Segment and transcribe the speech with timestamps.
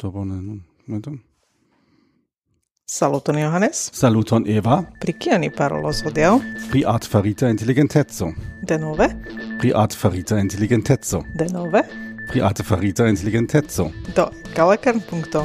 [0.00, 1.20] Do bone, nun, momenton.
[2.88, 3.90] Saluton Johannes.
[3.92, 4.82] Saluton Eva.
[5.00, 6.38] Pri kia ni parolos hodiaŭ?
[6.70, 8.30] Pri artfarita inteligenteco.
[8.64, 9.10] Denove?
[9.60, 11.20] Pri artfarita inteligenteco.
[11.36, 11.84] Denove?
[12.30, 13.90] Pri artfarita inteligenteco.
[14.16, 15.44] Do, gaŭ ekan punkto.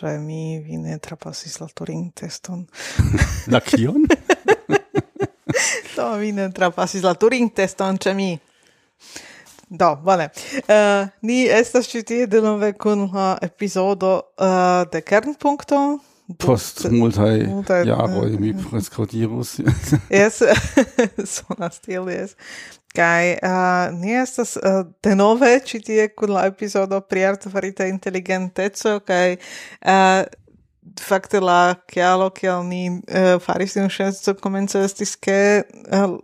[0.00, 2.66] che mi vine trapasis la Turing teston.
[3.52, 4.06] la kion?
[5.94, 8.38] Do, vi ne trapasis la Turing teston, ĉe mi.
[9.68, 10.28] Do, bone.
[10.68, 15.80] Uh, ni estas ĉi tie denove kun la epizodo uh, eh, de Kernpunkto,
[16.38, 17.36] post multaj
[17.86, 18.64] jaroj eh, mi eh.
[18.70, 19.58] preskaŭ dirus
[20.10, 20.42] jes
[21.34, 22.34] sonas tiel jes
[22.96, 29.36] kaj uh, ni estas uh, denove ĉi tie kun la epizodo pri artefarita inteligenteco kaj
[29.36, 30.24] uh,
[31.02, 35.38] fakte la kialo kial ni uh, faris tiun ŝanco komence estis ke
[35.92, 36.16] uh,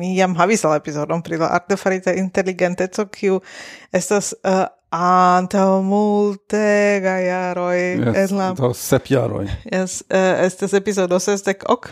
[0.00, 3.40] ni jam havis la epizodon pri la artefarita inteligenteco kiu
[3.92, 7.82] estas uh, anta multe gajaroi.
[7.98, 8.52] Yes, en la...
[8.54, 9.46] do sep jaroi.
[9.72, 11.90] Yes, uh, eh, estes episodo sesdec ok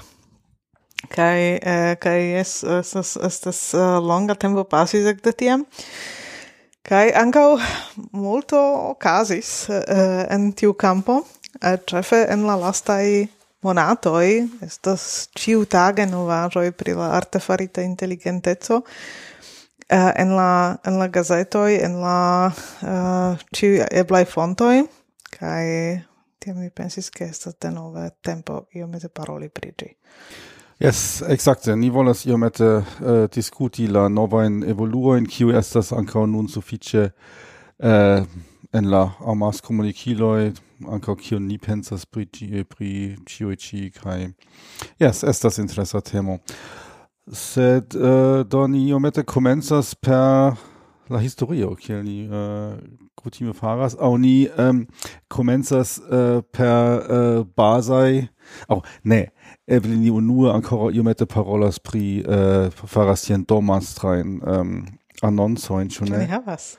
[1.10, 5.66] Kai, uh, eh, kai es estes, estes uh, longa tempo pasis ec de tiam.
[6.82, 7.58] Kai ancau
[8.12, 11.24] multo casis uh, en tiu campo,
[11.60, 13.26] uh, cefe en la lastai
[13.62, 18.82] monatoi, estas ciu tage novajoi pri la artefarita intelligentezo,
[19.92, 24.82] uh, en la en la gazetoj en la uh, ĉiuj eblaj fontoj
[25.38, 25.66] kaj
[26.42, 29.90] tiam mi pensis ke estas denove tempo iomete paroli pri ĝi.
[30.82, 31.76] Yes, exacte.
[31.76, 38.24] Ni volas iomete eh, uh, discuti la novajn evoluojn, kiu estas ankaŭ nun sufiĉe uh,
[38.72, 40.50] en la amas komunikiloj,
[40.90, 42.90] ankaŭ kion ni pensas pri ĉi, pri
[43.28, 44.18] ĉiuj ĉi kaj
[44.98, 46.40] jes, estas interesa temo.
[47.30, 50.56] Sed äh, uh, do ni iomete komencas per
[51.08, 52.74] la historio, kiel ni uh,
[53.14, 54.86] kutime faras, aŭ ni ähm, um,
[55.30, 58.24] komencas uh, äh, per uh, bazaj,
[58.66, 59.26] aŭ oh, ne,
[59.70, 64.86] eble ni unue ancora iomete parolas pri uh, faras tien domastrajn ähm, um,
[65.22, 66.24] anoncojn, ĉu ne?
[66.24, 66.72] Ni havas.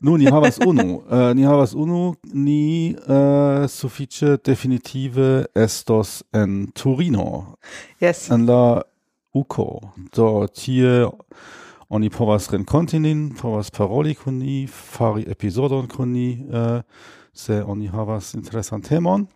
[0.00, 1.00] Nu, ni havas unu.
[1.00, 7.58] uh, ni havas unu, ni uh, sufiĉe definitive estos en Turino.
[8.00, 8.28] Yes.
[8.30, 8.84] En la
[9.34, 9.92] uko.
[10.14, 11.06] Do tie
[11.88, 16.82] oni povas renkonti nin, povas paroli kun ni, fari epizodon kun ni, uh,
[17.32, 19.26] se oni havas interesan temon.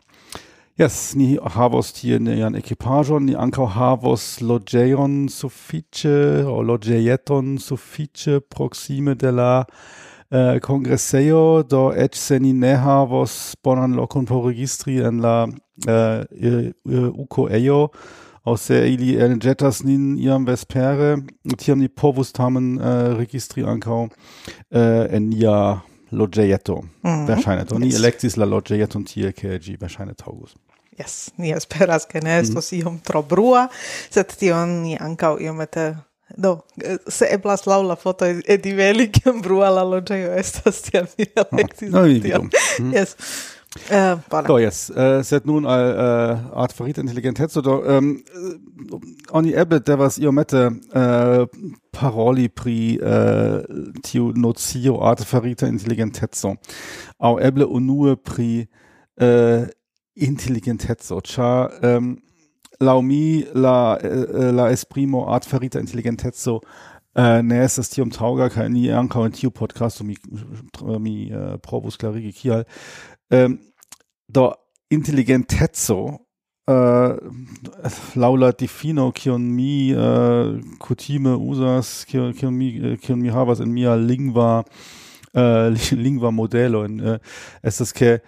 [0.80, 6.14] Yes, ni havos tie nian ekipaĵon, ni ankaŭ havos loĝejon sufiĉe
[6.48, 13.96] aŭ loĝejeton sufiĉe proksime de la uh, kongresejo, do eĉ se ni ne havos bonan
[14.00, 21.16] lokon por registri en la uh, UKO-ejo, uh, aus der ili elĵetas nin iam vespere,
[21.58, 24.10] tiam ni povus tamen uh, registri ankaŭ uh,
[24.70, 25.56] äh, en nia
[26.12, 26.82] loĝejeto.
[27.06, 27.24] Mm.
[27.30, 27.84] Verŝajne do yes.
[27.84, 30.56] ni elektis la loĝejeton und ke ĝi verŝajne taŭgus.
[30.98, 32.80] Yes, ni esperas, ke ne estos mm.
[32.82, 33.68] iom tro brua,
[34.12, 35.94] sed tion ni ankaŭ iomete
[36.36, 36.58] do
[37.08, 41.90] se eblas laŭ la foto ediveli kiam brua la loĝejo estas tiam mi ah, elektis.
[41.90, 42.22] No, no, tion.
[42.22, 42.42] vidu.
[42.80, 42.94] Mm.
[42.94, 43.16] Yes.
[43.88, 44.46] Äh, voilà.
[44.46, 44.90] Do, yes.
[44.90, 45.94] Äh, uh, sed nun al
[46.52, 51.46] uh, art farit intelligent hetzo do um, ähm, oni ebbe devas iomete uh,
[51.90, 53.62] paroli pri uh,
[54.02, 56.56] tiu nocio art farita intelligenteco
[57.18, 58.68] au eble unue pri
[59.20, 59.66] uh,
[60.14, 62.18] intelligenteco ĉar um, ähm,
[62.80, 66.60] laŭ mi la uh, la esprimo art farita intelligenteco
[67.12, 70.14] Uh, ne estas tiom taŭga kaj ni ankaŭ en tiu podcasto mi
[70.98, 72.62] mi uh, provus klarigi kial
[73.32, 73.58] ähm,
[74.28, 74.54] do
[74.90, 76.20] intelligenteco
[76.68, 77.16] äh,
[78.14, 83.60] laŭ la difino kion mi äh, kutime uzas kion, kion mi äh, kion mi havas
[83.60, 84.64] en mia lingva
[85.34, 85.68] äh,
[86.04, 87.18] lingva modelo en äh,
[87.62, 88.20] estas ke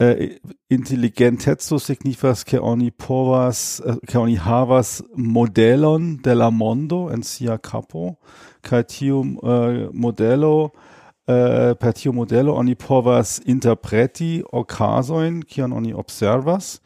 [0.00, 0.36] äh,
[0.68, 7.58] intelligenteco signifas ke oni povas äh, ke oni havas modelon de la mondo en sia
[7.58, 8.18] capo
[8.62, 10.97] kaj tiu äh, modelo äh,
[11.28, 16.78] Eh, per tiu modelo oni povas interpreti okazojn kion oni observas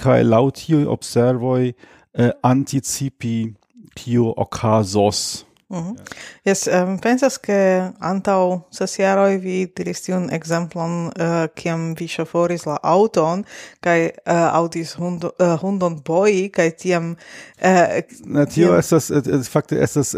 [0.00, 3.52] kaj laŭ tiuj observoj eh, anticipi
[3.92, 5.44] kio okazos.
[5.70, 5.96] Mm -hmm.
[6.44, 12.66] Yes, um, pensas che antau ses jaroi vi diris tiun exemplon eh, kiam vi shoforis
[12.66, 13.44] la auton
[13.80, 17.16] kai uh, eh, audis hundo, uh, hundon boi kai tiam
[17.64, 19.12] uh, Na, tio estas
[19.48, 20.14] fakte estas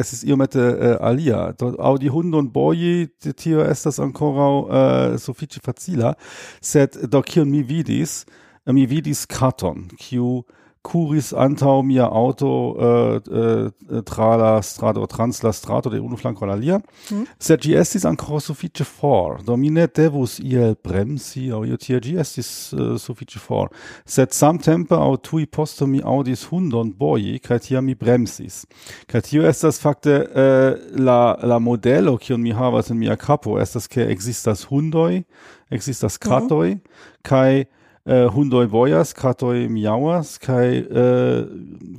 [0.00, 1.52] es iomete uh, alia.
[1.60, 6.14] Do audi hundon boi tio estas ancora uh, sufiĉe facila.
[6.60, 8.24] Sed do kion mi vidis?
[8.66, 10.44] Mi vidis karton kiu
[10.82, 16.46] Kuris antau mia auto äh, äh, äh trala strato trans la strato de unu flanco
[16.46, 16.80] la lia
[17.10, 17.26] mm.
[17.38, 22.00] sed gi estis ancora suffice for do mi ne devus iel bremsi au io tia
[22.00, 23.68] gi estis äh, uh, suffice for
[24.06, 28.64] sed samtempe au tui posto mi audis hundon boi, kaj tia mi bremsis
[29.06, 33.86] kaj tio estas fakte uh, la la modello kiun mi havas in mia capo, estas
[33.86, 35.24] ke existas hundoi,
[35.70, 36.30] existas mhm.
[36.30, 41.46] katoj mm -hmm äh, Hundoi voyas, Katoi miauas, kai äh,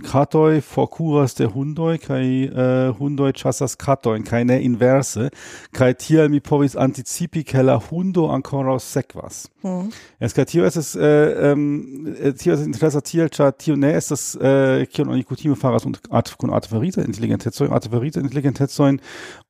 [0.03, 5.29] Katoi forkuras de Hundoi, kai äh, Hundoi ĉasas katojn kai ne inverse
[5.75, 9.49] kai tiel mi povis anticipi ke la hundo ancora sequas.
[9.63, 9.91] Mm.
[10.19, 14.35] Es kai tio es, äh, ähm, äh, tio es interesa tiel cha tio ne estas
[14.35, 18.97] äh, kion oni kutime faras und art, kun artefarita intelligentezoi, artefarita intelligentezoi,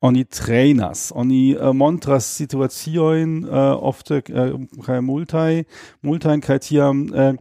[0.00, 4.52] oni trainas, oni äh, montras situazioin, äh, ofte äh,
[4.84, 5.64] kai multai,
[6.02, 7.34] multai kai tiam äh,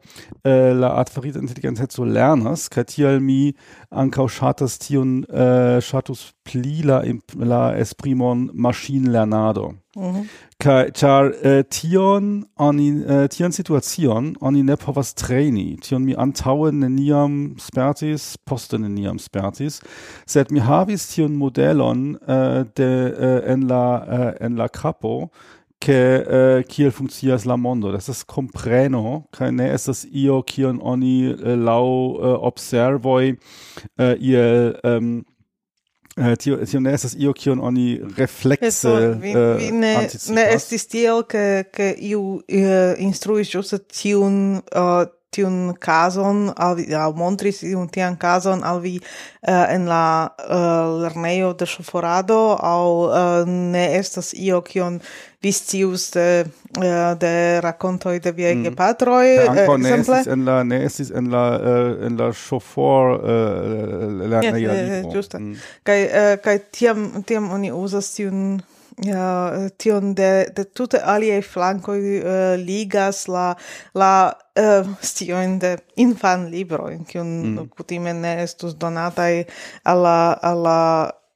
[0.45, 1.41] äh, la artifarita
[1.89, 2.69] so lernas.
[2.69, 3.53] Kai tial mi
[3.91, 7.03] ankaŭ ŝatas tion äh, ŝatus pli la,
[7.35, 10.27] la esprimon maŝinlernado Mhm.
[10.63, 15.75] Kaj tion eh, äh, tion oni äh, eh, tian situacion oni ne povas traini.
[15.81, 19.81] Tion mi antaŭe neniam spertis, poste neniam spertis,
[20.25, 22.87] sed mi havis tion modelon äh, de
[23.19, 25.29] äh, en la äh, en la capo
[25.81, 30.79] che eh, kiel funkcias la mondo das es compreno kaj ne es das io kion
[30.81, 33.35] oni eh, lau eh, observoj
[33.97, 35.25] eh, ihr um,
[36.19, 38.91] Uh, tio, tio ne estas io kion oni reflekse
[39.21, 40.33] vi, uh, vi ne, anticipas.
[40.35, 46.85] ne estis tiel ke, ke iu uh, instruis ĝuste tiun uh, tiun cason al vi,
[46.95, 53.07] al montris tiun tian cason al vi uh, en la uh, lernejo de shoforado au
[53.07, 54.99] uh, ne estas io kion
[55.41, 56.45] vi scius de,
[56.77, 58.63] uh, de racontoi de viei mm.
[58.63, 64.27] gepatroi, Anco ne estis en la, ne estis en la, uh, en la shofor uh,
[64.29, 64.69] lernejo.
[64.69, 65.39] Yes, eh, giusta.
[65.39, 65.55] Mm.
[65.87, 68.59] Kai, uh, kai tiam, tiam oni usas tiun
[68.97, 73.55] uh, tion de, de tutte alie flanco uh, eh, ligas la,
[73.93, 77.69] la eh, uh, stioin de infan libroin, kiun mm.
[77.77, 79.45] kutime ne estus donatai
[79.83, 80.79] alla, alla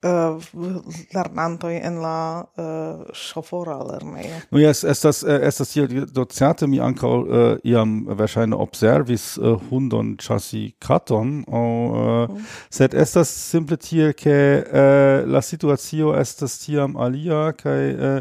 [0.06, 0.82] Eh, uh,
[1.14, 4.38] lernanto en la eh, uh, ŝofora lernejo.
[4.54, 10.12] No jes, estas eh, estas tiel docate mi ankaŭ uh, iam verŝajne observis uh, hundon
[10.22, 12.44] ĉasi katon, o, uh, mm.
[12.78, 18.20] sed estas simple tiel ke uh, la situacio estas tiam alia kaj uh,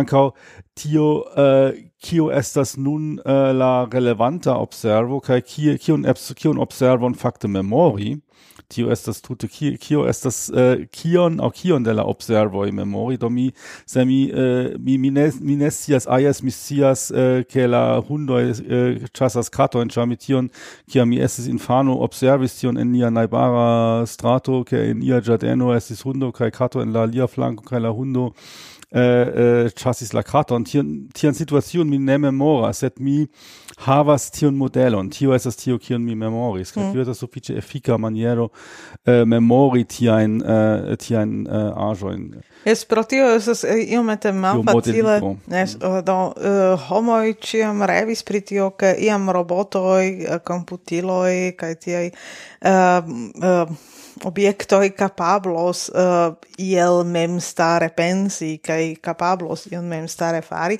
[0.00, 0.30] ankaŭ
[0.78, 6.08] tio uh, kio estas nun uh, la relevanta observo kaj kie kiun
[6.38, 8.14] kiun observon fakte memori
[8.68, 13.16] tio estas tute kio estas uh, kion au kion de la observoj memori?
[13.16, 13.50] Do mi
[13.86, 18.34] se mi uh, mi mi ne mi ne scias ah, mi uh, ke la hundo
[18.36, 20.50] uh, chasas kato en chamition
[20.90, 26.04] tion mi estis infano observis tion en nia naibara strato ke in ia ĝardeno estis
[26.04, 28.32] hundo kai kato en la lia flanko kai la hundo
[28.90, 30.64] ĉasis uh, uh, la katon.
[30.64, 33.26] Tian tian situation mi ne memoras sed mi
[33.78, 35.10] havas tiun modelon.
[35.10, 36.72] Tio estas tio, kion mi memoris.
[36.74, 36.92] Kaj mm.
[36.92, 38.48] tio estas sufiĉe efika maniero
[39.04, 42.24] eh, memori tiajn eh, tiajn eh, aĵojn.
[42.68, 45.18] Es pro tio estas eh, iomete malfacile.
[45.62, 52.10] Es eh, do uh, homoj ĉiam revis pri tio, ke iam robotoj, komputiloj kaj tiaj
[52.10, 53.78] uh, uh,
[54.24, 60.78] objektoj capablos uh, iel memstare pensi kai capablos iel mem stare fari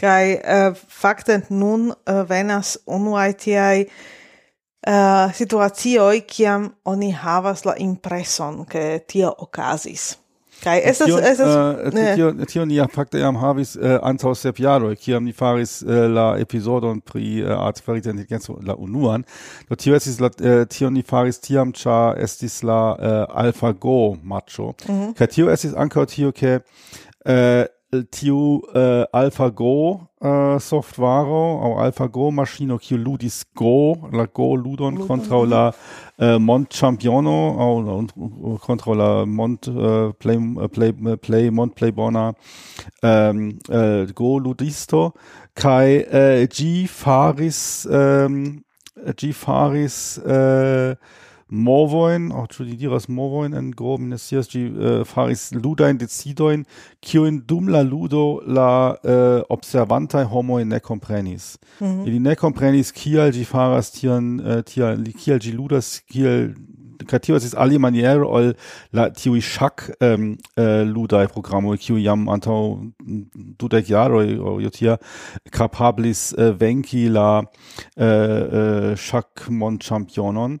[0.00, 3.84] Kai uh, fakte nun uh, venas unu tiaj
[4.86, 10.16] uh, situacioj kiam oni havas la impreson ke tio okazis.
[10.60, 15.24] Kai estas es uh, tio tio ni fakte jam havis uh, antaŭ sep jaroj kiam
[15.24, 19.24] ni faris uh, la epizodon pri uh, artifarita inteligenco la unuan
[19.70, 24.72] do tio estis la uh, tio ni faris tiam ĉar estis la uh, AlphaGo macho
[24.88, 25.14] mm -hmm.
[25.18, 32.78] kaj tio estis ankaŭ tio ke uh, tiu uh, AlphaGo uh, au aŭ AlphaGo maschino
[32.78, 39.68] kiu ludis Go la Go ludon kontraŭ la uh, mont championo au kontraŭ la mont
[39.68, 40.38] uh, play
[40.72, 42.32] play play mont play bona
[43.02, 45.10] um, uh, Go ludisto
[45.54, 48.62] kai uh, g faris um,
[49.16, 50.94] g faris uh,
[51.50, 55.98] movoin, oh, ĉu li diras movoin en gro, mi ne scias, ĝi uh, faris ludajn
[55.98, 56.64] decidojn,
[57.02, 61.58] kiujn dum la ludo la uh, observantaj homoj ne komprenis.
[61.80, 62.06] Mm -hmm.
[62.08, 66.54] Ili ne komprenis, kial ĝi faras tion, uh, tial, kial ĝi ludas, kiel
[67.06, 68.52] kreativa estis alimaniere ol
[68.92, 72.58] la tiuj ŝak um, uh, ludaj programoj, kiuj jam antaŭ
[73.60, 74.96] dudek jaroj o jo tia
[75.50, 78.94] kapablis uh, venki la uh,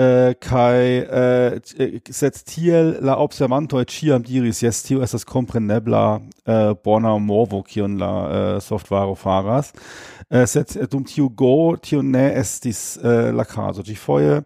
[0.00, 6.72] Äh, kai äh, äh, set tiel la observantoj ĉiam diris yes tio estas komprenebla äh,
[6.74, 9.74] bona morvo kion la äh, software faras.
[10.32, 13.82] Äh, uh, sed äh, dum tiu go tio ne estis uh, la caso.
[13.82, 14.44] Gi foie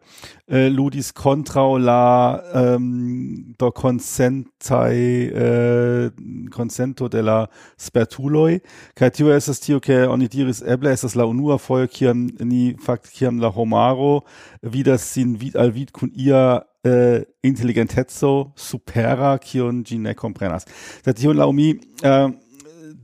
[0.48, 6.10] uh, ludis contra la um, do consentai uh,
[6.50, 8.62] consento de la spertuloi,
[8.96, 13.12] ca tio estes tio ke oni diris eble estes la unua foie kiam ni fakt
[13.12, 14.24] kiam la homaro
[14.62, 20.66] vidas sin vid al vid kun ia Uh, intelligentezzo supera kion gi ne comprenas.
[21.00, 21.70] Sed tion laŭ mi
[22.04, 22.28] uh,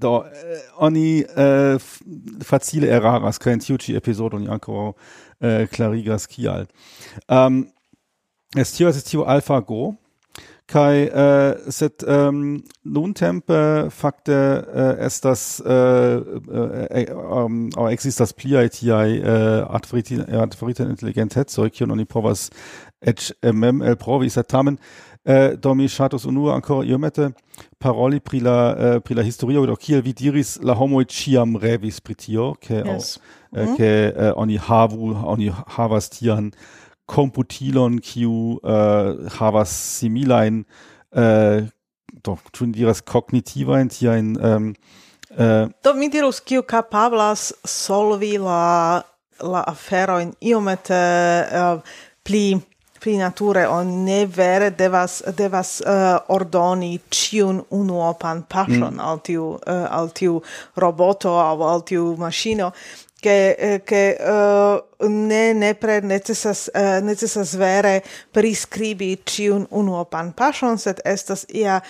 [0.01, 1.79] do, eh, oni eh,
[2.45, 6.67] facile eraras, kaj en tiu ĉi epizodo oni ankoraŭ eh, klarigas kial.
[7.29, 7.67] Um,
[8.57, 9.83] es Estio eh, ehm, eh, estas eh, tiu AlphaGo,
[10.71, 19.19] kai äh, sed ähm, nuntempe fakte äh, estas äh, äh, ähm, au existas pliaj tiaj
[19.19, 22.51] äh, artificial artificial intelligentecoj kiun oni povas
[23.01, 24.79] eĉ mem elprovi sed tamen
[25.25, 27.33] äh, do mi ŝatus unue ankoraŭ iomete
[27.81, 32.01] paroli pri la uh, pri la historio do kiel vi diris la homo ciam revis
[32.01, 33.17] pri tio ke yes.
[33.53, 33.77] uh, mm.
[33.77, 36.53] ke uh, oni havu oni havas tian
[37.07, 40.65] komputilon kiu uh, havas similain
[41.17, 41.65] uh,
[42.25, 44.75] do tun diras kognitiva en tian um,
[45.39, 49.03] uh, do mi dirus kiu kapablas solvi la
[49.41, 51.01] la afero in iomete
[51.49, 51.81] uh,
[52.25, 52.61] pli
[53.01, 59.01] pri nature on ne vere devas devas uh, ordoni ciun unuopan pasion mm.
[59.01, 60.41] al tiu uh, al tiu
[60.77, 62.73] roboto au al tiu maschino
[63.21, 68.03] che che eh, uh, ne ne pre necessas uh, necessas vere
[68.33, 71.81] prescribi ciun unuopan pasion sed estas ia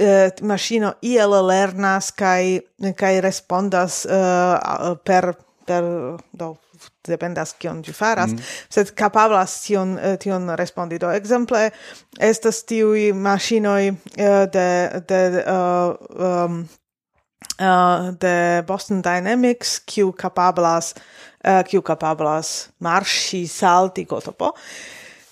[0.00, 2.60] uh, maschino iel lernas kai
[2.96, 5.84] kai respondas uh, per per
[6.32, 6.56] do
[7.08, 8.50] dependas kion ĝi faras, mm.
[8.72, 10.98] sed kapablas tion, eh, tion respondi.
[10.98, 11.68] Do, ekzemple
[12.20, 14.68] estas tiui masinoi eh, de,
[15.08, 15.96] de, uh,
[16.28, 16.60] um,
[17.58, 18.36] uh, de
[18.68, 20.94] Boston Dynamics, kiu capablas,
[21.44, 24.54] uh, kiu capablas marŝi, salti, kotopo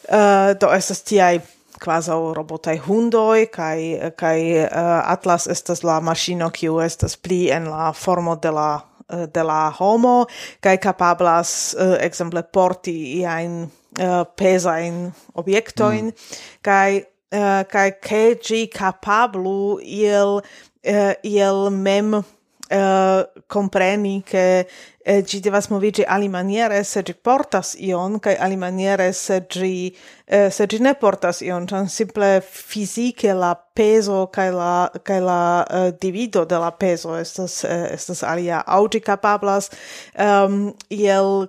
[0.06, 1.40] Uh, do, estas tiaj
[1.82, 7.90] quasi robotai hundoi, kai, kai uh, Atlas estas la maschino, kiu estas pli en la
[7.92, 8.68] formo de la
[9.08, 10.26] Eh, de la homo
[10.60, 13.68] kai capablas uh, exemple porti iajn uh,
[14.02, 14.96] eh, pezajn
[15.38, 16.40] objektojn mm.
[16.66, 20.40] kai uh, kai ke ĝi kapablu uh,
[21.22, 22.18] il mem
[22.70, 24.66] uh, compreni che
[24.98, 29.96] eh, gi devas movigi ali maniere se gi portas ion kai ali maniere se gi
[30.24, 35.64] eh, se gi ne portas ion chan simple fizike la peso kai la kai la
[35.70, 38.64] uh, divido de la peso estas uh, estas alia.
[38.66, 39.70] Au gi capablas
[40.18, 41.48] um, ehm, iel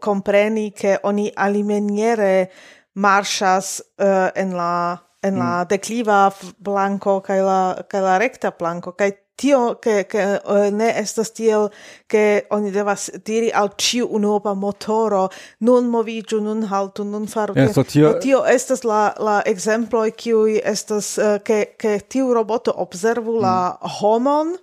[0.00, 2.50] compreni che oni ali maniere
[2.92, 5.68] marchas uh, en la en la mm.
[5.68, 10.24] decliva blanco kai la kai la recta blanco kai tio che che
[10.70, 11.70] ne estas tio
[12.06, 15.28] che oni devas diri al ciu unuopa motoro
[15.58, 18.18] non moviĝu non haltu non faru yeah, so tio...
[18.18, 20.44] tio estas la la exemplo kiu
[20.74, 23.40] estas che che tiu roboto observu mm.
[23.40, 24.56] la homon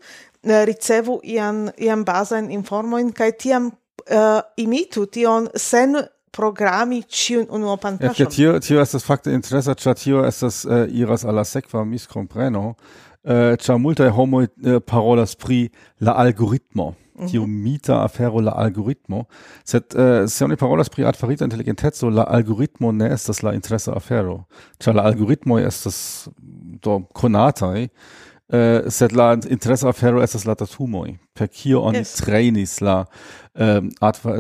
[0.44, 3.72] ricevu ian ian bazan informojn kai tiam
[4.12, 5.98] uh, imitu tion sen
[6.32, 8.26] programi ciun unuopan paŝon.
[8.26, 12.76] Ja, tio tio estas fakte interesa ĉar tio estas uh, iras alla sekva miscompreno
[13.28, 15.70] Äh, eh, ĉar multa homo eh, parolas pri
[16.00, 16.94] la algoritmo.
[17.18, 17.32] Mm -hmm.
[17.32, 19.26] Tiu mita afero la algoritmo,
[19.64, 24.44] sed eh, se oni parolas pri artfarita inteligenteco, la algoritmo ne estas la interesa afero,
[24.80, 26.30] ĉar la algoritmo estas
[26.84, 27.88] do konata
[28.54, 31.18] Uh, sed la interesa afero estas la datumoi.
[31.36, 32.14] per kio oni yes.
[32.16, 33.06] trainis la
[33.60, 33.90] um,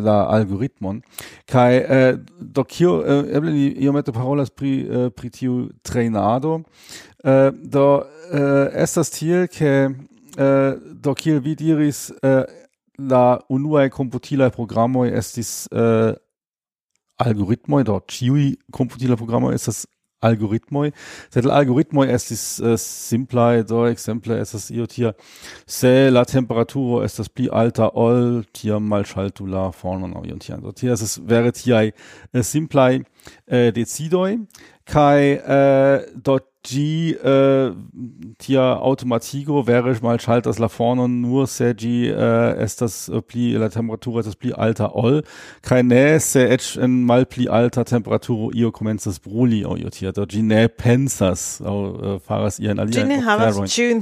[0.03, 1.01] la algoritmon
[1.45, 6.61] Kai, uh, do kio uh, eble ni iomete parolas pri uh, pri tiu trainado
[7.27, 9.95] äh, do äh, estas tiel ke
[10.37, 10.71] äh,
[11.03, 12.45] do kiel vi diris äh,
[12.97, 16.15] la unuae computilaj programoj estis äh,
[17.17, 19.85] algoritmoj do ĉiuj komputilaj programoj estas
[20.21, 20.91] algoritmoj.
[21.33, 25.13] Sed la algoritmoj estis uh, simplaj do ekzemple estas io tia.
[25.67, 30.63] Se la temperaturo estas pli alta ol tia malŝaltu la fornon aŭ ion tian.
[30.63, 34.39] Do tia estas vere tiaj uh, simplaj uh, decidoj.
[34.87, 37.71] Kaj äh, do gi äh,
[38.37, 43.07] tia automatigo wäre ich mal schalt das la vorne nur se gi äh, es das
[43.09, 45.23] äh, pli la temperatura das pli alta ol.
[45.61, 50.11] Kai ne se etch en mal pli alta temperaturo io comenzas bruli o io tia
[50.11, 53.55] gi ne pensas au äh, faras ien alia gi ne havas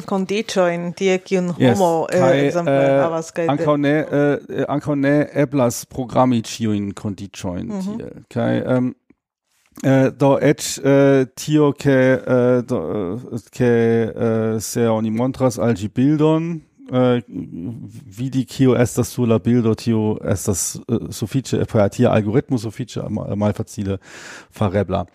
[0.06, 5.16] condicio in die kiun homo yes, kai, äh, havas kai ankaŭ ne äh, ankaŭ ne
[5.34, 7.98] eblas programi ciujn kondiĉojn mm -hmm.
[7.98, 8.24] tie.
[8.30, 8.96] Kai ähm,
[9.84, 13.20] Uh, do et uh, tio che uh, do,
[13.52, 16.62] che se oni montras al gi bildon
[18.18, 23.04] vidi kio estas sur la bildo tio estas uh, sufiĉe per tia algoritmo sufiĉe
[23.36, 23.98] malfacile
[24.50, 25.06] farebla.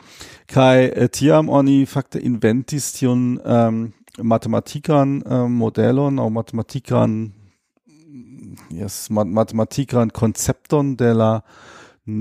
[0.47, 7.33] Kaj tiam oni fakte inventis tion um, matematikan um, modelon aŭ matematikan
[8.71, 11.41] jes matematikan koncepton de la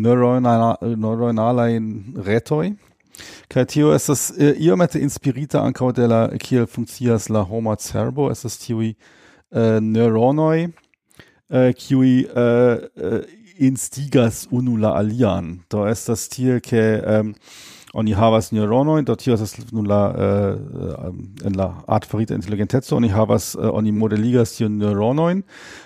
[0.01, 2.75] neuronala, in retoi.
[3.49, 8.59] kai tio estas eh, iomete inspirita ankaŭ de la kiel funkcias la homa cerbo, estas
[8.69, 10.69] uh, neuronoi
[11.49, 13.19] uh, qui uh, uh,
[13.59, 15.59] instigas unu la alian.
[15.69, 17.33] Do estas tiel ke um,
[17.93, 21.13] oni havas neuronoi do tio estas nun la uh,
[21.45, 25.41] en la artfarita intelligentezo oni havas uh, oni modeligas tio neuronoi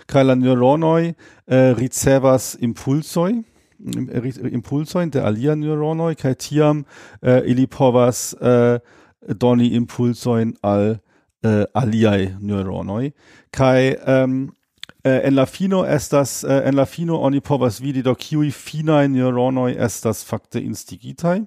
[0.08, 3.44] kai la neuronoi uh, ricevas impulsoi
[3.84, 6.86] Äh, äh, impulsojn de alia neuronoi kai tiam
[7.22, 8.80] äh, eh, ili povas eh,
[9.28, 11.00] doni impulsojn al
[11.44, 13.14] eh, neuronoi
[13.52, 14.52] kai ähm,
[15.04, 19.08] kaj um, en la fino estas en la fino oni povas vidi do kiuj finaj
[19.08, 21.44] neuronoj estas fakte instigitai.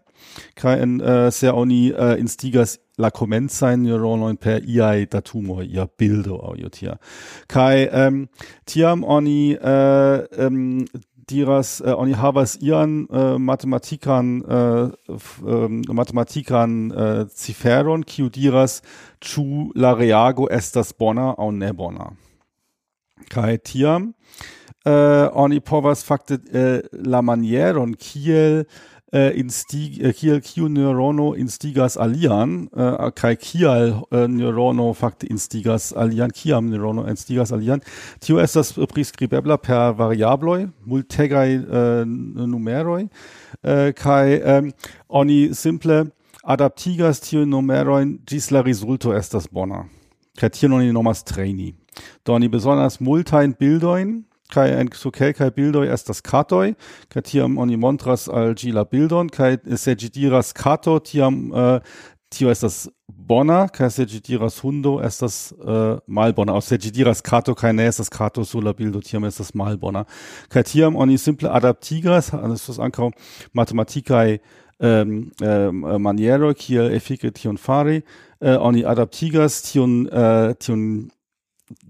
[0.54, 1.00] Kai en
[1.30, 6.98] se oni instigas la komencajn neuronojn per iai datumoi, ia bildo aŭ io tia
[7.48, 8.28] kaj ähm,
[8.66, 10.84] tiam oni uh, um,
[11.28, 14.90] Diras, äh, Onihavas Ian, äh, Mathematikern, äh,
[15.44, 18.82] ähm, Mathematikern äh, Ciferon, Diras,
[19.20, 22.12] Chu Lareago, Estas Bona au ne Bona.
[23.28, 24.14] Kai Tiam,
[24.84, 28.66] äh, Oni Povas Fakte äh, La Manieron, Kiel,
[29.16, 35.92] äh, instig äh, kiel kiu neurono instigas alian äh, kai kial äh, neurono fakte instigas
[35.92, 37.80] alian kiam neurono instigas alian
[38.20, 43.08] tio estas prescribebla per variabloj multegaj äh, numeroj
[43.62, 44.72] äh, kai ähm,
[45.08, 46.06] oni simple
[46.46, 49.84] adaptigas tio numerojn ĝis la rezulto estas bona.
[50.38, 51.72] Kaj tion oni nomas traini.
[52.24, 54.20] Do oni bezonas multajn bildojn
[54.52, 56.74] kai en so kelkai bildo estas katoj
[57.12, 61.80] kaj tiam oni montras al gila bildon kai se diras kato tiam uh,
[62.28, 66.52] tio estas bona kai se diras hundo estas uh, malbona.
[66.52, 69.54] Aus se ĝi diras kato eh, kai eh, ne estas kato sola bildo tiam estas
[69.54, 70.04] malbona.
[70.48, 73.10] Kai tiam oni simple adaptigas eh, estas ankaŭ
[73.54, 74.38] matematikaj
[74.80, 78.02] ähm, äh, maniero kiel efike tion fari.
[78.40, 81.10] Äh, oni adaptigas tion äh, tion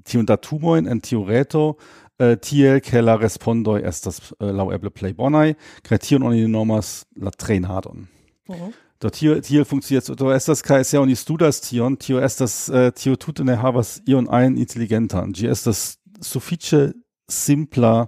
[0.04, 1.76] tion datumoin en tio reto
[2.18, 7.06] äh, tiel ke la respondoj estas äh, eh, laŭeble plej bonaj, kaj tion oni nomas
[7.16, 8.08] la trejnadon.
[8.48, 8.72] Uh -huh.
[9.00, 13.16] Do tio tio funkcias do estas kaj se oni studas tion, tio estas eh, tio
[13.16, 16.92] tute ne havas ion ein intelligenter g estas sufiĉe
[17.28, 18.06] simpla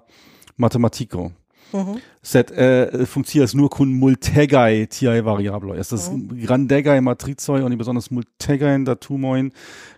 [0.56, 1.30] matematiko.
[1.72, 5.74] Uh sed äh, funktioniert nur kun multegai tiai variablo.
[5.74, 6.18] ist oh.
[6.44, 9.52] grandegai matrizoi und besonders multegain datumoin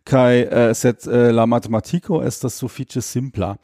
[0.04, 3.56] kai äh, set äh, la matematiko so sufiĉe simpla.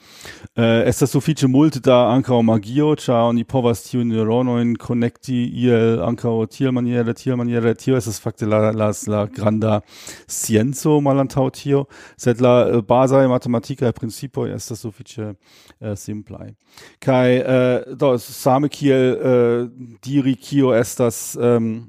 [0.57, 6.47] Äh, estas sufiĉe multe da ankaŭ magio, ĉar oni povas tiujn neuronojn konekti iel ankaŭ
[6.47, 9.81] tiel maniere Tio estas fakte la, la, la granda
[10.29, 16.55] scienzo malantaŭ tio, sed la äh, bazaj matematikaj principoj estas sufiĉe äh, simplaj.
[17.01, 21.89] kai äh, do same kiel äh, diri kio estas ähm,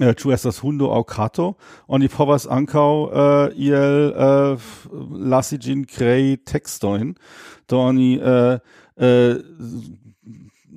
[0.00, 4.58] äh, tu estas hundo au kato, oni povas ankau äh, iel äh,
[5.32, 7.14] lasi gin krei textoin
[7.68, 8.58] Do oni äh,
[8.96, 9.40] äh,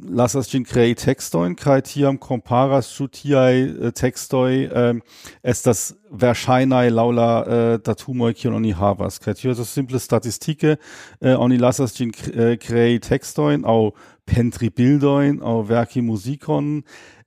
[0.08, 5.00] lasas gin krei textoin kai tiam komparas ĉu tiai äh, textoi äh,
[5.44, 9.20] estas verŝajnaj laŭ la äh, datumoj kiun oni havas.
[9.20, 10.78] Kaj tio estas simple statistike,
[11.22, 13.92] äh, oni lasas ĝin äh, krei textoin aŭ
[14.26, 16.82] pentri bildoin au verki musikon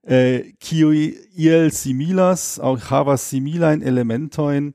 [0.06, 4.72] eh, kiui iel similas au havas similain elementoin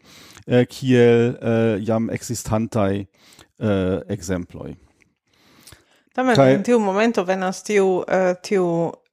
[0.48, 3.06] eh, kiel eh, jam existantai
[3.60, 4.76] eh, exemploi.
[6.14, 6.54] Tamen Kai...
[6.54, 8.66] in tiu momento venas tiu, uh, tiu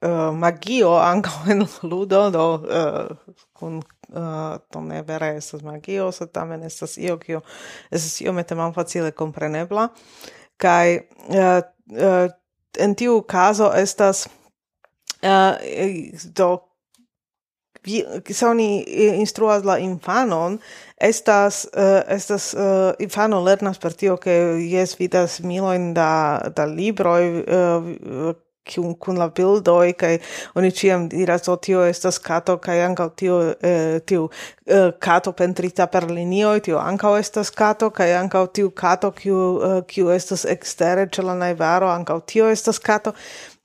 [0.05, 3.79] uh, magio ankaŭ in ludo, do eh, uh, con
[4.13, 7.41] uh, to ne vere estas magio, se tamen estas io kio
[7.91, 9.89] estas iomete malfacile comprenebla
[10.61, 11.63] kaj uh,
[11.97, 12.29] uh,
[12.79, 14.29] en tiu caso estas
[15.23, 15.57] uh,
[16.35, 16.59] do
[17.83, 20.59] vi se oni eh, instruas la infanon
[20.97, 27.17] estas uh, estas uh, infano lernas per tio ke jes vidas miloin da da libro
[27.17, 28.35] uh,
[28.69, 30.19] kun kun la bildoj kai
[30.55, 34.29] oni ciam diras o tio estas kato kai anka tio eh, tio
[34.67, 39.39] eh, kato pentrita per linio tio anka estas kato kai anka tio kato kiu
[39.71, 43.15] eh, kiu estas ekstere ĉe la najvaro anka tio estas kato.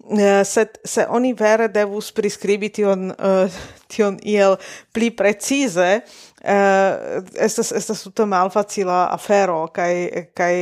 [0.06, 3.56] Eh, sed se oni vere devus priskribi tion eh,
[3.90, 4.54] tion iel
[4.94, 6.04] pli precize
[6.46, 9.94] uh, estas estas tuta malfacila afero kaj
[10.38, 10.56] kaj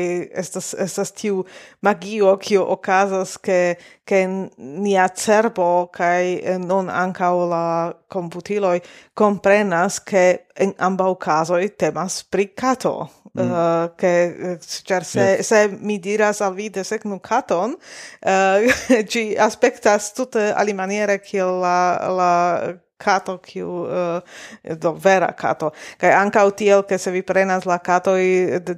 [0.44, 1.44] estas estas tiu
[1.82, 4.26] magio kio okazas ke ke
[4.58, 7.66] nia cerbo kaj non ankaŭ la
[8.08, 8.80] komputiloj
[9.14, 10.24] komprenas ke
[10.56, 13.52] en ambaŭ kazoj temas pri kato mm.
[13.52, 14.14] uh, ke
[14.88, 15.48] ĉar se yes.
[15.48, 17.76] se mi diras al vi desegnu katon
[18.22, 21.78] eh, uh, ci aspectas tutte ali maniere kiel la
[22.20, 22.34] la
[23.04, 25.72] kato kiu eh, do vera kato.
[26.02, 28.24] Kaj anka utiel ke se vi prenas la katoj
[28.66, 28.76] de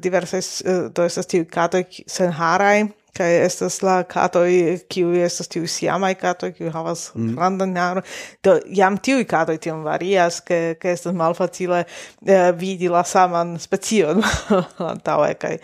[0.65, 4.49] uh, do estas kato sen harai kai estas la katoj
[4.91, 7.35] kiu estas tiu siamaj kato kiu havas mm.
[7.35, 8.03] grandan naro
[8.43, 11.83] do jam tiu katoj tiom varias ke ke estas malfacile
[12.25, 14.23] eh, vidi la saman specion
[14.93, 15.55] antaŭe kai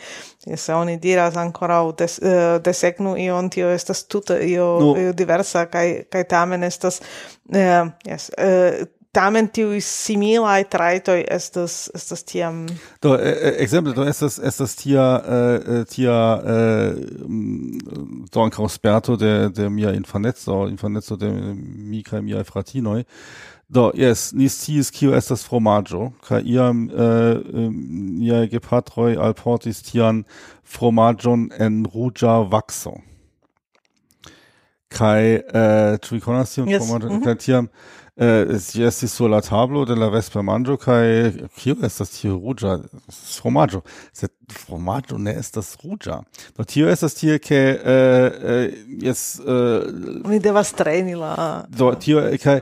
[0.56, 4.96] se oni diras ankoraŭ des, uh, desegnu ion tio estas tuta io, no.
[4.98, 7.02] io diversa kai kai tamen estas
[7.54, 12.66] eh, yes, eh, tamen tiu similai traitoi estas estas tiam
[13.04, 13.16] do
[13.60, 16.96] exemple do estas estas tia äh, tia äh,
[18.32, 21.32] do ankaŭ sperto de de mia infanetzo infanetzo de
[21.92, 23.04] mi kai mia fratinoi
[23.72, 27.38] Do, yes, nis sciis kio estas fromaggio kaj iam eh,
[28.20, 30.26] ia gepatroi alportis tian
[30.68, 32.98] fromagion en ruĝa vaxo
[34.92, 36.92] kai eh, tu vi tion yes.
[36.92, 37.38] Mm -hmm.
[37.38, 37.70] Tiam
[38.20, 42.34] Äh, eh, si estis sur la tablo de la vespa manĝo kaj kio estas tio
[42.36, 42.74] ruĝa
[43.08, 43.80] fromaĝo
[44.12, 46.18] sed fromaĝo ne estas ruĝa
[46.58, 49.88] do tio estas tie ke eh, jes eh,
[50.28, 52.60] oni devas treni la do tio kaj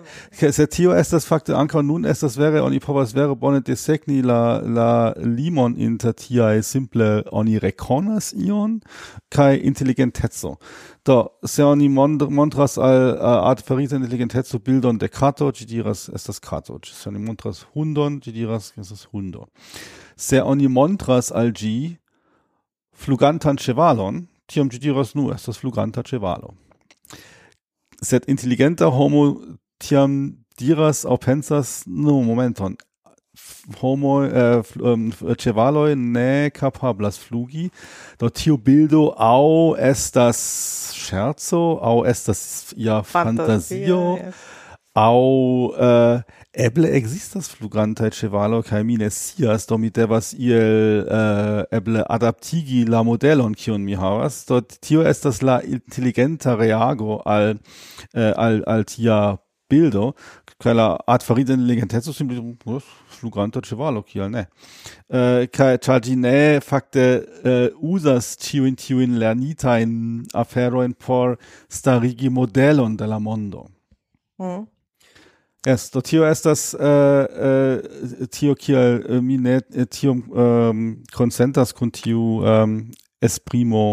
[0.54, 4.92] se tio estas fakte ankaŭ nun estas vere oni povas vere bone desegni la la
[5.18, 8.78] limon inter tiaj simple oni rekonas ion
[9.34, 10.60] kaj inteligenteco
[11.10, 13.98] do se oni montras al uh, art farita
[14.66, 16.80] bildon de kat kato, ci diras estas kato.
[17.08, 19.48] Oni montras hundon, ci diras estas hundo.
[20.16, 21.98] Se oni montras al gi
[22.94, 26.54] flugantan chevalon, tiam ci diras nu, estas fluganta chevalo.
[28.02, 29.40] Sed intelligenta homo
[29.80, 32.76] tiam diras au pensas, nu, momenton,
[33.82, 37.72] homo äh, ähm, chevaloi ne capablas flugi
[38.18, 44.59] do tio bildo au estas scherzo au estas ia fantasio yes.
[45.00, 46.22] au äh,
[46.54, 53.04] eble existas fluganta chevalo kai mine sias do mi devas iel äh, eble adaptigi la
[53.04, 54.46] modelon kiun mi havas.
[54.46, 57.60] Do tio estas la intelligenta reago al
[58.14, 59.38] äh, al al tia
[59.72, 60.16] bildo
[60.60, 62.82] kaj la artfarida inteligenteco simple
[63.20, 64.44] fluganta chevalo kial ne.
[65.08, 67.06] Uh, kaj ĉar ne fakte
[67.46, 71.38] äh, uh, in lernita in afero in por
[71.70, 73.70] starigi modelon de la mondo.
[74.40, 74.68] Mm.
[75.74, 81.92] Esto, tio estas uh, uh, tio kiel uh, mi ne eh, tio um, consentas kun
[81.92, 82.80] tiu um,
[83.22, 83.84] esprimo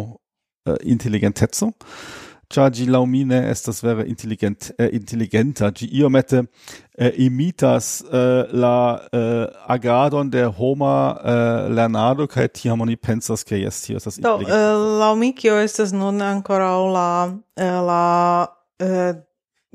[0.68, 1.72] uh, intelligenteco,
[2.48, 8.04] Cia gi lau mi ne estas vere intelligent, eh, uh, inteligenta, ĝi iomete uh, imitas
[8.06, 13.98] uh, la uh, agadon de homa uh, lernado kaj tiam oni pensas ke jes tio
[13.98, 14.62] estas intelligenta.
[14.62, 17.08] Do, uh, lau mi kio estas nun ancora la
[17.58, 18.04] la
[18.78, 19.18] uh,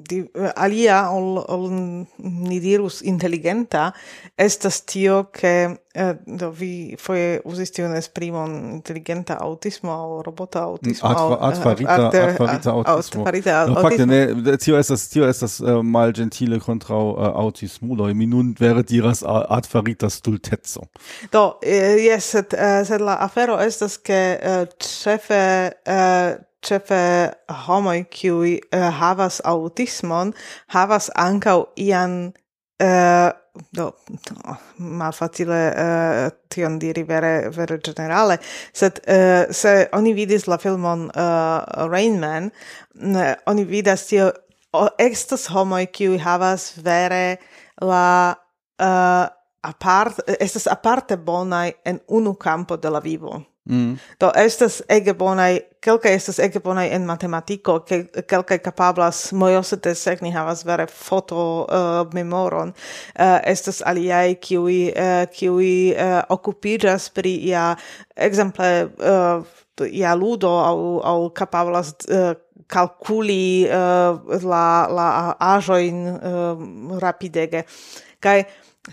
[0.07, 1.69] di, eh, alia ol, ol
[2.17, 3.93] ni dirus intelligenta
[4.35, 11.09] estas tio che eh, do vi foi uzisti un esprimon intelligenta autismo o robota autismo
[11.09, 13.21] au eh, atfarita at farita autismo.
[13.21, 18.13] atfarita no, fakte ne tio estas tio estas eh, uh, mal gentile contra uh, autismulo
[18.13, 20.89] mi nun wäre diras atfarita stultezzo
[21.31, 27.31] do eh, yes sed, uh, sed la afero estas che uh, cefe uh, cefe
[27.65, 30.33] homoi kiuj uh, havas autismon
[30.75, 32.33] havas ancau ian
[32.83, 33.31] uh,
[33.75, 33.89] do
[34.45, 38.37] no, malfacile uh, tion diri vere vere generale
[38.73, 42.51] sed uh, se oni vidis la filmon uh, Rain Man
[42.95, 44.31] uh, oni vidas tio
[44.73, 47.37] o, estas homoj kiuj havas vere
[47.81, 48.35] la
[48.79, 49.27] uh,
[49.61, 53.41] apart estas aparte bonai en unu campo de la vivo.
[53.69, 53.99] Mm.
[54.19, 59.93] Do estas ege bonai, kelka estas ege bonai en matematiko, ke kelka kapablas mojose te
[59.95, 62.73] sekni havas vere foto uh, memoron.
[63.13, 67.75] Uh, estas aliai kiui uh, kiui uh, okupiĝas pri ia
[68.17, 69.45] ekzemple uh,
[69.85, 72.33] ia ludo au au kapablas uh,
[72.67, 75.07] calculi uh, la la
[75.53, 77.63] ajoin uh, rapidege.
[78.19, 78.41] Kai,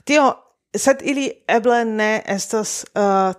[0.04, 0.28] tio
[0.76, 3.32] sed ili eble ne estas uh,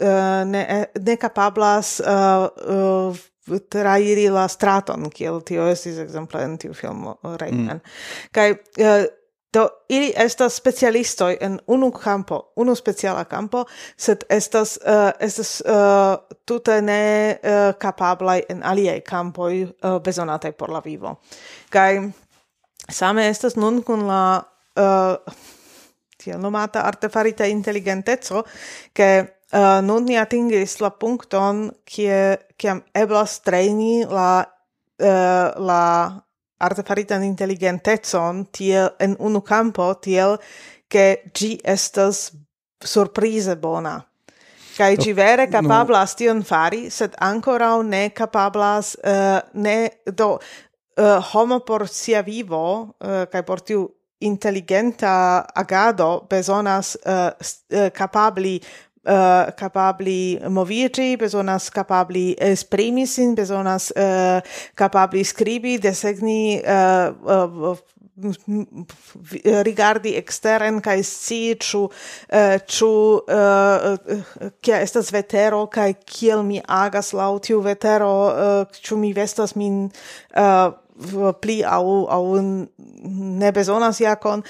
[0.00, 6.54] Eh, ne, eh, ne capablas uh, uh, trairi la straton, kiel tio estis exemple en
[6.58, 7.76] tiu filmo Rayman.
[7.76, 7.98] Mm.
[8.32, 9.04] Kai uh,
[9.52, 16.16] do ili estas specialistoj en unu campo, unu speciala campo, sed estas uh, estas uh,
[16.46, 21.18] tute ne uh, capablaj en aliaj campoj uh, bezonataj por la vivo.
[21.70, 22.00] Kai
[22.88, 24.22] same estas nun kun la
[24.80, 25.36] uh,
[26.24, 28.44] tiel nomata artefarita inteligenteco,
[28.94, 29.10] ke
[29.52, 35.82] Eh, uh, nun ni atingis la punkton kie kiam eblas treni la uh, la
[36.62, 40.38] artefaritan intelligentecon tiel en unu campo tiel
[40.88, 42.32] che gi estas
[42.84, 43.98] surprize bona.
[44.76, 46.16] Kai ci vere capablas no.
[46.16, 50.38] tion fari, sed ancora ne capablas uh, eh, ne do
[50.96, 53.84] uh, homo por sia vivo uh, kai por tiu
[54.18, 57.30] intelligenta agado besonas uh,
[57.76, 58.62] uh, capabli
[59.02, 64.38] Uh, capabli movigi, besonas capabli eh, esprimi sin, besonas uh,
[64.78, 67.76] capabli scribi, desegni, uh, uh,
[69.66, 71.88] rigardi exteren kai sci chu
[72.66, 73.20] chu
[74.60, 79.90] kia estas vetero kai kiel mi agas laŭ tiu vetero chu mi vestas min
[81.40, 82.36] pli au au
[83.40, 84.44] ne bezonas jakon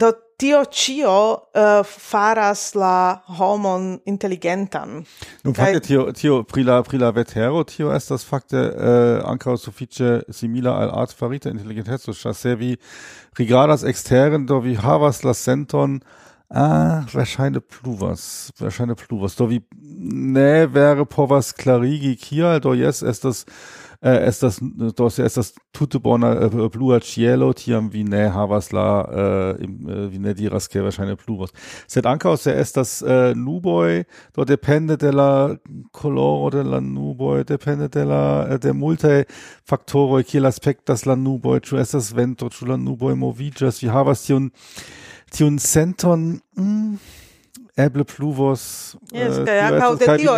[0.00, 1.16] do tio cio
[1.52, 5.02] uh, faras la homon intelligentan.
[5.44, 10.22] Nun fakte tio tio pri la pri la vetero tio estas fakte uh, ankaŭ sufiĉe
[10.32, 12.72] simila al art farita inteligenteco ĉar se vi
[13.38, 16.00] rigardas exteren, do vi havas la senton
[16.52, 19.36] Ah, wahrscheinlich pluvas, wahrscheinlich pluvas.
[19.36, 23.46] Do vi ne wäre povas clarigi kial, do jes estas
[24.02, 28.30] Äh, eh, estas do se estas tute bona äh, eh, blua cielo tiam vi ne
[28.32, 31.52] havas la äh, eh, vi ne diras ke verŝajne pluvos
[31.86, 34.04] sed ankaŭ se estas eh, nuboj
[34.36, 35.54] do depende de la
[35.92, 39.24] koloro de la nuboj depende de la de multe
[39.68, 44.50] faktoroj kiel aspektas la nuboj ĉu estas vento ĉu la nuboj moviĝas vi havas tiun
[45.30, 47.19] tiun senton mm,
[47.84, 48.62] eble pluvos
[49.12, 50.36] yes, uh, kai ankaŭ de tio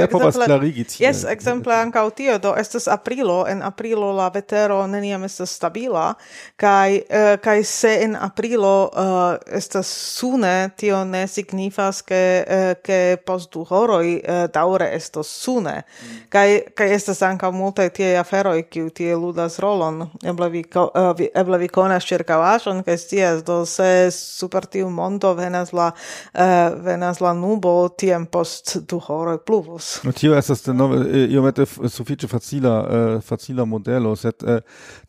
[1.03, 6.15] yes ekzemple ankaŭ tio do estas aprilo en aprilo la vetero neniam estas stabila
[6.57, 9.87] kaj uh, kaj se en aprilo uh, estas
[10.19, 15.83] sune tio ne signifas ke uh, ke post du horoj uh, daŭre estos sune.
[15.83, 16.19] Mm.
[16.33, 20.07] kaj kaj estas ankaŭ multaj tie aferoj kiu tie ludas rolon.
[20.25, 25.35] Eble vi uh, vi eble vi konas ĉirkaŭaĵon kaj scias do se super tiu mondo
[25.35, 26.43] venas la uh,
[26.85, 30.01] venas la nubo tiem post du hore pluvos.
[30.05, 34.61] No tio estas denove iomete sufiĉe facila uh, facila modelo, sed uh,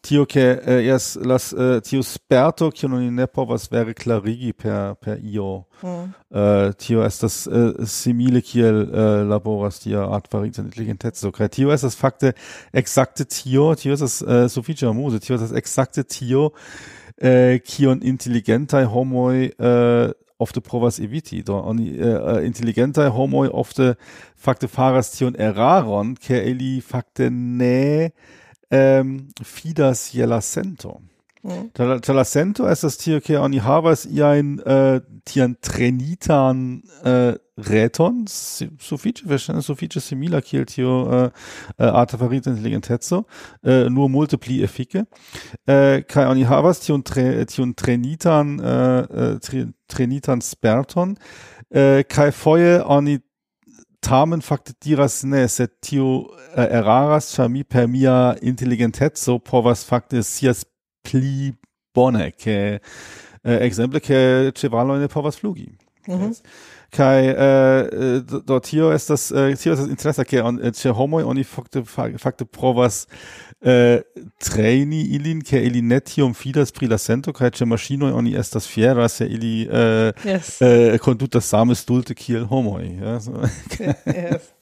[0.01, 4.95] tio ke uh, jes las uh, tiu sperto kiun oni ne povas vere klarigi per
[5.01, 5.63] per io.
[5.83, 6.09] Mm.
[6.33, 12.33] Uh, tio estas uh, simile kiel uh, laboras tia artfarita inteligenteco kaj tio estas fakte
[12.73, 16.51] exakte tio, tio estas uh, sufiĉe amuse, tio estas exakte tio
[17.63, 19.51] kion uh, homoi
[20.43, 21.41] ofte provas eviti.
[21.43, 23.95] Do oni eh, eh intelligenta homo ofte
[24.35, 28.11] fakte faras tion eraron, ke ili fakte ne
[28.69, 30.99] em, fidas je la sento.
[31.43, 31.99] Mm.
[32.01, 36.61] Talacento estas tio ke oni havas iajn uh, tian trenitan
[37.03, 37.33] uh,
[37.67, 44.61] reton sufiĉe verŝajne sufiĉe simila kiel tio eh, uh, artefarita inteligenteco uh, nur multe pli
[44.65, 52.31] efike uh, kaj oni havas tion tre, tion trenitan uh, tre, trenitan sperton uh, kaj
[52.31, 53.19] foje oni
[54.03, 60.23] tamen fakte diras ne sed tio uh, eraras ĉar mi per mia inteligenteco povas fakte
[60.23, 60.65] sias
[61.03, 61.53] pli
[61.95, 62.79] bone ke
[63.43, 65.69] eh, ekzemple ke ĉevaloj ne povas flugi
[66.07, 66.41] mm -hmm.
[66.91, 70.71] kai äh, do tio ist das äh, eh, tio ist das interesse ke on, eh,
[70.71, 71.83] che homoj oni fakte
[72.17, 74.03] fakte provas äh, eh,
[74.39, 79.07] traini ilin ke ili netium fidas pri la sento kaj ĉe maŝinoj oni estas fiera
[79.09, 80.61] se ili äh, yes.
[80.61, 83.31] eh, kondutas same stulte kiel homo ja so.
[84.05, 84.53] yes.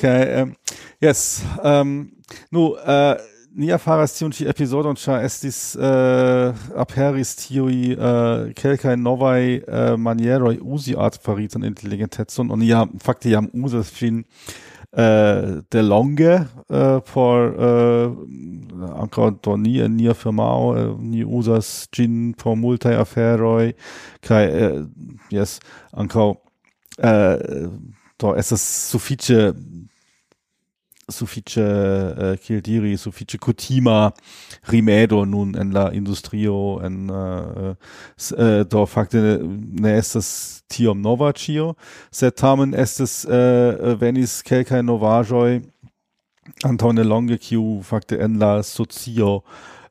[0.00, 0.54] kai ähm,
[1.00, 2.10] yes ähm,
[2.50, 3.16] nu äh,
[3.56, 10.58] ni faras tiun ĉi epizodon, ĉar estis uh, aperis tiuj uh, kelkaj novaj uh, manieroj
[10.62, 12.50] uzi artefaritan inteligentecon.
[12.54, 18.16] Oni ja fakte jam uzas ĝin uh, delonge uh, por uh,
[19.02, 23.72] ankaŭ do ni en nia firmao uh, ni uzas ĝin por multaj aferoj
[24.26, 24.82] kaj uh,
[25.34, 25.58] jes
[25.92, 27.70] ankaŭ uh,
[28.20, 29.50] do estas sufiĉe
[31.10, 34.12] suffice eh, kiel diri suffice kutima
[34.72, 37.74] rimedo nun en la industrio en eh,
[38.38, 39.38] eh, do fakte
[39.80, 41.74] ne estas tiom nova cio
[42.10, 43.26] sed tamen estas
[44.00, 45.60] venis kelkaj novaĵoj
[46.64, 49.42] antaŭ longe kiu fakte en la socio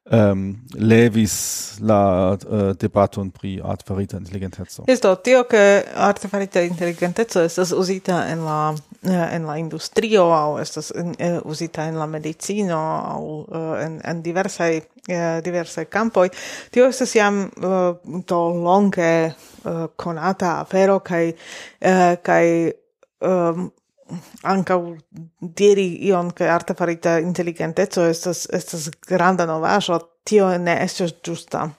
[0.10, 4.84] um, levis la uh, debaton pri artefarita inteligenteco.
[4.88, 10.92] Isto, tio che artefarita inteligenteco estas uzita en la Eh, en la industrio au estas
[10.92, 16.30] en, eh, uh, usita en la medicino au uh, en en diversai uh, diversai campoi
[16.72, 22.74] tio estas jam uh, to longe uh, conata afero kai uh, kai
[23.22, 23.72] um,
[24.42, 24.82] anca
[25.40, 31.70] diri ion che artefarita intelligentezzo estas estas granda novajo tio ne estas giusta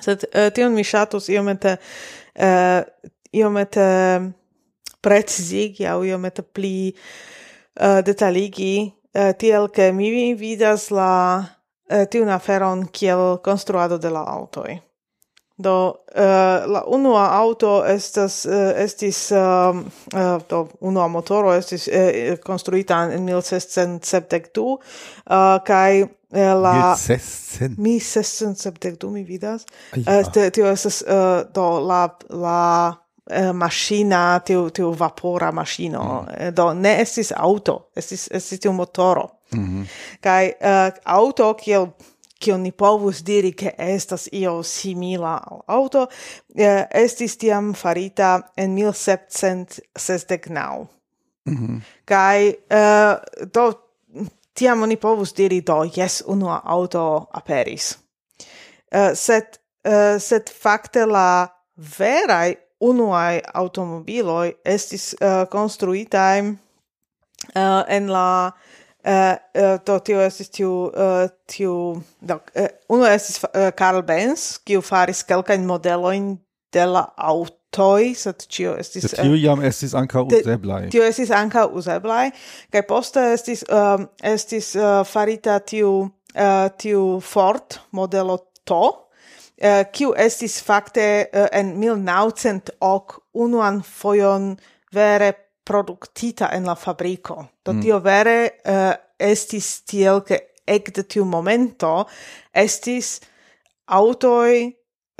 [0.00, 1.78] sed uh, tion mi shatus iomete
[2.34, 2.82] uh,
[3.32, 4.34] iomete
[5.04, 6.94] precizigi au iomete pli
[7.80, 11.44] uh, detaligi uh, tiel che mi vidas la
[11.90, 14.80] uh, tiun aferon kiel construado de la autoi.
[15.56, 19.76] Do uh, la unua auto estas uh, estis uh,
[20.14, 26.08] uh, do unua motoro estis uh, konstruita en 1672 uh, kaj uh,
[26.62, 27.76] la 1600.
[27.78, 29.66] 1672 mi vidas.
[29.94, 36.28] Uh, tio estas uh, do la la eh, machina tiu tiu vapora machino mm.
[36.38, 39.86] Eh, do ne estis auto estis estis tiu motoro mm -hmm.
[40.20, 41.86] kai uh, eh, auto kiel
[42.40, 46.06] kion ni povus diri ke estas io simila al auto
[46.56, 50.86] eh, estis tiam farita en 1769
[51.46, 51.80] mm -hmm.
[52.04, 53.14] kai uh,
[53.54, 53.72] do
[54.54, 57.98] tiam oni povus diri do jes unua auto aperis
[58.94, 59.44] uh, sed
[59.88, 61.48] uh, sed fakte la
[61.98, 66.44] verai unuai automobiloi estis eh, uh, construitae
[67.56, 68.28] uh, en la
[69.04, 71.74] Uh, uh, to tio estis tiu, uh, tiu
[72.24, 76.30] do, uh, unu estis uh, Carl Benz, kiu faris kelkajn modelojn
[76.72, 79.10] de la autoi, sed tio estis...
[79.10, 80.88] De tio jam estis anca useblai.
[80.94, 82.30] Tio estis anca useblai,
[82.72, 85.92] kai poste estis, um, estis uh, farita tiu,
[86.32, 88.86] uh, tiu Ford modelo to,
[89.64, 94.50] Eh, kiu estis fakte eh, en 1908 unuan fojon
[94.92, 95.30] vere
[95.64, 97.38] produktita en la fabriko.
[97.64, 97.80] Do mm.
[97.80, 102.06] tio vere eh, estis tiel, ke ekde tiu momento
[102.52, 103.18] estis
[103.86, 104.64] autoi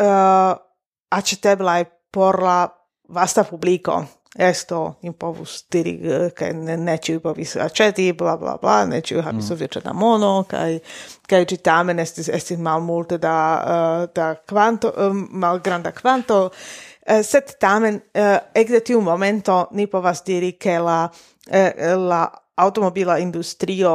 [0.01, 0.53] uh,
[1.13, 2.59] acceteblai por la
[3.09, 3.99] vasta publico
[4.39, 9.23] esto impovus diri eh, kaj ne, ne ĉiuj povis aĉeti bla bla bla ne ĉiuj
[9.23, 9.49] havis mm.
[9.49, 10.79] sufiĉe da mono kaj
[11.31, 17.55] kaj ĝi tamen estis estis malmulte da uh, da kvanto uh, malgranda kvanto uh, sed
[17.61, 23.95] tamen uh, ekde tiu momento ni povas diri ke la uh, la automobila industrio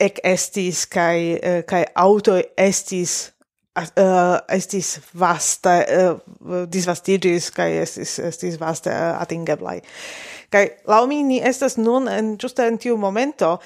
[0.00, 3.32] ec estis kai kai auto estis
[3.76, 9.80] uh, estis vasta eh, uh, disvastigis kai estis estis vasta eh, uh, atingeblai
[10.52, 13.58] kai laŭ mi ni estas nun en justa en tiu momento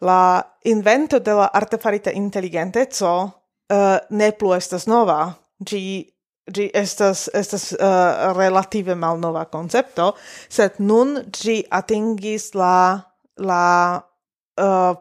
[0.00, 3.12] la invento de la artefarita inteligenteco
[3.70, 5.34] uh, ne plu estas nova.
[5.58, 6.06] Gi
[6.54, 10.14] gi estas estas uh, relative malnova koncepto
[10.48, 13.00] sed nun gi atingis la
[13.36, 13.64] la
[14.56, 14.94] uh,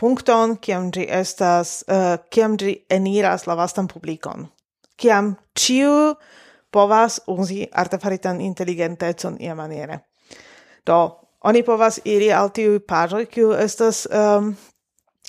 [0.00, 4.48] punkton kiam gi estas uh, kiam gi eniras la vastan publikon
[4.96, 6.14] kiam ciu
[6.70, 10.00] povas uzi artefaritan inteligentecon iamaniere
[10.86, 10.98] do
[11.40, 14.56] oni povas iri al tiuj paĝoj kiu estas um,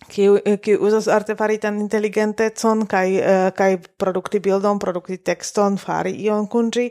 [0.05, 6.47] kiu eh, kiu uzas artefaritan inteligentecon kaj uh, kaj produkti bildon, produkti tekston, fari ion
[6.47, 6.87] kun ĝi.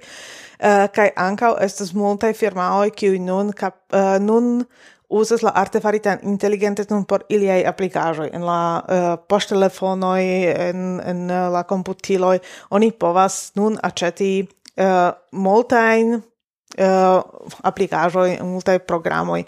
[0.56, 4.64] Uh, kaj ankaŭ estas multaj firmaoj kiu nun kap, uh, nun
[5.08, 8.30] uzas la artefaritan inteligenteton por iliaj aplikaĵoj.
[8.34, 10.22] En la uh, poŝtelefonoj
[10.68, 12.38] en en uh, la komputiloj
[12.70, 17.20] oni povas nun aĉeti uh, multajn uh,
[17.62, 19.44] aplikaĵoj multaj programoj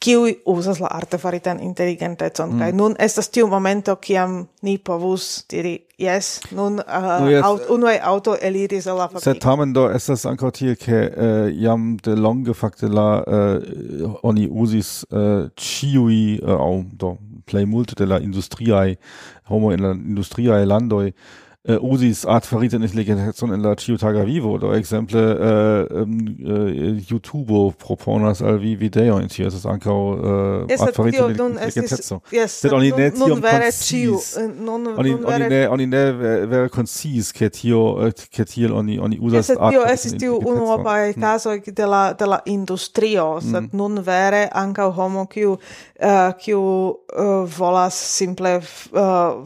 [0.00, 2.52] kiui usas la artefaritan inteligentecon.
[2.54, 2.62] Mm.
[2.62, 7.44] Kaj nun estas tiu momento, kiam ni povus diri, yes, nun uh, no, yes.
[7.46, 9.24] Aut, unuae auto eliris el la fabrico.
[9.26, 14.46] Sed tamen do estas ankaŭ tie, ke uh, jam de longe fakte la uh, oni
[14.48, 17.16] uzis uh, ĉiuj uh, au, do
[17.48, 18.98] plej multe de la industriae,
[19.50, 21.12] homo in la industriae landoi,
[21.68, 26.90] eh, usis ad faritenis intelligenzon in la ciutaga vivo, do exemple äh, ähm, äh, eh,
[26.92, 32.22] um, youtube proponas al vi video in tio, es ancao art ad faritenis legitatio.
[32.32, 34.38] Yes, sed oni ne tiom concis.
[34.96, 35.14] Oni
[35.48, 36.12] ne, oni ne
[36.48, 41.12] vere concis, che tio, che tio oni, oni usas art tio es tio uno pa
[41.12, 41.20] hm.
[41.20, 43.76] caso de la, de la industrio, sed hm.
[43.76, 45.58] nun vere anka homo kiu,
[46.40, 46.96] kiu
[47.58, 48.60] volas simple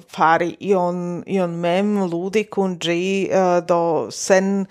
[0.06, 4.66] fari ion, ion mem, ludi kun gi eh, do sen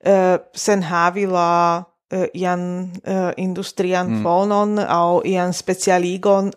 [0.00, 2.92] eh, sen havi la eh, ian
[3.36, 4.22] industrian mm.
[4.22, 6.52] fonon au ian specialigon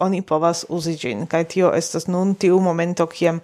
[0.00, 3.40] oni povas uzi gin kai tio estas nun tiu momento kiam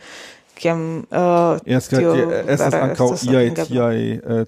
[0.59, 2.15] kiam uh, yes, tio
[2.51, 3.99] es ankaŭ iaj tiaj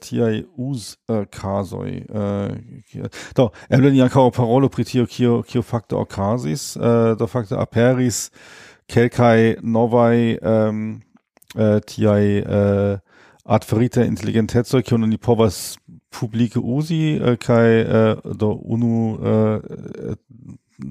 [0.04, 3.06] tiaj us uh, kasoi uh,
[3.38, 8.28] do eble ni ankaŭ parolo pri tio kio kio fakte okazis uh, do fakte aperis
[8.90, 11.00] kelkai novai um,
[11.56, 12.98] äh, tiai äh, eh,
[13.44, 15.78] artferite intelligentezoj kiun oni povas
[16.10, 20.16] publike usi äh, kai äh, do unu äh,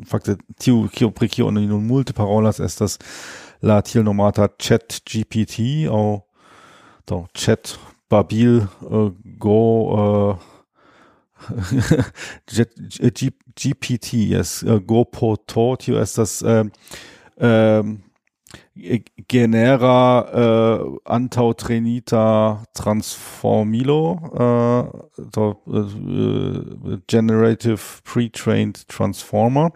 [0.05, 2.99] fakte tiu kio pri kio oni nun multe parolas estas
[3.61, 6.23] la tiel nomata chat GPT au
[7.07, 7.79] do chat
[8.09, 10.49] Babil äh, go äh,
[13.55, 16.65] GPT, yes, äh, uh, to tio estas äh,
[17.39, 18.01] um,
[19.27, 29.71] genera äh, antautrenita transformilo äh, so, äh, generative pre-trained transformer.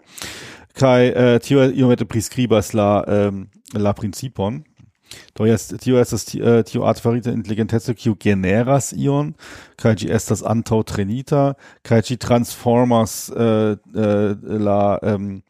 [0.74, 4.64] Kai äh, tio iomete prescribas la ähm, la principon.
[5.34, 5.72] Do ist
[6.12, 9.34] das äh, tio artefarita inteligenteco kiu generas ion.
[9.76, 15.42] Kaj ĝi estas antaŭ trenita kaj Transformers äh, äh, la ähm,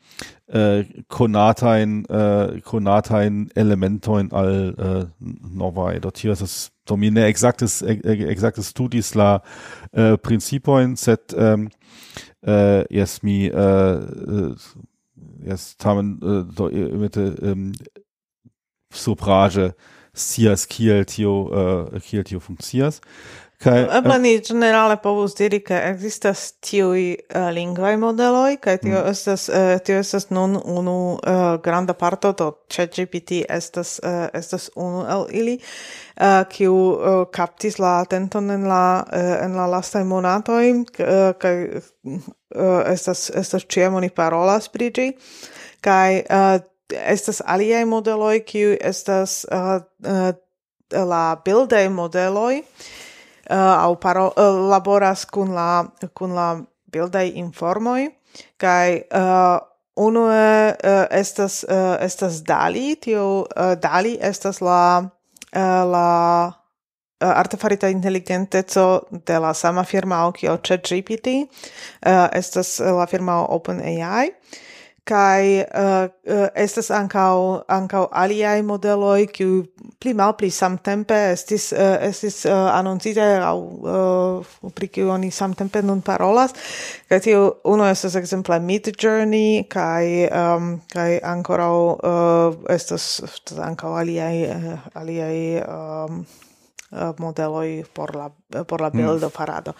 [0.47, 8.71] äh, konatajn äh, konatajn elementojn al äh, novaj hier ist das do ne, exaktes exaktes
[8.71, 9.43] studis la
[9.93, 11.71] äh, principojn sed ähm,
[12.47, 14.55] äh, jes mi äh,
[15.45, 17.73] jes tamen äh, äh do, äh, ähm,
[18.95, 19.73] supraĵe
[20.15, 23.01] sias kiel tio uh, kiel tio funkcias
[23.65, 28.99] kaj eble eh, ni generale povus diri ke ekzistas tiuj uh, lingvaj modeloj kaj tio
[28.99, 29.11] mm.
[29.11, 35.05] estas uh, tio estas nun unu uh, granda parto do ChatGPT estas uh, estas unu
[35.17, 40.71] el ili uh, kiu uh, kaptis la atenton en la uh, en la lastaj monatoj
[40.75, 42.23] uh, kaj uh,
[42.93, 45.11] estas estas ĉiam oni parolas pri ĝi
[45.85, 46.61] kaj uh,
[46.97, 50.35] estas aliaj modeloj kiu estas uh, uh,
[50.93, 52.63] la bildaj modeloj
[53.51, 56.49] uh, au paro, uh, laboras kun la kun la
[56.93, 58.09] bildaj informoi,
[58.57, 59.59] kai uh,
[59.97, 66.11] unue uh, estas uh, estas Dali tio uh, Dali estas la uh, la
[67.25, 74.31] uh, artefarita inteligenteco de la sama firmao kio ChatGPT uh, estas la firma OpenAI
[75.05, 79.65] kai uh, uh, estas ankau ankau aliai modeloi kiu
[80.01, 86.01] pli malpli samtempe estis uh, estis uh, anoncite au uh, pri kiu oni samtempe nun
[86.03, 86.55] parolas
[87.09, 93.21] kai tio uno estas ekzemple Mid Journey kai um, kai ancora uh, estas
[93.61, 96.25] ankau aliai uh, aliai um,
[96.93, 98.31] uh, modeloi por la
[98.65, 99.37] por la bildo mm.
[99.37, 99.77] parado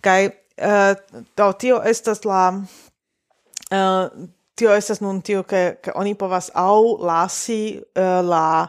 [0.00, 0.92] kai uh,
[1.36, 2.50] do tio estas la
[3.66, 8.68] Uh, tio estas nun tio ke ke oni povas au lasi uh, la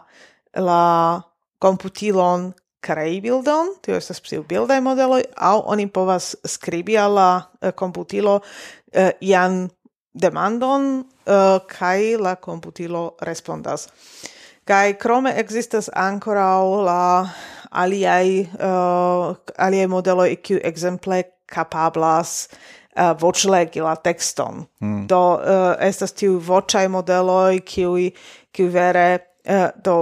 [0.56, 1.22] la
[1.60, 7.32] komputilon krei bildon, tio estas psiu bildaj modeloj, au oni povas skribi al la
[7.62, 8.44] eh, uh, komputilo uh,
[8.92, 9.70] eh, ian
[10.14, 13.88] demandon uh, kai la computilo respondas.
[14.66, 17.30] Kai krome existas ancora la
[17.72, 24.64] aliai uh, aliai modeloj kiu ekzemple kapablas uh, Eh, uh, voĉlegi la texton.
[24.82, 25.06] Mm.
[25.08, 28.10] Do uh, estas tiu voĉaj modeloj kiuj
[28.52, 29.98] kiu vere uh, do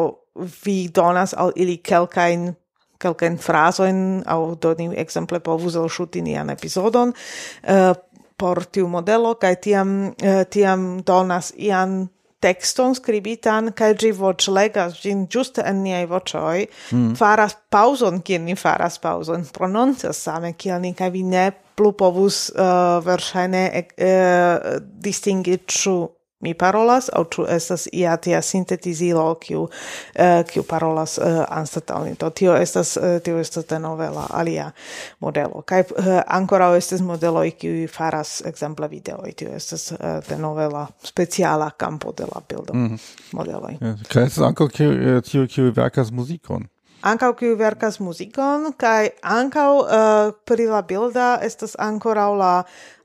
[0.63, 2.53] vi donas al ili kelkajn
[2.99, 3.99] kelkajn frazojn
[4.31, 7.91] aŭ do ni ekzemple povus elŝuti nian epizodon uh,
[8.37, 12.05] por tiu modelo kaj tiam uh, tiam donas ian
[12.43, 17.13] texton skribitan kaj ĝi voĉlegas ĝin ĝuste en niaj voĉoj mm.
[17.19, 22.49] faras paŭzon kiel ni faras paŭzon prononcas same kiel ni kaj vi ne plu povus
[22.55, 24.69] uh, verŝajne uh,
[25.03, 25.97] distingi ĉu
[26.45, 32.15] mi parolas aŭ ĉu estas ia tia sintetizilo kiu uh, kiu parolas uh, anstataŭ ni
[32.39, 34.67] tio estas uh, tio estas denove la alia
[35.19, 35.63] modelo.
[35.65, 39.31] Kaj uh, ankoraŭ estas modeloj kiuj faras ekzemple videoj.
[39.31, 39.97] Tio estas uh,
[40.29, 42.99] denove la speciala kampo de la bildo mm -hmm.
[43.31, 43.77] modeloj.
[44.11, 46.67] Kaj estas ankaŭ kiuj kiuj verkas muzikon
[47.11, 52.53] ankaŭ kiu verkas muzikon kaj ankaŭ uh, eh, pri la bilda estas ankoraŭ la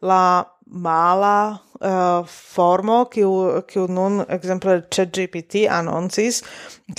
[0.02, 0.22] la
[0.70, 6.42] mala uh, formo kiu kiu nun ekzemple ChatGPT anoncis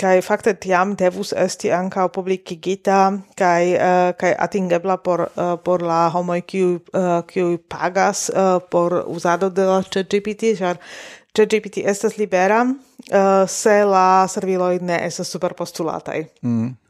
[0.00, 2.98] kaj fakte tiam devus esti ankaŭ publikigita
[3.38, 8.60] kaj uh, eh, kaj atingebla por uh, por la homoj kiu uh, kiu pagas uh,
[8.70, 10.78] por uzado de la ChatGPT ĉar
[11.32, 16.24] ChatGPT estas libera uh, se la serviloj ne estas superpostulataj.
[16.42, 16.81] Mm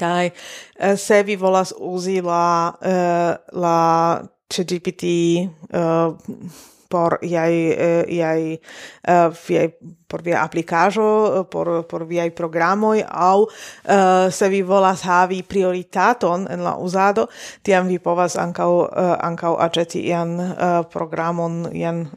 [0.00, 3.78] kaj eh, se vi volas uzi la eh, la
[4.50, 6.10] ChatGPT eh,
[6.90, 7.56] por iai
[8.10, 8.58] iai
[9.46, 9.68] viai
[10.08, 13.46] por via aplikajo por por viaj programoj uh,
[14.30, 17.28] se vi volas havi prioritaton en la uzado
[17.62, 18.72] tiam vi povas ankaŭ
[19.22, 20.34] ankaŭ aĉeti ian
[20.90, 22.08] programon ian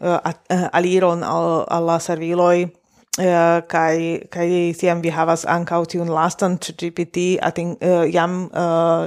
[0.71, 2.82] aliron al al la serviloj
[3.13, 9.05] Uh, kai kai tiam vi havas ankaŭ tiun lastan GPT ating uh, eh, jam uh,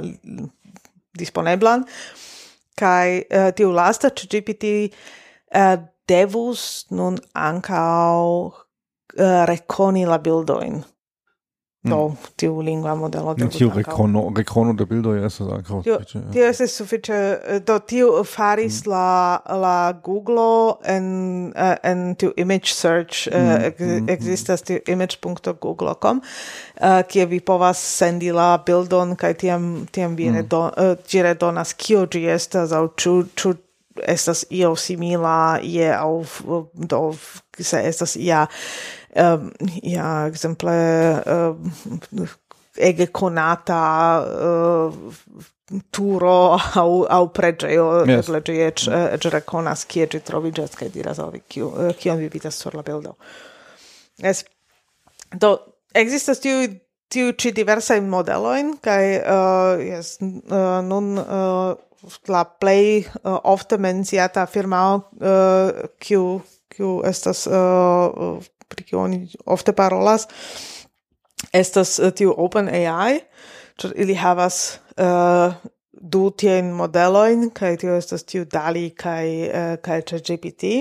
[1.19, 1.83] disponeblan.
[2.79, 4.93] Kai uh, tiu lasta GPT
[5.51, 5.75] uh,
[6.07, 10.85] devus nun ankaŭ uh, rekoni la bildojn.
[11.87, 11.89] Mm.
[11.89, 12.15] do mm.
[12.35, 16.75] tiu lingua modelo de tiu recono recono de bildo estas esas tio, tiu tiu estas
[16.77, 17.19] sufiĉe
[17.67, 18.91] do tiu faris mm.
[18.91, 21.07] la la Google en
[21.55, 23.85] uh, en tiu image search uh, ex, mm.
[23.85, 24.09] mm.
[24.09, 26.23] ekzistas tiu image.google.com uh,
[26.81, 30.35] eh, kie vi povas sendi la bildon kaj tiam tiam vi mm.
[30.35, 33.55] redon, uh, ĝi redonas kio gi estas au ĉu ĉu
[34.05, 36.25] estas io simila ie au
[36.73, 37.15] do
[37.59, 38.45] se estas ia
[39.83, 41.55] ja uh,
[42.77, 43.81] ege konata
[45.91, 48.27] turo au au pregeo yes.
[48.27, 52.59] eble gi ec ec reconas kie gi trovigas kai diras al kio kiu vi vidas
[52.61, 53.17] sur la bildo
[54.23, 54.45] es
[55.41, 55.57] do
[55.93, 56.67] existas tiu
[57.11, 61.75] tiu ĉi diversaj modelojn kai uh, eh, yes, uh, eh, nun uh,
[62.31, 66.41] la play uh, ofte menciata firma uh, kiu
[66.71, 70.27] kiu estas uh, pri kiu oni ofte parolas
[71.53, 73.19] estas uh, tiu OpenAI,
[73.77, 75.55] ĉar ili havas uh,
[75.91, 80.73] du tiajn modeloin, kaj tio estas tiu Dali kaj uh, kaj ChatGPT.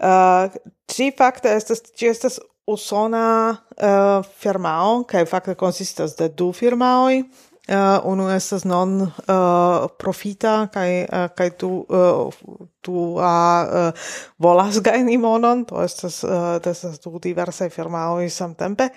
[0.00, 0.52] Uh,
[0.90, 7.22] ci fakte estas ci estas usona uh, firmao kaj fakte konsistas de du firmaoj
[7.68, 12.32] uh, unu estas non uh, profita kai uh, eh, kai tu uh,
[12.80, 14.08] tu a uh,
[14.38, 15.64] volas gajni monon.
[15.64, 18.90] To estas uh, to estas du diversaj firmaoj samtempe.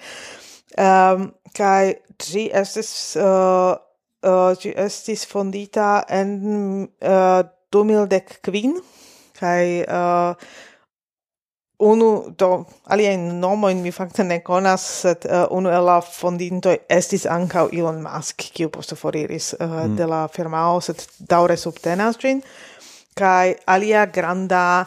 [0.78, 3.74] Um, kai ĝi estis uh,
[4.28, 6.34] uh, ĝi estis fondita en
[7.02, 7.42] uh,
[7.72, 8.82] 2015
[9.38, 10.34] kai uh,
[11.80, 16.74] unu do alia nomo in mi fakte ne konas sed uh, unu el la fondinto
[16.90, 19.96] estis ankaŭ Elon Musk kiu poste foriris uh, mm.
[19.96, 22.42] de la firmao sed daŭre subtenas ĝin
[23.16, 24.86] kaj alia granda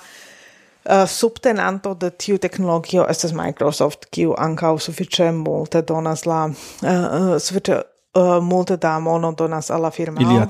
[0.80, 7.76] Uh, subtenanto de tiu teknologio estas Microsoft, kiu ankaŭ sufiĉe multe donas la uh, sufiĉe
[7.76, 10.24] uh, multe da mono donas al la firmao.
[10.24, 10.46] Ilia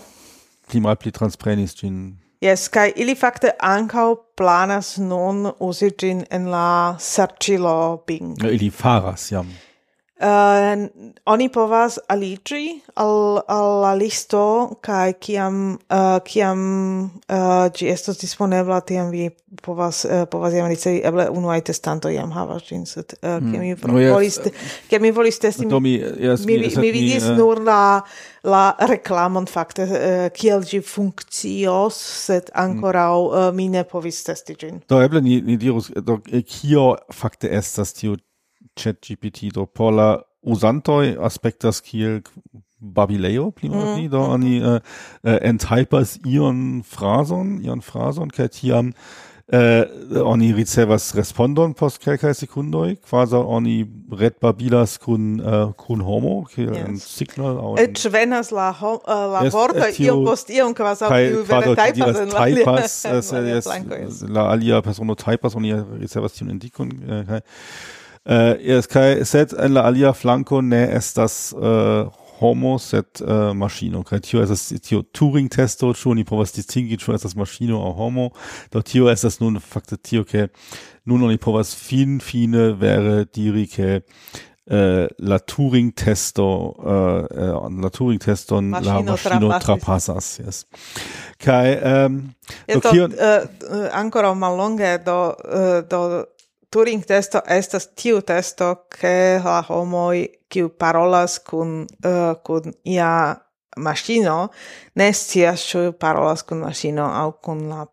[0.71, 1.97] pli malpli transprenis ĝin
[2.41, 4.05] Yes, kai ili fakte ankaŭ
[4.41, 7.73] planas nun uzi ĝin en la serĉilo
[8.07, 8.41] Bing.
[8.49, 9.51] Ili faras jam
[10.21, 10.87] uh,
[11.25, 14.43] oni povas aliĝi al al la listo
[14.85, 16.61] kaj kiam uh, kiam
[17.05, 19.31] uh, ĝi estos disponebla tiam vi
[19.65, 23.81] povas uh, povas jam ricevi eble unuaj testantoj jam havas ĝin sed uh, kiam hmm.
[23.93, 24.71] mi no, volis yes.
[24.91, 27.37] kiam mi volis testi mi, mi yes, mi, yes, mi, mi vidis uh...
[27.39, 27.83] nur la
[28.45, 32.61] la reklamon fakte uh, kiel ĝi funkcios sed hmm.
[32.65, 33.45] ankoraŭ mm.
[33.49, 37.97] uh, mi ne povis testi ĝin do eble ni ni dirus do kio fakte estas
[37.97, 38.17] tiu
[38.77, 42.21] ChatGPT do por la uzantoj aspektas kiel
[42.81, 44.11] Babileo pli malpli mhm, mm.
[44.11, 44.31] do mhm.
[44.31, 44.81] oni eh,
[45.25, 48.95] eh, uh, enthypers ion frason, ion frason, kai tiam
[49.53, 53.85] uh, oni ricevas respondon post kelkaj sekundoj quasi oni
[54.17, 56.89] redbabilas kun uh, kun homo kiel yes.
[56.89, 57.59] en signal.
[57.59, 61.77] Au Et venas la hom, uh, la yes, vorto ion post ion, quasi iu vere
[61.77, 66.97] tajpas en la tajpas la alia persono tajpas oni ricevas tiun indikon
[68.29, 72.11] Uh, uh, kai set en la alia flanco ne estas uh,
[72.41, 76.99] homo set äh, uh, maŝino Kai tio estas tio Turing testo ĉu ni povas distingi
[77.01, 78.31] ĉu estas maŝino au homo.
[78.73, 80.49] Do tio estas nun fakte tio ke
[81.05, 84.01] nun oni povas fin fine vere diri ke
[84.71, 86.45] Uh, la Turing testo
[86.79, 90.39] uh, uh, la Turing teston la maŝino trapasas.
[90.39, 90.61] jes
[91.43, 91.73] kaj
[92.07, 92.21] um,
[92.69, 93.49] do kio uh,
[93.91, 96.25] ancora mallonge do uh, do
[96.71, 103.35] Turing testo estas tiu testo ke la homoi kiu parolas kun uh, kun ia
[103.77, 104.37] maŝino
[104.95, 107.87] ne scias ĉu parolas kun maŝino aŭ kun la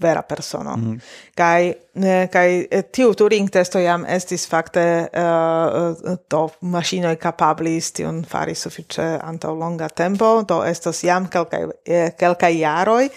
[0.00, 0.76] vera persono.
[0.76, 0.98] Mm.
[1.36, 2.48] Kaj ne kaj
[2.94, 9.88] tiu Turing testo jam estis fakte uh, do maŝinoj kapablis tion fari sufiĉe antaŭ longa
[9.88, 11.66] tempo, do estas jam kelkaj
[12.20, 13.10] kelkaj jaroj.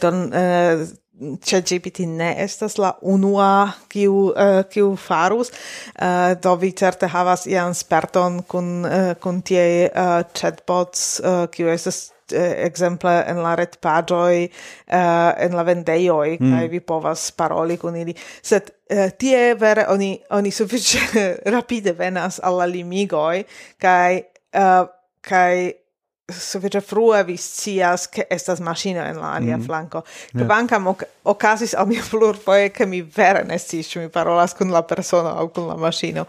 [0.00, 0.86] Do eh,
[1.16, 7.74] ChatGPT ne estas la unua kiu uh, kiu farus uh, do vi certe havas ian
[7.74, 15.32] sperton kun uh, kun tie uh, chatbots uh, kiu estas exemple en la retpaĝoj uh,
[15.46, 16.52] en la vendejoj mm.
[16.52, 22.40] kaj vi povas paroli kun ili sed uh, tie vere oni oni sufiĉe rapide venas
[22.42, 23.44] al la limigoj
[23.80, 24.20] kaj
[24.52, 24.86] uh,
[25.22, 25.85] kaj
[26.32, 29.66] sufiĉe frue vi scias ke estas maŝino en la alia mm.
[29.66, 30.00] flanko.
[30.34, 31.04] Kvankam yeah.
[31.24, 35.36] okazis al mi plurfoje ke mi vere ne sciis ĉu mi parolas kun la persono
[35.38, 36.26] aŭ kun la maŝino.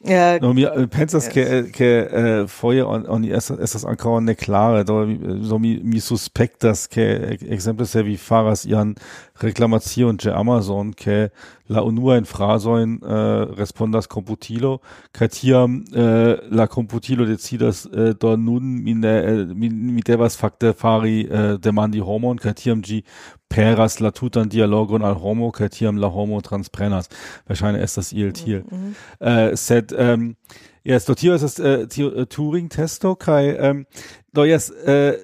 [0.00, 1.44] Uh, eh, no, mi eh, pensas eh, ke
[1.76, 5.02] ke uh, foje on on estas estas ankoraŭ ne klare, do
[5.48, 8.96] so mi mi suspektas ke ekzemple se vi faras ian
[9.40, 11.30] Reklamation de Amazon, ke
[11.66, 14.80] la unua infrasoin äh, respondas computilo,
[15.12, 20.72] que tiam äh, la computilo decidas äh, do nun mine, äh, min, mit devas fakte
[20.72, 23.02] fari äh, demandi homon, que tiam gi
[23.48, 27.08] peras la tutan dialogon al homo, que tiam la homo transprenas.
[27.46, 28.64] Wahrscheinlich ist das il tiel.
[28.70, 29.26] Mhm, mhm.
[29.26, 30.36] Äh, sed, ähm,
[30.84, 33.86] yes, do tio ist äh, das äh, Turing-testo, kai, ähm,
[34.32, 35.18] do yes, äh,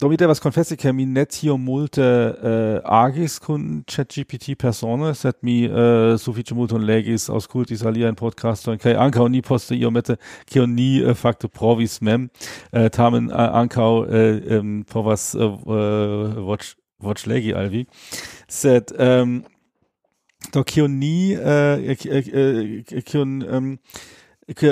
[0.00, 5.42] do mi devas confessi che mi ne tiom multe uh, agis kun ChatGPT persone, set
[5.42, 10.74] mi uh, suffice multon legis, auscultis alia in podcasto, kai anca ni poste iomete kion
[10.74, 12.30] ni uh, eh, facto provis mem,
[12.72, 17.86] uh, tamen uh, anca uh, um, povas uh, uh, watch, watch legi alvi,
[18.48, 19.42] set um,
[20.52, 21.94] do kio ni uh,
[23.02, 23.78] kio, um,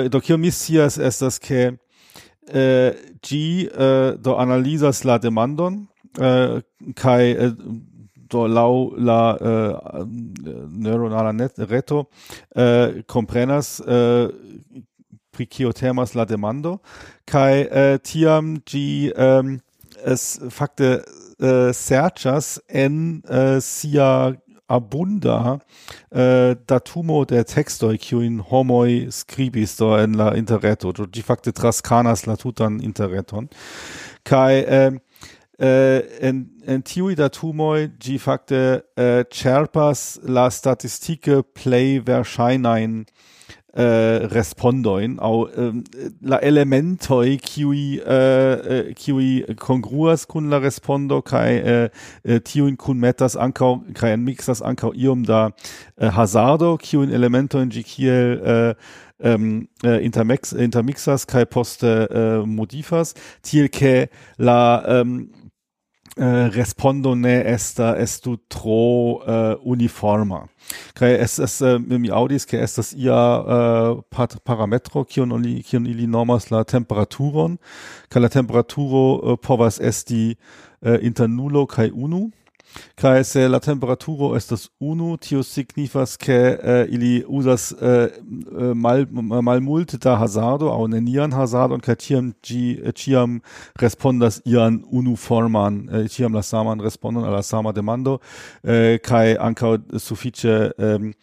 [0.09, 1.75] do kio mi sias estas ke
[2.47, 6.61] Äh, gi äh, do analysas la demandon äh,
[6.95, 7.51] kai
[8.29, 9.37] do lau la
[10.69, 12.07] neuronala net reto
[13.07, 13.81] komprenas
[15.31, 16.81] pri kio temas la demando.
[17.25, 19.61] Kaj tiam gi ähm,
[20.03, 21.05] es fakte
[21.39, 23.23] serĉas en
[23.61, 24.35] sia
[24.67, 25.59] abunda
[26.11, 32.25] äh, eh, datumo de textoi kiuin homoi scribisto en la interreto, do de facte trascanas
[32.25, 33.49] la tutan interreton,
[34.23, 34.91] kai eh,
[35.59, 43.05] eh, en, en tiui datumoi di facte äh, eh, cerpas la statistike play versainain
[43.77, 45.83] äh, respondoin au ähm,
[46.19, 51.91] la elementoi qui äh, äh qui congruas kun la respondo kaj
[52.77, 55.51] kun äh, äh, metas ankau kai en mixas ankau iom da
[55.95, 58.75] äh, hazardo kiujn elementojn ĝi kiel eh,
[59.19, 63.13] ähm, äh, intermex, intermixas kai poste äh, modifas
[63.43, 65.29] tiel ke la ähm,
[66.19, 70.47] Eh, respondo ne esta estu tro eh, uniforma.
[70.95, 76.07] Kai es es eh, mi audis ke estas ia eh, parametro kion oni kion ili
[76.07, 77.59] normas la temperaturon,
[78.09, 79.03] Kai la temperaturo
[79.33, 80.35] eh, povas esti
[80.81, 82.31] eh, inter nulo kai unu
[82.95, 88.09] kai se la temperaturo estas unu tio signifas ke uh, ili usas uh, eh,
[88.61, 89.05] eh, mal
[89.41, 93.39] malmulte da hazardo au nenian hazardo kaj tiam g tiam
[93.81, 98.13] respondas ian unuforman forman tiam la saman respondon al sama demando
[98.63, 101.13] uh, kai ankaŭ sufiĉe um,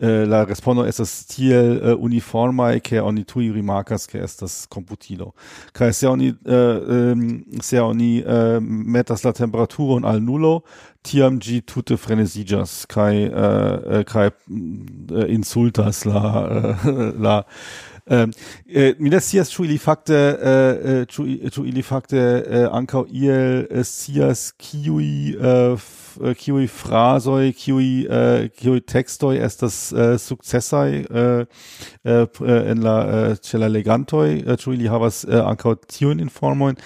[0.00, 5.34] Äh, la respondo estas tiel äh, uh, uniforma ke oni tui rimarcas che estas computilo.
[5.72, 7.14] kai se oni eh,
[7.62, 8.24] se oni
[8.60, 10.64] metas la temperaturon al nulo,
[11.04, 13.30] tiam gi tutte frenesigas kai
[14.04, 14.30] kaj
[15.28, 17.44] insultas la la
[18.06, 18.32] Ähm,
[18.68, 24.52] äh, mi ne scias ĉu ili fakte äh, ĉu ili fakte äh, ankaŭ iel scias
[24.60, 25.78] äh,
[26.20, 28.80] Äh, kiuj frasoj, äh, uh, kiuj
[29.40, 31.46] est das uh, äh, sukcesaj uh,
[32.04, 36.76] en la uh, ĉe la legantoj, uh, ĉu ili havas ankaŭ tiun informojn,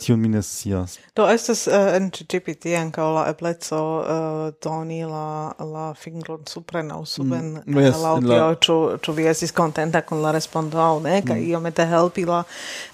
[0.00, 0.98] tiun mi ne scias.
[1.16, 7.04] Do estas uh, en GPT ankaŭ la ebleco uh, doni la la fingron supren aŭ
[7.04, 7.78] suben mm.
[7.78, 11.50] yes, la audio ĉu ĉu vi estis kontenta kun la respondo aŭ ne, kaj mm.
[11.50, 12.44] iomete helpi la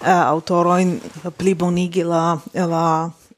[0.01, 0.97] aŭtorojn
[1.37, 2.85] plibonigi la la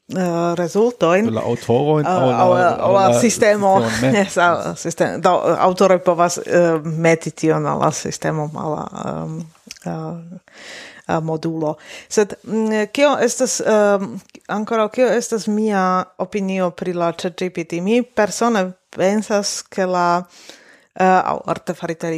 [0.08, 1.30] Eh, uh, resultojn.
[1.34, 3.80] La autoro eh, aŭ la sistemo.
[4.02, 5.18] Yes, sistema sistemo.
[5.24, 9.38] Do autoroj povas uh, meti tion la sistemo, mala um,
[9.86, 11.78] uh, modulo.
[12.10, 17.80] Sed mm, kio estas um, ancora kio estas mia opinio pri la ChatGPT?
[17.82, 22.12] Mi persone pensas ke la uh, artefarita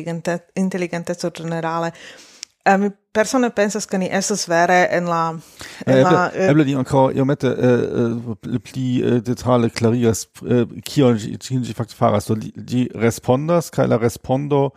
[0.55, 2.34] inteligenteco generale uh,
[2.67, 5.37] Eh, mi persone pensas che ni esas vere en la
[5.85, 10.23] eh, en eble, la eble di ankaŭ iomete eh, eh, eh pli eh, detale klarigas
[10.41, 12.25] eh, kion ĝi ĝin ĝi fara faras.
[12.25, 14.71] Do di respondas kai la respondo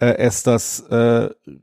[0.00, 0.82] estas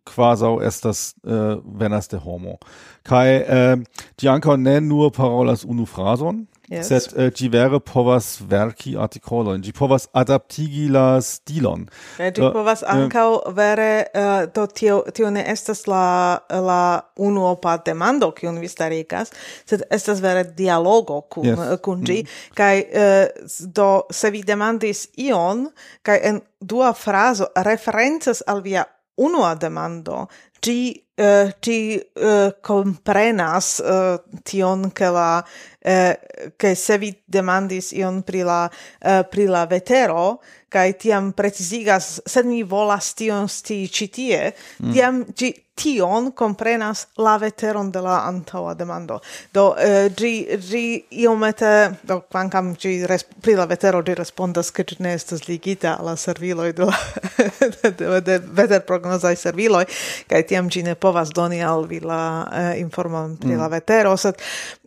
[0.06, 2.60] quasi estas eh, venas de homo.
[3.02, 6.88] Kai di ĝi ankaŭ ne nur parolas unu frason Yes.
[6.88, 11.84] Sed äh, uh, gi vere povas verki artikolojn, gi povas adaptigi la stilon.
[12.16, 16.84] Eh, gi povas uh, ankaŭ vere äh, uh, to tio tio ne estas la la
[17.20, 19.34] unuopa demando kiun vi starigas,
[19.68, 21.60] sed estas vere dialogo kun yes.
[21.60, 23.28] Äh, kun gi mm kai uh,
[23.76, 25.68] do se vi demandis ion
[26.06, 28.86] kai en dua frazo referencas al via
[29.18, 30.28] unua demando
[30.62, 35.44] gi uh, gi uh, comprenas uh, tion che la
[35.82, 36.20] eh,
[36.56, 38.70] che se vi demandis ion pri la,
[39.00, 44.94] eh, pri la vetero, kai tiam precizigas sed mi volas tion sti citie mm.
[44.94, 45.52] tiam gi
[45.82, 49.20] tion comprenas la veteron de la antaŭa demando
[49.54, 50.34] do eh, gi
[50.70, 50.84] gi
[51.24, 51.72] iomete
[52.04, 56.74] do quancam gi res, pri la vetero gi respondas ke ne estas ligita la serviloi
[56.78, 56.90] do
[57.82, 59.86] de, de, de veter prognozaj serviloj
[60.30, 63.60] kai tiam gi ne povas doni al vi la eh, informon pri mm.
[63.60, 64.40] la vetero sed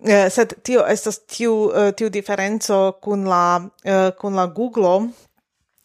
[0.06, 5.08] eh, sed tio estas tiu uh, tiu diferenco kun la uh, kun la Google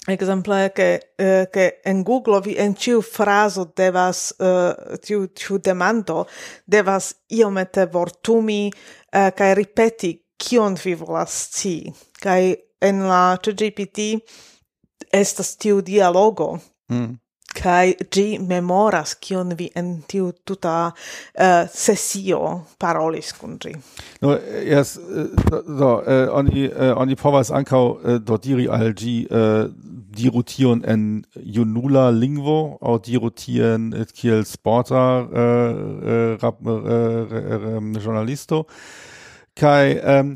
[0.07, 6.27] exemple che eh, che en Google vi en ciu frazo devas eh, tiu tiu demando
[6.65, 8.71] devas iomete vortumi
[9.11, 11.93] eh, kaj ripeti kion vi volas ci
[12.23, 13.99] kaj en la ChatGPT
[15.11, 16.59] estas tiu dialogo
[16.91, 17.13] mm
[17.55, 22.41] kai gi memoras kion vi en tiu tuta uh, sesio
[22.79, 23.73] parolis kun gi.
[24.21, 28.93] No, eh, yes, eh, do, uh, oni, uh, oni povas ankaŭ uh, do diri al
[28.93, 29.65] gi uh,
[30.19, 31.23] diru tion en
[31.57, 38.07] junula lingvo aŭ diru et kiel sporta uh, uh, rap, uh, uh, uh, um, uh,
[38.47, 38.63] uh,
[39.61, 40.33] uh,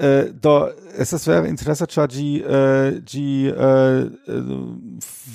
[0.00, 4.06] Uh, do estas vere interesa äh, ĝi uh, ĝi uh,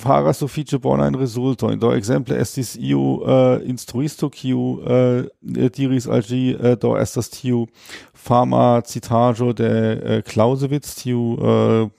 [0.00, 6.56] faras sufiĉe in da do es estis iu äh, instruisto kiu äh, diris algi ĝi
[6.56, 7.66] uh, do estas tiu
[8.14, 11.36] pharma citaĵo de uh, Clausewitz tiu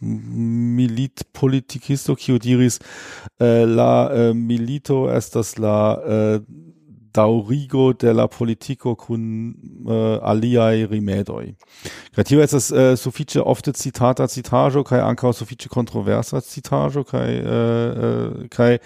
[0.01, 2.79] Milit Politikisto, kiu diris
[3.39, 6.41] äh, la äh, milito estas la äh,
[7.15, 9.55] daurigo de la politico cun
[9.85, 11.55] äh, uh, aliai rimedoi.
[12.15, 17.39] Kaj tio estas äh, uh, suffice ofte citata citajo, kaj ancao suffice controversa citajo, kaj
[17.41, 18.77] uh, uh,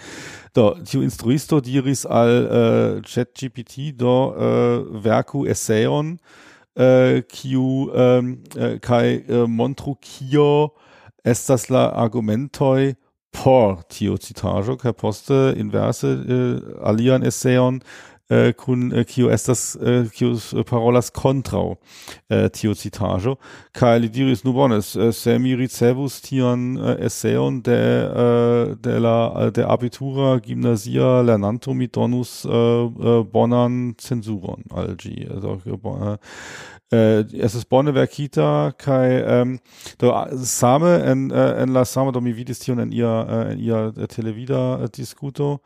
[0.54, 6.18] do tiu instruisto diris al uh, ChatGPT do uh, verku esseon,
[6.76, 10.70] uh, kiu um, uh, kaj uh, montru kio
[11.24, 12.94] estas la argumentoi
[13.30, 17.80] por tio citajo, kai poste inverse uh, alian esseon,
[18.30, 20.34] eh, kun eh, kio estas eh, kio
[20.68, 21.64] parolas kontraŭ
[22.30, 23.36] eh, tiu citaĵo.
[23.76, 27.78] Kaj li diris nu bone se mi ricevus tion eh, eseon de
[28.24, 35.26] eh, de la de abitura gimnazia lernanto mi donus eh, bonan censuron al ĝi.
[36.92, 39.60] Äh, es ist Bonne Verkita kai ähm,
[39.98, 40.12] do
[40.42, 43.92] same en äh, en la same do mi vidis tion en ia äh, en ia
[44.08, 45.60] televida äh, discuto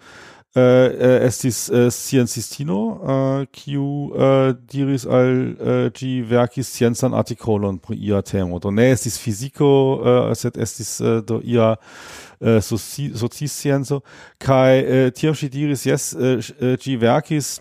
[0.57, 6.69] Äh, äh, uh, estis uh, äh, sciencistino, uh, kiu uh, diris al uh, gi verkis
[6.71, 8.61] sciencan artikolon pri ia temo.
[8.63, 14.05] Do ne estis fiziko, uh, sed estis uh, do ia uh, soci, scienzo.
[14.39, 16.39] Kai uh, tiam si diris, yes, uh,
[16.79, 17.59] gi verkis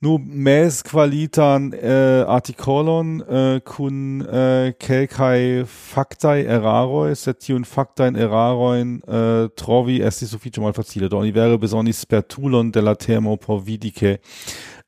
[0.00, 9.48] nur mes qualitan äh, articolon äh, kun äh, quelcae factai erraroi, setiun factain erraroin äh,
[9.56, 10.26] trovi esti
[10.58, 14.20] mal malfacile, doni vere besonis spertulon della termo porvidice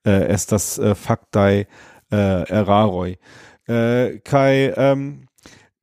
[0.05, 1.67] äh, estas äh, factai
[2.13, 3.19] äh, erraroi.
[3.69, 5.27] Äh, kai, ähm,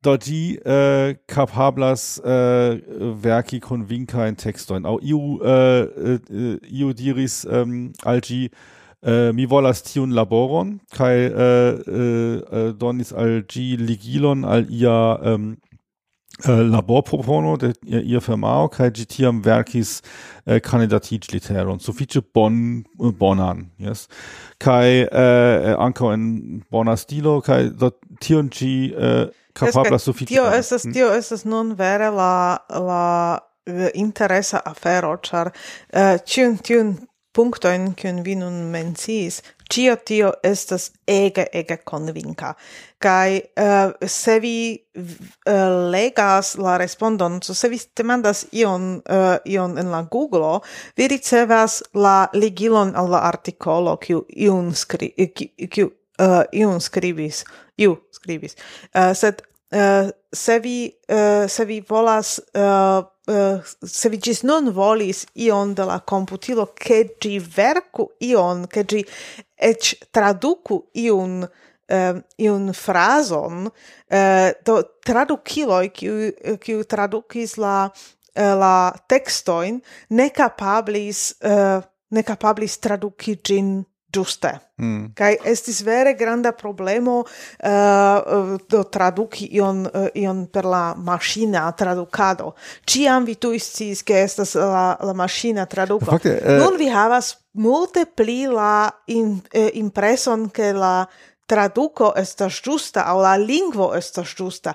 [0.00, 2.78] Dodi äh, capablas äh,
[3.20, 4.86] verci convinca in textoin.
[4.86, 8.50] Au iu, äh, äh iu diris ähm, algi
[9.00, 14.64] Uh, mi volas tiun laboron kaj uh, äh, uh, äh, donis al ĝi ligilon al
[14.74, 15.52] ia um,
[16.42, 20.00] laborpropono de ia, ia firmao kaj ĝi tiam verkis
[20.66, 22.82] kandidatiĝliteron sufiĉe bon
[23.22, 24.08] bonan yes?
[24.58, 25.06] kaj
[25.78, 26.26] ankaŭ en
[26.70, 28.72] bona stilo kaj do tion ĝi
[29.54, 30.94] kapablas sufiĉe tio estas hm?
[30.98, 33.04] tio estas nun vere la la
[33.94, 35.52] interesa afero, char
[35.92, 36.96] uh, tiun tiun
[37.38, 39.38] punktojn, kiun vi nun menciis,
[39.70, 42.54] cio tio estas ege, ege convinca.
[42.98, 45.52] Kai uh, eh, se vi uh,
[45.92, 50.58] legas la respondon, so se vi demandas ion, uh, ion en la Google,
[50.98, 55.12] vi ricevas la ligilon al la articolo, kiu iun, skri,
[55.70, 57.44] kiu, uh, iun scribis,
[57.78, 58.58] iu scribis.
[58.90, 64.70] Uh, sed Uh, se vi uh, se vi volas uh, uh, se vi gis non
[64.72, 69.04] volis ion de la computilo che gi verku ion che gi
[69.54, 76.32] ec traduku iun uh, iun frazon uh, do tradukiloj kiu
[76.64, 84.54] kiu tradukis la uh, la textoin ne capablis uh, ne capablis traduki gin Giuste.
[84.80, 85.10] Mm.
[85.12, 92.54] Kai estis vere granda problemo uh, do traduki ion, uh, ion per la maschina traducado.
[92.88, 96.08] Ciam vi tu istis, che estas la, la maschina traduco.
[96.08, 96.56] Fakte, uh...
[96.62, 101.06] Nun vi havas multe pli la in, uh, impreson che la
[101.44, 104.74] traduco estas giusta au la lingvo estas giusta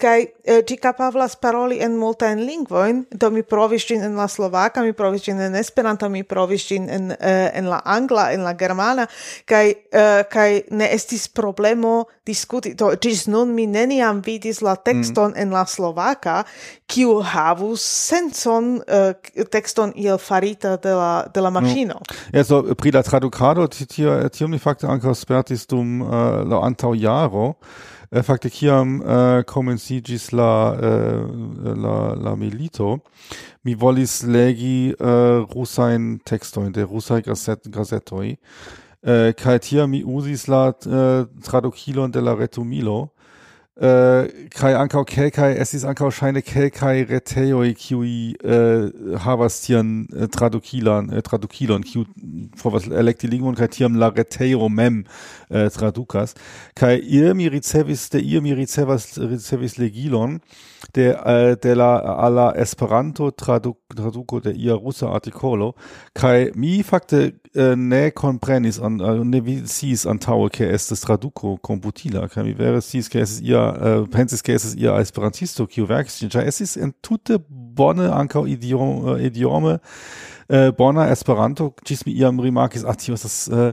[0.00, 4.28] kai eh, ti kapavlas paroli en multa en lingvoin do mi provis gin en la
[4.28, 8.44] slovaka mi provis gin en esperanto mi provis gin en uh, en la angla en
[8.44, 9.06] la germana
[9.46, 14.76] kai uh, eh, kai ne estis problemo diskuti do gis nun mi neniam vidis la
[14.76, 15.40] tekston mm.
[15.42, 16.44] en la slovaka
[16.86, 19.12] kiu havus senson uh,
[19.50, 22.36] tekston il farita de la de la mašino mm.
[22.36, 26.08] ja so pri la tradukado tio tio mi fakte ankaŭ spertis dum uh,
[26.48, 27.54] la antaŭ jaro
[28.14, 33.00] Äh, fakte kiam äh, uh, komencigis la uh, la la milito
[33.64, 38.36] mi volis legi uh, rusain tekstojn de rusai gazet gazetoj
[39.02, 43.10] uh, tiam mi usis la uh, tradukilon de la retumilo
[43.76, 50.06] Uh, kai ankau kelkai es estis ankau scheine kelkai retejoj kiuj uh, äh, havas tian
[50.14, 52.04] uh, tradukilan tradukilon kiu
[52.70, 55.02] was elekti lingvon kai tiam la retejo mem
[55.50, 56.36] tradukas.
[56.76, 60.38] Kai ie mi ricevis de ie mi ricevas ricevis legilon
[60.94, 61.10] de
[61.60, 65.74] de la alla Esperanto tradu, traduko de ia rusa artikolo
[66.14, 71.56] kai mi fakte eh, ne comprenis an äh, ne vi sis antaŭe ke estas traduco
[71.62, 75.86] computila kaj mi vere sis ke estas ia eh, pensis ke es ia esperantisto kiu
[75.86, 76.50] verkis ĝin ĉar
[76.82, 79.78] en tute bonne ankaŭ idiom, idiome
[80.48, 83.72] Äh, eh, bona Esperanto gis mi iam rimarkis ach, tio das, eh, äh,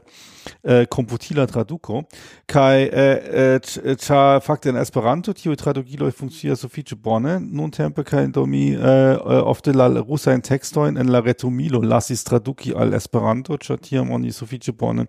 [0.63, 2.03] eh, äh, komputila traduco,
[2.47, 7.39] kai, eh, eh, ĉar fakte en Esperanto tio tradukiloj funkcias sufiĉe bone.
[7.39, 12.73] Nuntempe kaj do mi eh, ofte la russa in textoin, en la retumilo lasis traduki
[12.75, 15.07] al Esperanto ĉar tiam oni sufiĉe bone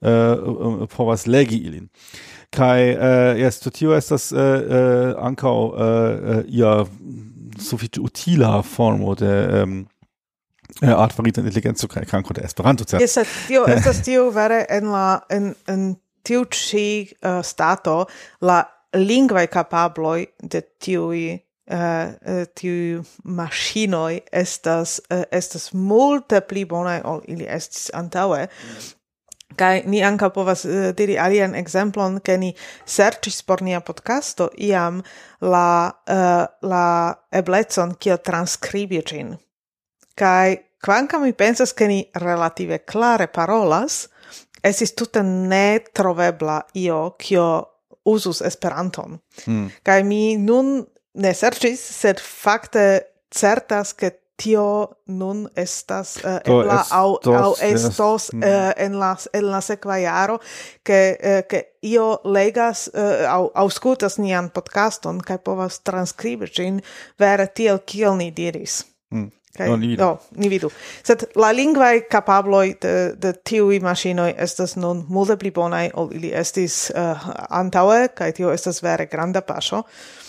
[0.00, 1.88] eh, povas legi ilin.
[2.54, 6.84] Kai äh, yes, to tio estas äh, äh, ankau, äh, ia
[7.58, 9.86] sufiĉe utila formo de ähm,
[10.82, 13.04] Äh, art farita inteligenco kaj kanko de Esperanto certe.
[13.04, 15.94] Jes, tio estas tio vere en la en en
[16.24, 16.86] tiu ĉi
[17.20, 18.04] uh, stato
[18.40, 18.62] la
[18.96, 27.22] lingvaj kapabloj de tiuj äh, uh, tiu maŝinoj estas uh, estas multe pli bonaj ol
[27.28, 28.46] ili estis antaŭe.
[28.48, 28.92] Mm.
[29.54, 32.54] Kaj ni anka povas uh, diri alian ekzemplon, ke ni
[32.86, 35.04] serĉis por nia podcasto iam
[35.40, 36.86] la uh, la
[37.30, 39.36] eblecon kiel transkribi ĝin
[40.14, 44.08] Kai quancam mi pensas che ni relative clare parolas,
[44.60, 47.68] esis tutte ne trovebla io kio
[48.02, 49.20] usus Esperanton.
[49.46, 49.66] Mm.
[49.82, 56.84] Kai mi nun ne sercis, sed fakte certas che tio nun estas eh, uh, ebla
[56.90, 58.44] au au estos yes.
[58.44, 60.40] uh, en la en la sekva jaro
[60.82, 66.82] ke uh, ke io legas uh, au aŭskultas nian podcaston kaj povas transkribi ĝin
[67.18, 68.82] vere tiel kiel ni diris.
[69.14, 69.30] Mm.
[69.54, 70.02] Kaj, no, ni vidu.
[70.02, 70.68] No, ni vidu.
[71.06, 76.32] Sed la lingvae capabloi de, de tiui machinoi estas nun multe pli bonai ol ili
[76.34, 79.84] estis uh, antaŭe, kaj tio estas vere granda paŝo.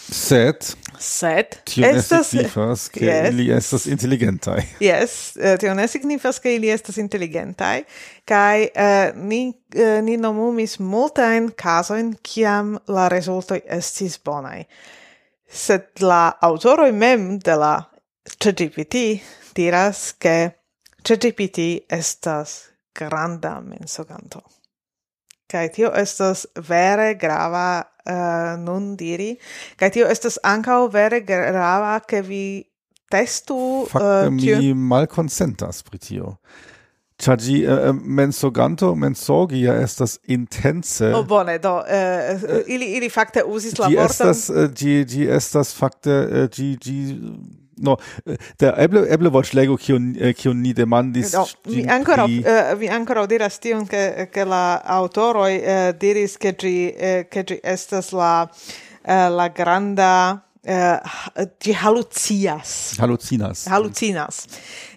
[0.06, 0.68] Sed,
[1.02, 4.62] sed tio estas, ne signifas, ke yes, ili estas inteligentaj.
[4.86, 7.82] Yes, uh, tio ne signifas, ke ili estas inteligentaj.
[8.30, 9.42] Kaj uh, ni,
[9.74, 14.68] uh, ni nomumis multajn kazojn, ciam la resultoi estis bonai.
[15.50, 17.74] Sed la autoroi mem de la
[18.26, 19.22] ChatGPT
[19.54, 20.56] diras che
[21.02, 24.42] ChatGPT estas granda mensoganto.
[25.48, 29.36] Kai tio estas vere grava uh, nun diri,
[29.78, 32.66] kai tio estas ankaŭ vere grava ke vi
[33.12, 36.38] testu eh, Fakte uh, mi malkonsentas pri tio.
[37.22, 41.14] Ĉar ĝi uh, mensoganto mensogia estas intense.
[41.14, 44.02] Oh, bone, do uh, ili ili fakte uzis la vorton.
[44.02, 46.18] Ĝi estas ĝi ĝi estas fakte
[46.52, 46.98] ĝi ĝi
[47.78, 47.98] no
[48.60, 52.88] der eble eble vortlego che kion eh, ni demandis no, mi ancora uh, eh, mi
[52.88, 57.60] ancora diras tion che che la autoroi uh, eh, diris che gi uh, che gi
[57.62, 61.00] estas la uh, la granda uh,
[61.60, 63.68] gi halucias halucinas.
[63.68, 64.46] Halucinas.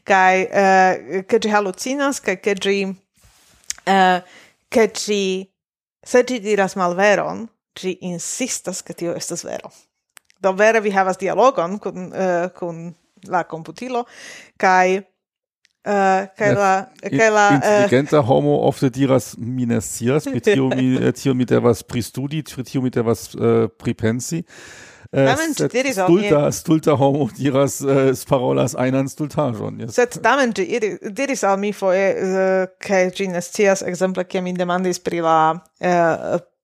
[0.05, 1.19] Kai mm.
[1.19, 4.23] uh, che gi halucinas kai che gi uh,
[4.69, 5.51] che gi
[6.03, 9.71] se gi diras malveron gi insistas che tio estas vero
[10.43, 12.95] do vere vi havas dialogon kun uh, kun
[13.27, 14.05] la computilo
[14.57, 15.03] kai
[15.89, 20.25] Uh, eh, kai la kai la eh, intelligenter uh, homo ofte diras mi ne scias
[20.25, 24.43] pri tio mi tio mi devas pristudi pri tio mi devas uh, pripensi
[25.13, 29.79] Tamen ĝi diris oh, al mi stulta homo diras uh, parolas einan stultaĵon.
[29.81, 29.95] Yes.
[29.97, 30.67] Sed tamen ĝi
[31.17, 32.11] diris al mi foje
[32.85, 35.39] ke ĝi ne scias ekzemple ke mi demandis pri la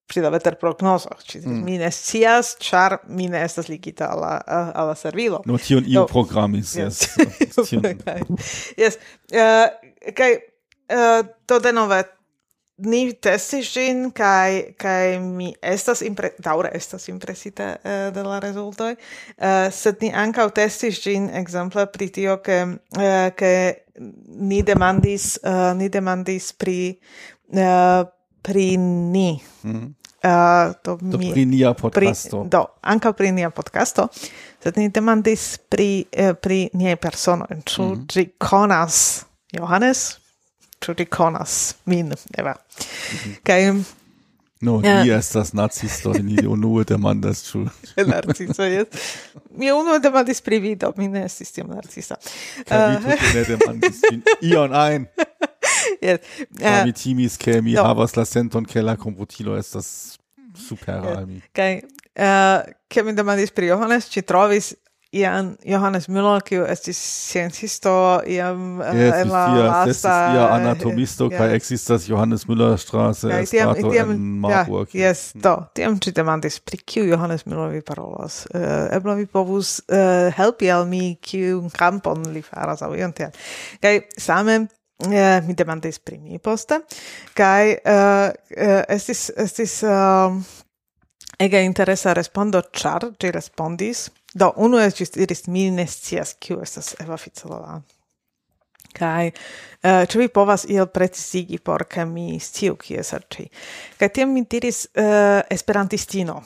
[0.06, 1.16] pri la veterprognozoj.
[1.28, 1.60] Ĉi mm.
[1.64, 4.34] mi ne scias, ĉar mi ne estas ligita al la
[4.74, 5.42] al la servilo.
[5.46, 7.06] No tion iu programis, yes.
[8.82, 8.98] Yes.
[9.32, 12.02] Eh, kaj eh, do denove
[12.76, 18.94] ni testis ĝin kaj kaj mi estas impre daŭre estas impresita uh, de la rezultoj
[18.96, 23.52] uh, sed ni ankaŭ testis ĝin ekzemple pri tio ke uh, ke
[24.50, 26.78] ni demandis uh, ni demandis pri
[27.54, 28.02] uh,
[28.44, 29.40] pri ni.
[29.64, 29.96] Mm.
[30.24, 32.44] Uh, ah, do, do mi, pri nia podcasto.
[32.44, 34.08] Pri, do, anca pri nia podcasto.
[34.60, 37.48] Sed ni demandis pri, eh, pri niei persono.
[37.64, 38.06] Ču mm.
[38.08, 40.20] gi conas Johannes?
[40.80, 42.56] Ču gi conas min, Eva?
[42.56, 43.36] Mm.
[43.44, 43.60] Kaj...
[44.64, 45.02] No, ja.
[45.04, 47.66] ni estas nazisto, ni unue demandas ĉu.
[48.12, 48.88] narciso jes.
[49.56, 52.16] Mi unue demandis pri vi, do mi ne estis tiom narcisa.
[52.68, 53.02] Kaj vi ah.
[53.04, 54.22] tute ne demandis min
[54.52, 55.06] ion ein!
[56.00, 56.20] yes.
[56.60, 57.84] Eh, mi timis, ke mi no.
[57.88, 60.18] havas la senton, ke la komputilo estas
[60.54, 61.42] supera al mi.
[61.56, 61.82] Kaj,
[62.14, 64.74] eh, ke mi demandis pri Johannes, ci trovis
[65.14, 67.92] ian Johannes Müller, kiu estis sciencisto,
[68.26, 69.92] iam uh, yes, en la lasta...
[69.92, 71.38] Estis ia anatomisto, yeah.
[71.38, 74.90] kai existas Johannes Müller Straße, yeah, Estrato tiam, en Marburg.
[74.90, 78.42] Ja, yes, do, tiam ci demandis, pri kiu Johannes Müller vi parolas?
[78.50, 83.30] Uh, ebla vi povus uh, helpi al mi, kiu campon li faras, au ion tiam.
[83.84, 84.64] Kai same,
[85.00, 86.80] eh, mi demandis pri mi poste.
[87.34, 88.28] Kaj uh,
[88.88, 90.36] estis estis uh,
[91.38, 94.08] ege interesa respondo char ci respondis.
[94.34, 97.82] Do unu ĝi diris mi ne scias kiu estas Eva Ficelova
[98.94, 103.48] kai uh, ĉu vi povas iel precizigi por ke mi sciu kie serĉi
[103.98, 106.42] kaj tiam mi diris uh, esperantistino.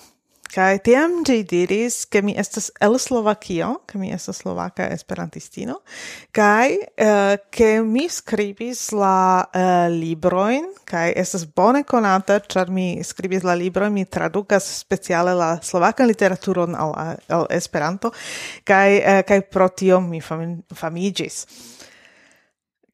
[0.49, 5.77] Kai tiam ĝi diris ke mi estas el Slovakio, ke mi estas slovaka esperantistino,
[6.33, 13.03] kaj uh, ke mi skribis la eh, uh, librojn, kaj estas bone konata, ĉar mi
[13.05, 16.97] skribis la librojn, mi tradukas speciale la slovakan literaturon al,
[17.29, 18.15] al Esperanto,
[18.65, 21.45] kaj uh, kaj pro tio mi fam, famiĝis.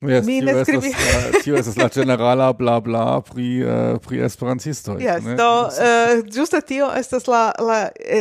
[0.09, 0.95] Yes, mi ne skribis.
[1.45, 4.99] Tio estas la generala bla bla pri uh, pri esperantistoj.
[5.03, 5.37] Yes, ne?
[5.39, 7.79] do eh, uh, ĝuste tio estas la la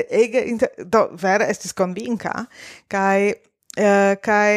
[0.10, 2.46] ege inter, do vere estis konvinka
[2.92, 4.56] kaj uh, kaj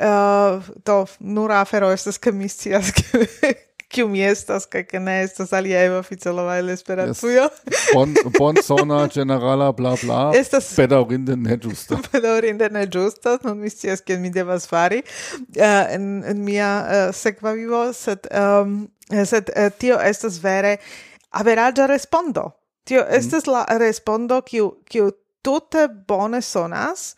[0.00, 3.26] uh, do nura afero estas ke mi scias ke
[3.92, 7.48] kiu mi estas kaj ke ne estas aliaj oficialaj el Esperantujo.
[7.94, 10.20] Bon bona generala bla bla.
[10.40, 11.98] Estas bedaŭrinde ne ĝusta.
[12.12, 17.04] bedaŭrinde ne ĝusta, nun mi scias kion mi devas fari uh, en, en mia uh,
[17.16, 20.78] sekva vivo, sed um, sed uh, tio estas vere
[21.42, 22.48] averaĝa respondo.
[22.88, 23.18] Tio mm-hmm.
[23.20, 23.52] estas mm.
[23.52, 25.12] la respondo kiu kiu
[25.42, 27.12] tute bone sonas.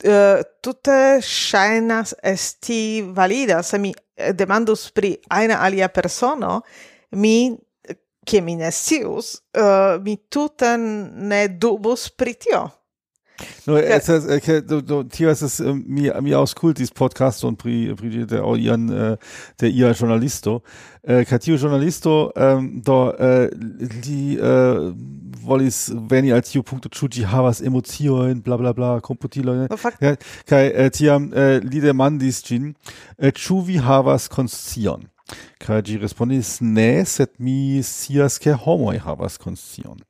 [0.00, 3.90] Uh, tute ŝajnas esti valida se mi
[4.34, 6.62] demandus pri aina alia persono,
[7.10, 7.56] mi
[8.22, 12.79] che mi ne scius, uh, mi tutan ne dubus pri tio.
[13.66, 16.90] No, es, äh, es, okay, do, do, tio es es mir mir aus cool dies
[16.90, 19.16] Podcast und pri pri der äh, auch ihren äh,
[19.60, 20.62] der ihr Journalisto.
[21.02, 23.50] Äh, Katio Journalisto ähm, do äh, äh
[24.04, 24.92] die äh,
[25.42, 29.66] Wallis wenn ihr als tio Punkte Chuji havas Emotionen bla bla bla komputilo no,
[30.00, 30.16] ja,
[30.46, 32.74] kai äh, tiam äh, lide mandis gin
[33.16, 35.08] äh, chuvi havas konscion
[35.62, 40.00] Kaj ĝi respondis ne, sed mi scias ke homoj havas konscion.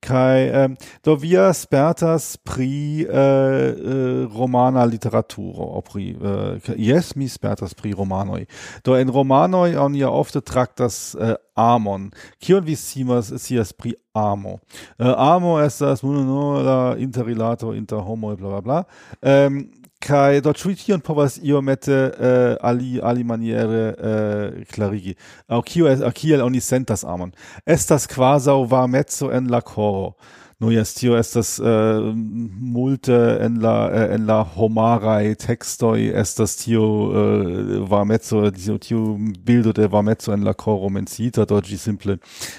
[0.00, 7.92] Kai ähm, do via spertas pri uh, romana literaturo pri äh, yes mi spertas pri
[7.92, 8.46] romanoi.
[8.82, 12.10] Do en romanoi on ja ofte traktas äh, amon.
[12.40, 14.60] Kion vi simas sias pri amo?
[14.98, 18.86] Äh, amo estas mono la interrilato inter homo bla bla bla.
[19.22, 25.12] Ähm, Kai dort do ĉu tion povas iomete uh, ali alimaniere uh, eh, klarigi.
[25.48, 27.34] Au kio aŭ kiel oni sentas amon.
[27.66, 30.14] Estas kvazaŭ mezzo en la coro.
[30.60, 31.66] No jes tio estas uh,
[32.14, 35.78] multe en la uh, en la homaraj es
[36.14, 41.78] estas tio uh, mezzo tio, tio bildo de mezzo en la coro mencita dort gi
[41.78, 42.18] simple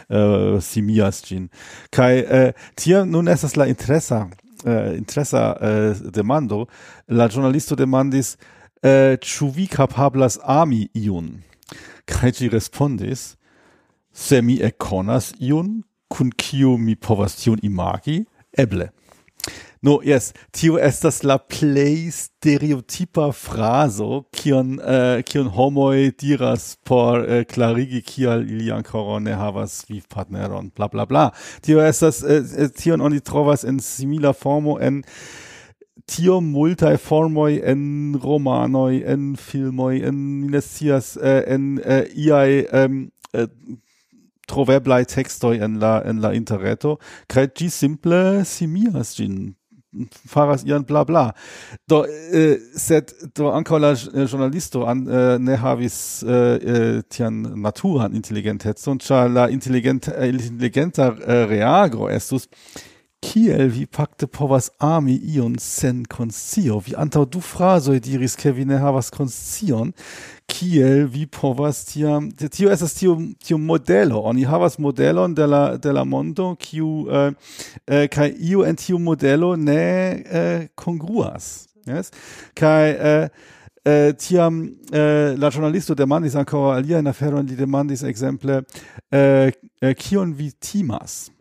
[0.10, 1.50] uh, simias gin.
[1.92, 4.28] Kai uh, tio nun estas la interesa
[4.66, 6.68] uh, interesa uh, demando,
[7.08, 8.36] la giornalisto demandis
[8.84, 11.42] uh, ĉu vi kapablas ami iun?
[12.06, 13.36] Kaj ĝi respondis:
[14.14, 15.82] Se mi ekkonas iun,
[16.12, 18.26] kun kiu mi povas tion imagi,
[18.58, 18.90] eble.
[19.84, 27.40] No, yes, tio estas la plej stereotipa frazo, kion, uh, kion homoj diras por uh,
[27.50, 31.24] klarigi kial ili ankoraŭ ne havas vivpartneron, bla bla bla.
[31.66, 35.00] Tio estas, uh, tion oni trovas en simila formo en
[36.06, 37.82] tio multae formoi en
[38.22, 40.20] romanoi, en filmoi, en,
[40.52, 43.00] ne scias, en uh, iai um,
[43.34, 43.50] uh,
[44.46, 49.56] troveblai textoi en la, en la interreto, cae gi simple simias gin
[50.28, 51.32] faras ian bla bla.
[51.88, 59.02] Do eh, sed do ankaŭ la journalisto an, eh, ne havis eh, tian naturan inteligentecon
[59.04, 61.12] ĉar la inteligent, inteligenta
[61.50, 62.48] reago estus
[63.22, 66.80] kiel vi fakte povas ami ion sen konscio.
[66.86, 69.94] Vi antaŭ du frazoj diris, ke vi ne havas konscion,
[70.50, 72.32] kiel vi povas tiam...
[72.32, 74.24] Tio estas tio, tio modelo.
[74.26, 77.06] Oni havas modelon de la, de la mondo, kiu...
[77.08, 77.32] Eh,
[77.88, 79.82] eh, kaj io en tiu modelo ne
[80.26, 81.70] eh, kongruas.
[81.88, 82.14] Yes?
[82.58, 82.92] Kaj...
[82.92, 84.60] Eh, Uh, tiam
[84.94, 89.50] uh, la giornalisto demandis ancora alia in aferon, li demandis exemple uh, eh,
[89.82, 91.32] uh, kion vi timas?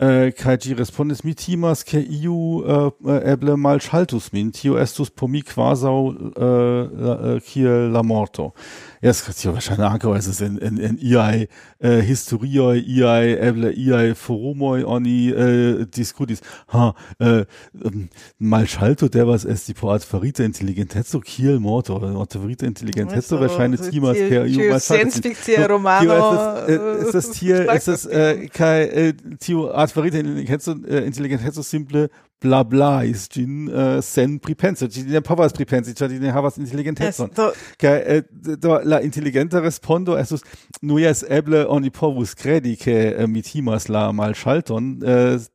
[0.00, 2.90] Äh, uh, kai gi respondis mi timas ke iu uh,
[3.28, 4.52] eble malŝaltus min.
[4.52, 8.52] Tio estus por mi kvazaŭ uh, kiel la morto.
[9.00, 11.48] Es hat ja wahrscheinlich anko es ist in in in iai
[11.78, 17.44] äh, historioi iai eble iai forumoi oni äh, diskutis ha äh,
[17.82, 23.40] ähm, mal schalto der was es die poat verite intelligentezo kiel morto oder verite intelligentezo
[23.40, 26.56] wahrscheinlich timas ke iu mal schalto romano
[27.00, 28.08] ist das hier ist das
[28.52, 32.10] kai tio art verite intelligentezo intelligentezo simple
[32.40, 37.32] blablais gin uh, sen pripensi gin ne povas pripensi ĉar ne havas inteligentecon
[37.80, 40.44] kaj eh, äh, do la inteligenta respondo estus
[40.82, 44.88] nu jes eble oni povus kredi ke uh, mi timas la malŝalton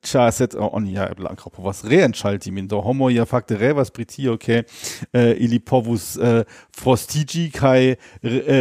[0.05, 3.57] ĉar eh, sed oh, oni ja eble ankaŭ povas reenŝalti min do homo ja fakte
[3.57, 4.61] revas pri tio ke
[5.15, 6.15] ili povus
[6.75, 7.95] frostiĝi kaj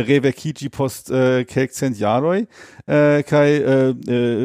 [0.08, 1.10] revekiĝi post
[1.50, 2.44] kelkcent jaroj
[3.28, 3.48] kaj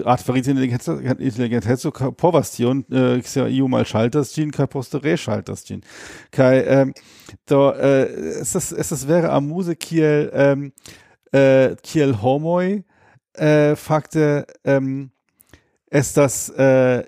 [0.03, 5.81] artifarita inteligenteco povas tion io mal schalters gin kai poste re schalters gin
[6.31, 6.93] kai ähm,
[7.45, 8.05] do äh,
[8.41, 10.73] es es es wäre am muse kiel ähm,
[11.31, 12.83] äh, kiel homoi
[13.33, 15.11] äh, fakte ähm,
[15.89, 17.03] es das äh,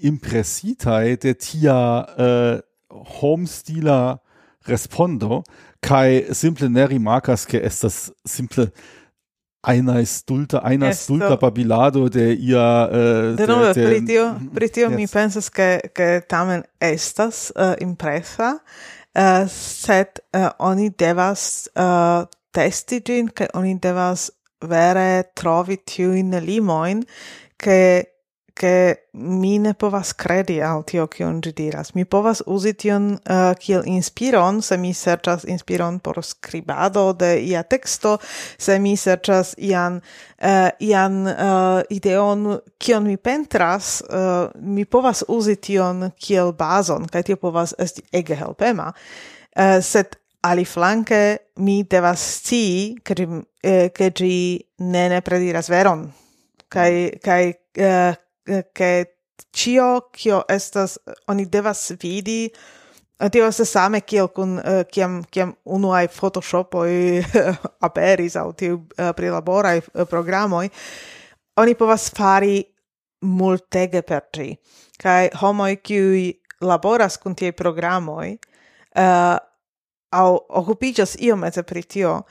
[0.00, 4.20] impressitai der tia äh, homestila
[4.66, 5.44] respondo.
[5.80, 8.72] Kai simple neri markas ke es das simple
[9.64, 12.88] einer stulta, einer stulta babilado äh, de ia...
[12.88, 14.96] Uh, de nove, de, pri tio, mm, tio yes.
[14.96, 18.60] mi pensas che, che tamen estas uh, impresa,
[19.14, 26.30] äh, uh, set uh, oni devas uh, testi gin, che oni devas vere trovi tiuin
[26.40, 27.04] limoin,
[27.56, 28.13] che
[28.54, 31.92] che mi ne povas credi al tio kion ĝi diras.
[31.94, 37.62] Mi povas uzi tion uh, kiel inspiron, se mi serĉas inspiron por skribado de ia
[37.62, 38.18] teksto,
[38.58, 45.56] se mi serĉas ian uh, ian uh, ideon kion mi pentras, uh, mi povas uzi
[45.56, 48.92] tion kiel bazon, kaj tio povas esti ege helpema.
[49.54, 53.14] Uh, sed ali flanke mi devas scii, ke,
[53.62, 54.10] eh, ke
[54.78, 56.12] ne ne prediras veron.
[56.68, 56.92] Kaj,
[57.22, 58.23] kaj uh,
[58.74, 59.16] che
[59.52, 62.50] cio cio estas oni devas vidi
[63.18, 67.56] eh, Tio estas same kiel kun eh, kiam kiam unuaj photoshopoj eh,
[67.88, 68.86] aperis au tiu
[69.16, 69.80] prilaboraj
[70.10, 70.70] programoi
[71.56, 72.64] oni povas fari
[73.24, 74.54] multege per tri.
[75.00, 78.34] Kai homoj qui laboras kun tie programoi
[78.96, 79.36] uh,
[80.14, 80.28] aŭ
[80.82, 82.22] io iomete pri tio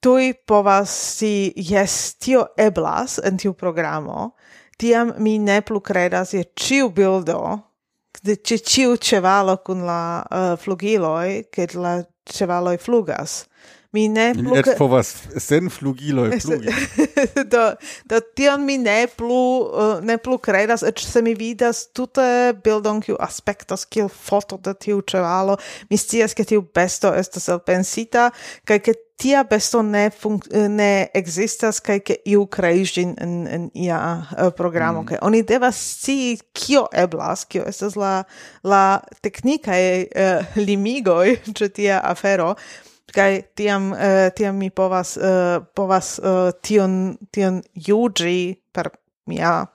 [0.00, 4.34] tui povas si jes tio eblas en tiu programo
[4.78, 7.58] tiam mi ne plu credas je ciu bildo,
[8.22, 10.00] de ce ciu cevalo kun la
[10.30, 13.44] uh, flugiloi, che la cevaloi flugas.
[13.92, 14.52] Mi ne plu...
[14.58, 16.74] Et povas sen flugiloi flugi.
[17.48, 17.62] do,
[18.10, 22.26] do tion mi ne plu, uh, ne plu credas, et se mi vidas tutte
[22.64, 25.56] bildon kiu aspektas kiel foto de tiu cevalo,
[25.88, 28.28] mi scias ke tiu besto estas elpensita,
[28.68, 33.70] kaj ke tia besto ne eh, ne existas kai ke iu kreis in en en
[33.74, 35.06] ia uh, programo mm.
[35.06, 38.22] ke oni devas si kio eblas kio estas la
[38.62, 42.54] la e uh, limigoj ĉe tia afero
[43.14, 48.92] kai tiam uh, tiam mi povas uh, povas uh, tion tion juĝi per
[49.26, 49.66] mia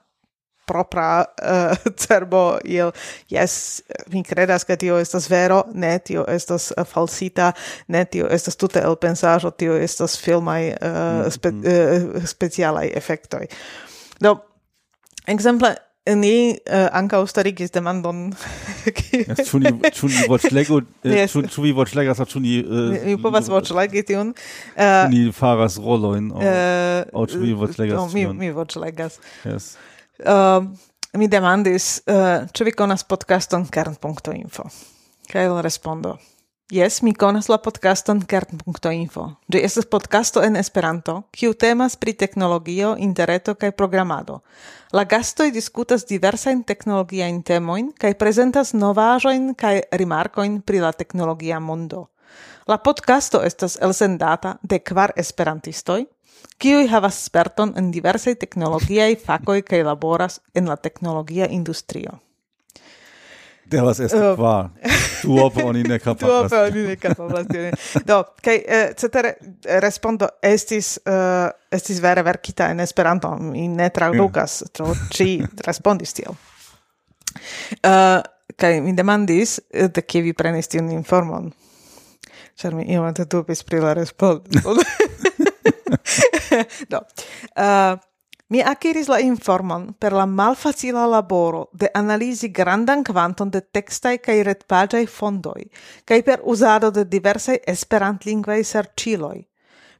[0.64, 2.92] propra uh, cerbo il
[3.30, 7.54] yes mi credas che tio estas vero ne tio estas uh, falsita
[7.88, 12.16] ne tio estas tutte el pensajo tio estas filmai uh, eh, mm -hmm.
[12.16, 13.48] uh, specialai effectoi
[14.20, 14.40] do
[15.26, 15.76] exemple
[16.12, 18.34] ni uh, anka ustarigis demandon
[19.48, 20.80] ĉu ni ĉu ni voĉlegu
[21.32, 22.60] ĉu ĉu vi voĉlegas aŭ ĉu ni
[23.06, 24.34] mi povas voĉlegi tion
[25.08, 29.16] ni faras rolojn aŭ ĉu vi voĉlegas mi mi voĉlegas.
[29.48, 29.76] Yes
[30.26, 30.64] uh,
[31.12, 34.68] mi demandis, uh, ĉu vi konas podcaston kern.info?
[35.30, 36.16] Kaj la respondo:
[36.72, 39.24] Jes, mi konas la podcaston kern.info.
[39.52, 44.40] Ĝi estas podcasto en Esperanto, kiu temas pri teknologio, interreto kaj programado.
[44.92, 52.06] La gastoj diskutas diversajn teknologiajn temojn kaj prezentas novaĵojn kaj rimarkojn pri la teknologia mondo.
[52.66, 56.06] La podcasto estas elsendata de kvar esperantistoj,
[56.58, 62.18] kiuj havas sperton en diversaj teknologiaj fakoj kaj laboras en la teknologia industrio.
[63.68, 64.70] Devas esti uh, kvar.
[65.22, 66.50] Duopo oni ne kapablas.
[66.50, 67.46] Duopo oni ne kapablas.
[68.04, 69.34] Do, kaj, uh, cetere,
[69.64, 74.72] eh, respondo estis, uh, estis vere verkita en Esperanto, mi ne tradukas, yeah.
[74.72, 75.28] tro ci
[75.66, 76.32] respondis tiel.
[77.84, 78.24] Uh,
[78.56, 81.52] kaj mi demandis, de kie vi prenis tiun informon?
[82.60, 84.60] ĉar mi iomete dubis pri la respondo.
[86.90, 87.00] Do.
[87.58, 87.98] Uh,
[88.48, 94.42] mi akiris la informon per la malfacila laboro de analizi grandan kvanton de tekstaj kaj
[94.50, 95.64] retpaĝaj fondoj
[96.04, 99.38] kaj per uzado de diversaj esperantlingvaj serĉiloj.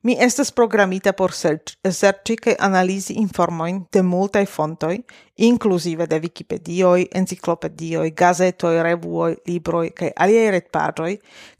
[0.04, 4.98] Mi estas programita por serĉi kaj analizi informojn de multaj fontoj,
[5.46, 11.14] inkluzive de Wikipedioj, enciklopedioj, gazetoj, revuoj, libroj kaj aliaj retpaĝoj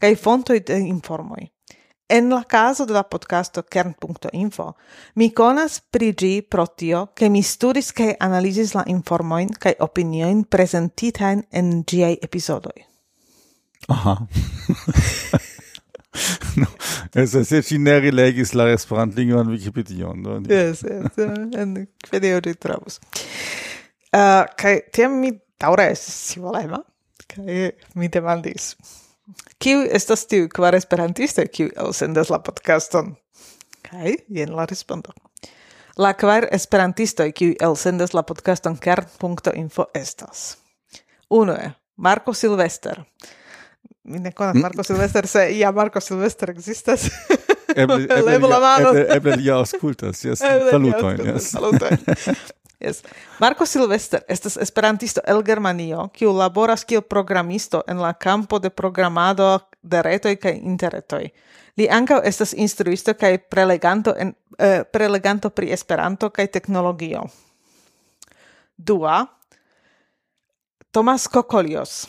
[0.04, 1.46] kaj fontoj de informoj.
[2.12, 4.68] En la caso de la podcasto kern.info,
[5.14, 10.44] mi conas pri gi pro tio che mi studis che analisis la informoin kaj opinioin
[10.44, 12.84] presentitain en giai episodoi.
[13.88, 14.18] Aha.
[16.60, 16.66] no,
[17.14, 20.22] estas es ci ne legis la Esperantlingvan Wikipedion.
[20.22, 20.40] no?
[20.48, 21.76] Yes, yes, eh, en
[22.10, 23.00] video ĝi trovos.
[24.14, 26.82] Ah, uh, Kai, tiam mi daura es si volema,
[27.26, 28.74] kai mi demandis
[29.58, 33.14] kiu estas tiu kvar esperantistoj kiu elsendas la podcaston
[33.84, 35.12] kaj jen la respondo.
[35.96, 40.56] La kvar esperantisto, kiu elsendas la podcaston kern.info estas.
[41.30, 43.04] Unue, Marco Silvester,
[44.04, 44.78] Mi ne konas Marko.
[44.78, 44.84] Mm.
[44.84, 47.10] Silvester, se ia Marko Silvester existas.
[47.76, 48.88] eble, eble, la mano.
[48.88, 50.38] eble, eble li auskultas, yes.
[50.70, 51.50] Salutoin, yes.
[51.50, 51.98] Salutoin.
[52.84, 53.02] yes.
[53.40, 59.68] Marko Silvester estas esperantisto el Germanio, kiu laboras kiel programisto en la campo de programado
[59.82, 61.28] de retoj kaj interretoj.
[61.76, 67.24] Li ankaŭ estas instruisto kaj preleganto en eh, preleganto pri Esperanto kaj teknologio.
[68.76, 69.24] Dua
[70.92, 72.04] Tomas Kokolios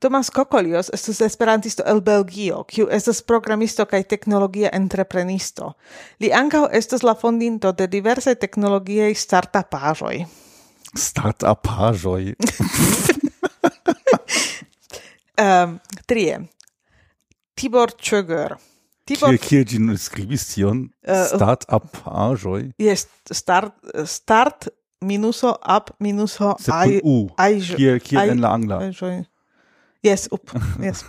[0.00, 5.74] Tomas Kokolios estus esperantisto el Belgio, kiu estas programisto kaj teknologia entreprenisto.
[6.24, 10.22] Li ankaŭ estas la fondinto de diversaj teknologiaj startupaĵoj.
[10.96, 12.32] Startupaĵoj.
[12.32, 12.38] um,
[15.44, 15.76] ehm,
[16.08, 16.40] trie.
[17.54, 18.56] Tibor Czöger.
[19.04, 19.36] Tibor...
[19.36, 20.86] Kiel kie skribis tion?
[21.04, 21.80] Eh, uh,
[22.16, 23.06] Jes, Yes,
[23.36, 23.74] start,
[24.06, 24.68] start
[25.04, 27.00] minuso up minuso ai...
[27.04, 27.28] u.
[27.76, 28.80] kiel kiel en la angla?
[30.02, 30.50] Yes, up.
[30.80, 31.04] Yes.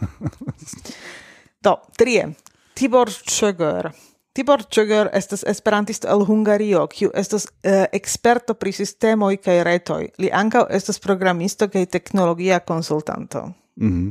[1.64, 2.34] Do, trie.
[2.74, 3.92] Tibor Czöger.
[4.34, 10.10] Tibor Czöger estas esperantisto el Hungario, kiu estas eh, uh, experto pri sistemoj kaj retoj.
[10.18, 13.52] Li ankaŭ estas programisto kaj teknologia konsultanto.
[13.76, 14.10] Mhm.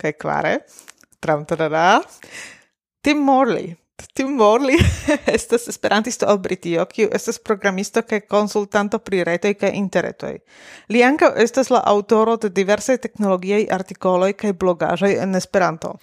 [0.00, 0.58] Kaj kvare,
[1.20, 2.00] tram tarara,
[3.02, 3.79] Tim Morley.
[4.14, 4.78] Tim Morley
[5.36, 10.34] estas esperantisto el Britio, kiu estas programisto kaj konsultanto pri retoj kaj interretoj.
[10.88, 15.96] Li ankaŭ estas la aŭtoro de diversaj teknologiaj artikoloj kaj blogaĵoj en Esperanto.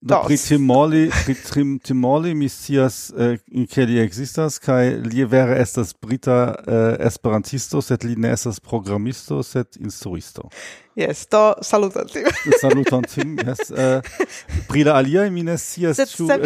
[0.00, 4.92] Do, pri Tim Morley, pri Tim, Tim Morley mi scias, eh, ke li ekzistas kaj
[5.02, 10.46] li vere estas brita eh, esperantisto, sed li ne estas programisto, sed instruisto.
[10.98, 12.24] Yes, do saluton cim.
[12.60, 13.70] saluton tim, yes.
[13.70, 16.40] Eh, uh, Brila aliae mi ne scias ĉu eh,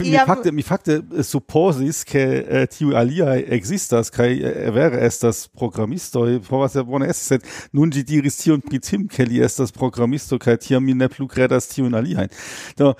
[0.00, 5.44] mi fakte mi fakte eh, supposis ke uh, tiu aliae existas, kaj uh, vere estas
[5.46, 10.40] programistoj povas bone esti sed nun ĝi diris tion pri tim, ke li estas programisto
[10.42, 12.34] kaj tiam mi ne plu kredas tiun aliajn
[12.74, 12.96] do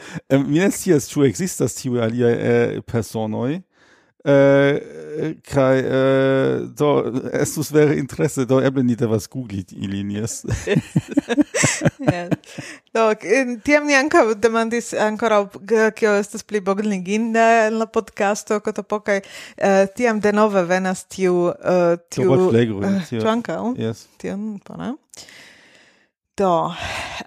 [0.46, 2.34] mi ne scias ĉu existas tiuj aliaj
[2.86, 3.64] personoj
[4.24, 10.46] äh, kai äh, do estus vere interesse do eble ni devas googli ilin jes
[12.00, 12.30] yeah.
[12.94, 13.04] do
[13.64, 15.42] tiam ni ankaŭ demandis ankoraŭ
[15.98, 21.94] kio estas pli bogniginda en la podcasto kotopo kaj uh, tiam denove venas tiu uh,
[22.08, 24.06] tiu uh, tiu ankaŭ yes.
[24.18, 24.94] tiam bona
[26.40, 26.50] do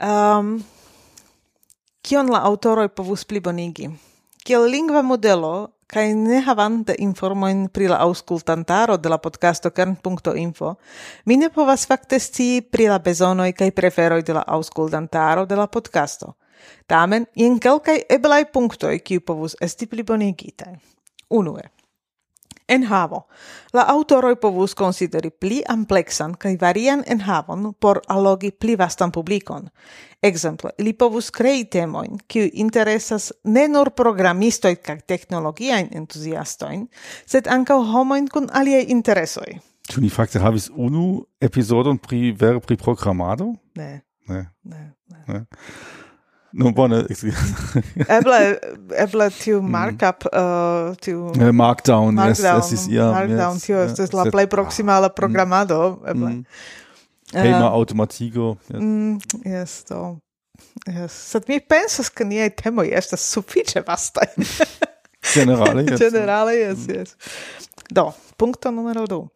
[0.02, 0.58] um,
[2.02, 3.92] kion la aŭtoroj povus plibonigi
[4.48, 10.74] kiel lingva modelo kai ne havante informojn pri la aŭskultantaro de la podcasto kern.info,
[11.26, 15.68] mi ne povas fakte scii pri la bezonoj kaj preferoj de la aŭskultantaro de la
[15.68, 16.34] podcasto.
[16.88, 20.76] Tamen, jen kelkaj eblaj punktoj, kiu povus esti plibonigitaj.
[21.36, 21.64] Unue,
[22.68, 23.28] Enhavo.
[23.74, 29.70] La autoroj povus konsideri pli ampleksan kaj varian enhavon por allogi pli vastan publikon.
[30.22, 36.88] Exemple, li povus krei temojn, kiu interesas ne nur programistoj kaj teknologiajn entuziastojn,
[37.26, 39.60] sed ankaŭ homojn kun aliaj interesoj.
[39.88, 43.54] Ĉu ni fakte havis unu epizodon pri vere pri programado?
[43.80, 44.02] Ne.
[44.28, 44.44] Ne.
[44.64, 44.84] Ne.
[45.08, 45.24] ne.
[45.28, 45.46] ne.
[46.58, 47.04] Nu bone.
[48.18, 48.40] eble
[48.98, 49.70] eble tiu mm.
[49.72, 54.34] markup uh, tiu uh, markdown, markdown es es ja markdown yes, tio estas la sed...
[54.34, 55.16] plej proksima la ah, mm.
[55.20, 56.30] programado eble.
[56.30, 56.46] Mm.
[57.36, 58.56] Hejma eh, automatigo.
[58.72, 58.82] Yes.
[58.82, 60.18] Mm, yes, do.
[60.88, 61.12] Yes.
[61.12, 64.32] Sed mi pensas ke niaj temoj estas sufiĉe vastaj.
[65.34, 66.00] Generale, yes.
[66.00, 66.96] Generale, yes, mm.
[66.96, 67.16] yes.
[67.92, 69.28] Do, punkto numero du.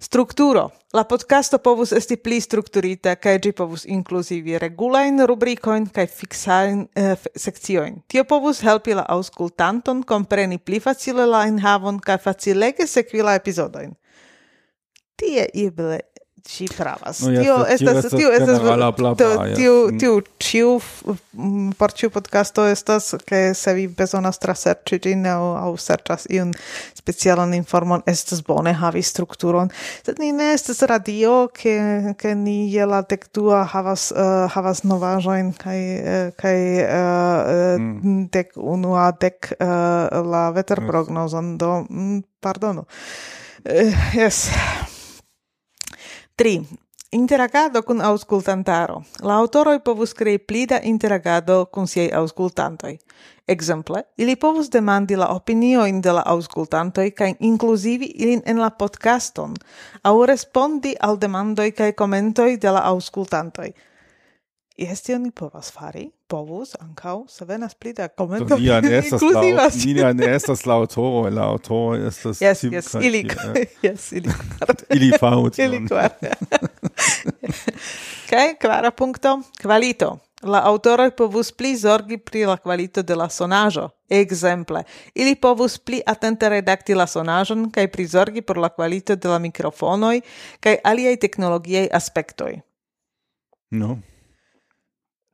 [0.00, 0.70] Strukturo.
[0.94, 7.24] La podcasto povus esti pli strukturita, kaj ĝi povus inkluzivi regulajn rubrikojn kaj fiksajn eh,
[7.34, 7.96] sekciojn.
[8.06, 13.96] Tio povus helpi la aŭskultanton kompreni pli facile la enhavon kaj facilege sekvi la epizodojn.
[15.18, 15.98] Tie eble
[16.46, 17.20] ci pravas.
[17.20, 18.58] No, tio estas tio estas
[19.56, 20.80] tio tio tio
[21.78, 26.52] por tiu podcasto estas ke se vi bezonas traserĉi ĝin aŭ aŭ serĉas iun
[26.94, 29.70] specialan informon estas bone havi strukturon.
[30.06, 35.52] Sed ni ne estas radio ke ke ni je la dekdua havas uh, havas novaĵojn
[35.62, 38.28] kaj uh, kaj uh, mm.
[38.34, 39.66] dek unua dek uh,
[40.24, 42.86] la veterprognozon do mm, pardonu.
[43.64, 44.48] Uh, yes.
[46.38, 46.62] 3.
[47.12, 49.00] Interagado kun auscultantaro.
[49.22, 52.92] La autoroj povus krei pli da interagado kun siaj auscultantoj.
[53.48, 59.56] Ekzemple, ili povus demandi la opiniojn de la auscultantoj kaj inkluzivi ilin en la podcaston,
[60.06, 63.72] aŭ respondi al demandoj kaj komentoj de la auscultantoj.
[64.78, 69.22] Jes, tion ni povas fari, povus, ankaŭ, se venas pli da ni Do ne estas
[69.22, 72.38] la, nian estas la aŭtoro, la aŭtoro estas...
[72.38, 72.70] Yes, eh?
[72.76, 73.24] yes, ili,
[73.82, 74.30] yes, ili
[74.96, 75.58] ili faut.
[75.58, 76.22] ili kvart.
[78.30, 80.12] Kaj, kvara punkto, kvalito.
[80.46, 83.88] La autoroj povus pli zorgi pri la kvalito de la sonaĵo.
[84.08, 84.84] Ekzemple,
[85.14, 90.20] ili povus pli atente redakti la sonaĵon kaj prizorgi por la kvalito de la mikrofonoj
[90.60, 92.60] kaj aliaj teknologiaj aspektoj.
[93.74, 93.98] No.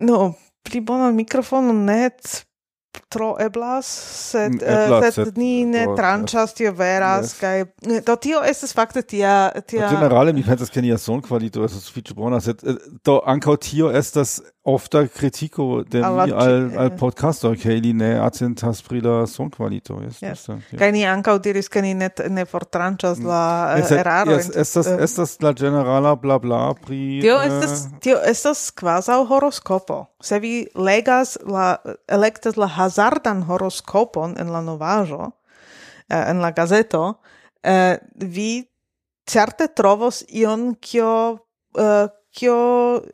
[0.05, 0.35] No,
[0.67, 2.45] pli bonan mikrofonon net
[3.11, 3.87] tro eblas,
[4.31, 7.41] sed, mm, eh, eblas, uh, sed, sed ni ne oh, tranĉas, tio veras, yes.
[7.41, 9.51] kaj do tio estas fakte tia...
[9.67, 9.89] tia...
[9.91, 14.41] Generale mi pensas ke nia sonkvalito estas sufiĉe bona, sed eh, do ankaŭ tio estas
[14.65, 19.51] ofta kritiko de al, mi al, al podcasto, che ili ne atentas pri la son
[19.51, 20.01] qualito.
[20.01, 20.49] Yes, yes.
[20.49, 20.79] yes.
[20.81, 23.77] Kaj ni ankaŭ diris, ke ni ne, ne fortranĉas la mm.
[23.77, 24.39] eh, yes, eraro.
[24.39, 24.97] Yes, estas, eh.
[25.05, 27.21] estas la generala bla bla pri...
[27.21, 30.01] Tio eh, estas, tio estas kvazaŭ horoskopo.
[30.25, 31.77] Se vi legas la,
[32.09, 35.31] elektas la hazardan horoskopon en la novaĵo,
[36.09, 37.21] en la gazeto,
[37.63, 38.65] eh, vi
[39.29, 41.39] certe trovos ion, kio...
[41.77, 42.57] eh, kio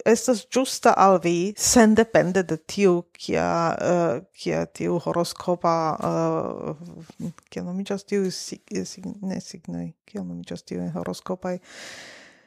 [0.04, 6.76] estas justa al vi sen depende de tiu kia uh, kia tiu horoskopa uh,
[7.48, 11.58] kia nomiĝas tiu sig, eh, sig, ne signoj kio nomiĝas tiu horoskopaj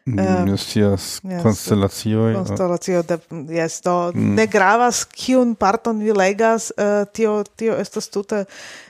[0.06, 2.34] mm, Uh, yes, constellacioi.
[2.36, 3.18] Constellacio, de,
[3.56, 4.34] yes, do mm.
[4.36, 8.44] ne gravas kiun parton vi legas, uh, tio, tio estas tute,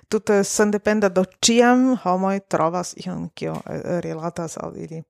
[0.10, 3.60] tute sendependa, do ciam homoi trovas ion kio
[4.02, 5.04] rilatas al ili.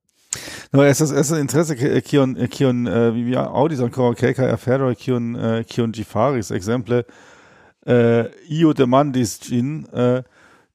[0.72, 4.50] No, es ist, es ist interesse kion kion äh, uh, vi vi aŭdis ankoraŭ kelkaj
[4.52, 7.04] aferoj kion uh, kion Gifaris, Exemple, ekzemple
[7.86, 10.22] uh, io demandis gin, uh,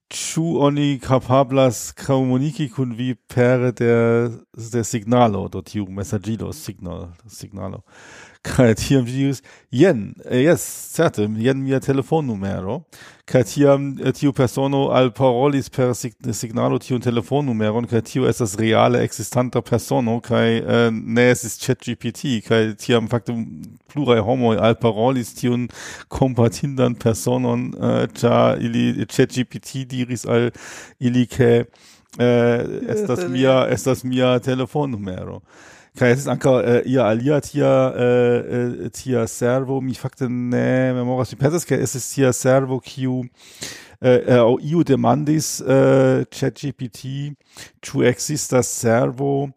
[0.09, 4.31] chu oni capablas komuniki kun vi pere der,
[4.73, 7.83] der signalo do tiu messagido, signal signalo
[8.43, 9.41] kai tiam dius
[9.71, 10.63] jen eh, yes
[10.95, 12.83] certe jen mia telefonnumero.
[13.27, 19.61] Kai tiam eh, tiu persono alparolis per signalo tiu telefonnumero kai tiu estas reale existanta
[19.61, 23.35] persono kai uh, eh, ne estis ChatGPT kai tiam fakte
[24.23, 25.57] homo al parolis tiu
[26.07, 27.71] kompatindan personon
[28.15, 30.51] ĉar ja ili ChatGPT diris al
[30.99, 31.65] ili ke
[32.19, 35.41] estas mia estas mia telefonnumero
[35.97, 41.33] kaj estis anka uh, äh, ia alia tia uh, tia servo mi fakte ne memoras
[41.33, 47.33] mi pensas ke estis tia servo kiu uh, au iu demandis uh, ChatGPT
[47.81, 49.49] ĉu ekzistas servo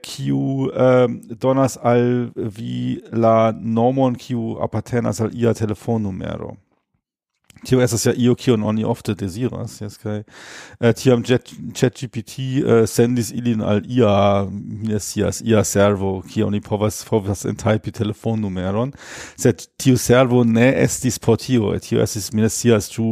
[0.00, 6.54] kiu ähm, donas al vi la nomon kiu apartenas al ia telefonnumero
[7.66, 11.38] Tio estas ja io kion oni ofte deziras, jes kaj eh, tiam äh,
[11.74, 18.92] ChatGPT äh, sendis ilin al ia, mi ia servo, kie oni povas povas entajpi telefonnumeron,
[19.36, 23.08] sed tiu servo ne estis por tio, äh, tio estis, mi ne scias, ĉu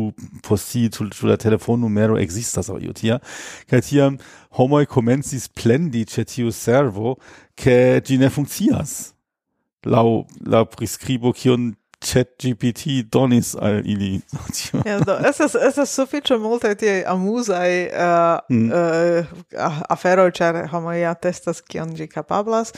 [0.47, 3.18] post tio, ĉu la telefonnumero ekzistas aŭ io tia,
[3.70, 4.20] kaj tiam
[4.56, 7.16] homoj komencis plendi ĉe tiu servo,
[7.56, 9.16] ke ĝi ne funkcias
[9.86, 10.06] laŭ
[10.47, 11.74] la priskribo kiun
[12.05, 14.20] ChatGPT donis al ili.
[14.85, 18.70] ja, do, es es sufiĉe multe tie amuzaj uh, mm.
[18.70, 22.74] uh, aferoj, ĉar homoj ja testas kion ĝi kapablas.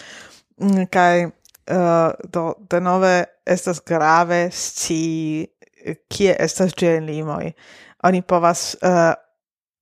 [0.62, 5.47] Mm, kaj uh, do denove estas grave sci
[6.11, 7.53] kie estas ĝiaj limoj.
[8.07, 9.15] Oni povas uh,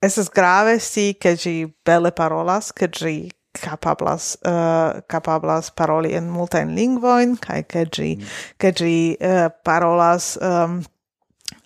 [0.03, 1.57] estas grave sci ke ĝi
[1.87, 3.17] bele parolas, ke ĝi
[3.61, 8.35] capablas uh, capablas paroli en multa in lingvoin kai ke gi mm.
[8.59, 10.83] ke gi uh, parolas um,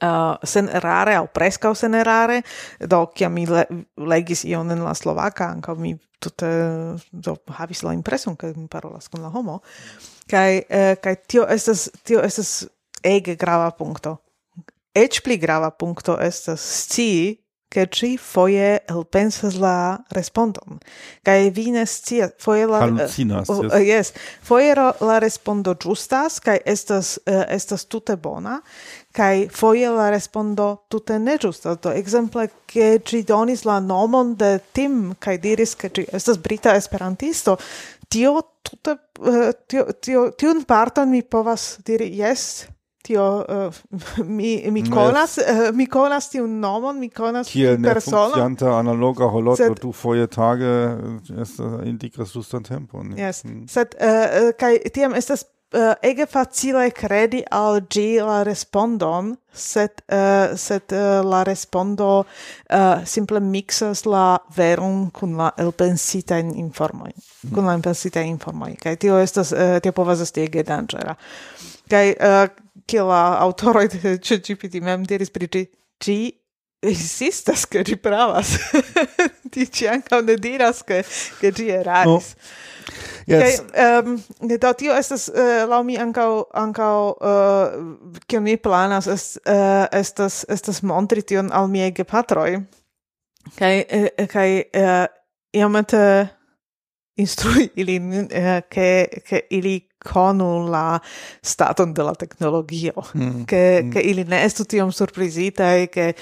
[0.02, 2.42] uh, sen erare au prescau sen erare
[2.78, 6.48] do kia mi le, legis ion en la slovaka anka mi tutte
[7.10, 9.60] do havis la impreson ke mi parolas kun la homo
[10.28, 12.66] kai uh, kai tio estas tio estas
[13.02, 14.18] ege grava punkto
[14.94, 17.38] Ec pli grava punkto estas scii
[17.70, 20.78] che ci foie el pensas la respondon.
[21.22, 24.10] Kai vines tia foie la Halucinas, uh, uh, yes.
[24.10, 28.58] Eh, foie la respondo justas kai estas uh, estas tute bona
[29.14, 34.58] kai foie la respondo tute ne justas do exemple, ke ci donis la nomon de
[34.72, 37.56] tim kai diris ke ci estas brita esperantisto
[38.08, 42.66] tio tute uh, tio tio tiun parton mi povas diri yes
[43.10, 43.80] tio uh,
[44.36, 48.74] mi mi conas uh, eh, mi conas tiun nomon mi conas tiun persona kiel ne
[48.78, 52.36] analoga holot sed, du foje tage eh, estas indikas
[52.68, 53.16] tempo ne?
[53.18, 53.66] yes mm.
[53.68, 60.56] sed uh, kaj tiam estas uh, ege facile credi al gi la respondon, sed, uh,
[60.58, 67.12] sed uh, la respondo uh, simple mixas la verum kun la elpensitain informoi,
[67.50, 67.66] mm.
[67.66, 71.16] la elpensita informoi, kai tio, estas, uh, tio povas esti ege dangera.
[71.90, 72.46] kai uh,
[72.90, 75.64] che la autore de ChatGPT mem diris pri ĝi,
[76.02, 76.18] ĝi
[77.70, 78.56] che ĝi pravas.
[79.52, 81.04] Dici anche ne diras che
[81.40, 82.34] che ĝi eraris.
[82.34, 82.68] No.
[83.26, 83.60] Yes.
[83.60, 84.16] Kaj um,
[84.58, 89.38] da tio estas eh, uh, la mi ankaŭ ankaŭ uh, eh, kion mi planas est,
[89.44, 92.62] uh, eh, estas estas montri tion al mie gepatroj.
[93.58, 95.06] Kaj uh, kaj uh,
[95.54, 96.02] iomete
[97.20, 101.00] instrui ilin uh, ke ke ili konu la
[101.42, 103.90] staton de la tecnologio mm, che mm.
[103.90, 106.14] che ili ne estu tiom surprizita e che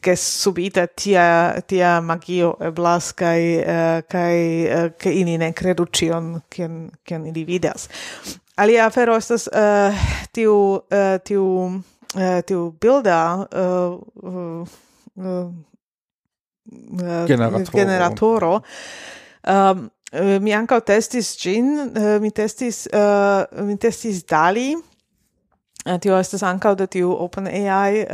[0.00, 5.52] che subita tia tia magio e blaskai uh, eh, kai uh, eh, che ili ne
[5.52, 7.88] credu cion kien kien ili vidas.
[8.56, 9.92] Alia afero estas uh,
[10.30, 11.82] tiu uh, tiu
[12.14, 14.68] uh, tiu bilda uh, uh,
[15.14, 15.52] uh,
[17.26, 18.62] generatoro, generatoro.
[19.46, 24.74] Um, Eh, mi ankaŭ testis ĝin, uh, eh, mi testis uh, mi testis Dali.
[26.00, 28.06] Tio estas ankaŭ de tiu OpenAI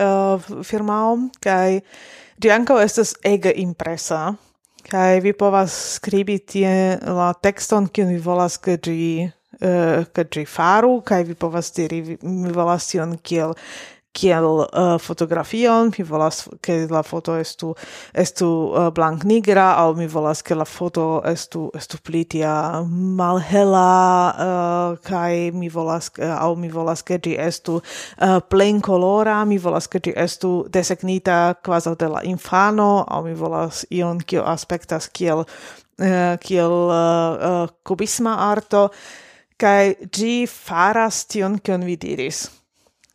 [0.67, 1.77] firmao kaj
[2.43, 4.33] ĝi ankaŭ estas ege impresa
[4.91, 6.73] kaj vi povas skribi tie
[7.07, 8.97] la tekston kiun vi volas ke ĝi
[9.61, 13.55] ke gi faru kai vi povas diri vi, mi volas tion kiel
[14.13, 17.75] kiel uh, fotografion, mi volas ke la foto estu
[18.15, 24.99] estu uh, blank nigra au mi volas ke la foto estu estu plitia malhela uh,
[25.07, 29.87] kai mi volas uh, au mi volas ke gi estu uh, plen colora, mi volas
[29.87, 35.45] ke gi estu desegnita quasi de la infano au mi volas ion kio aspektas kiel
[35.45, 36.93] uh, kiel uh,
[37.51, 38.89] uh, kubisma arto.
[39.61, 42.60] Kai gi faras tion kion vi diris.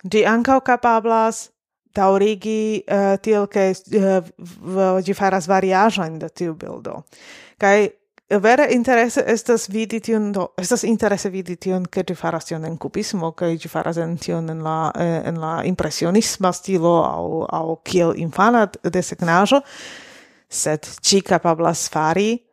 [0.05, 1.49] Gi ancau capablas
[1.95, 7.03] daurigi eh, uh, til che uh, gi faras variajoin da tiu bildo.
[7.57, 7.89] Kai
[8.27, 12.65] eh, vere interesse estas vidi tion do estas interesse vidi tion ke gi faras tion
[12.65, 17.79] en kubismo ke gi faras en tion en la en la impresionisma stilo au, au
[17.83, 19.61] kiel infana desegnaĵo
[20.49, 22.43] sed ci capablas fari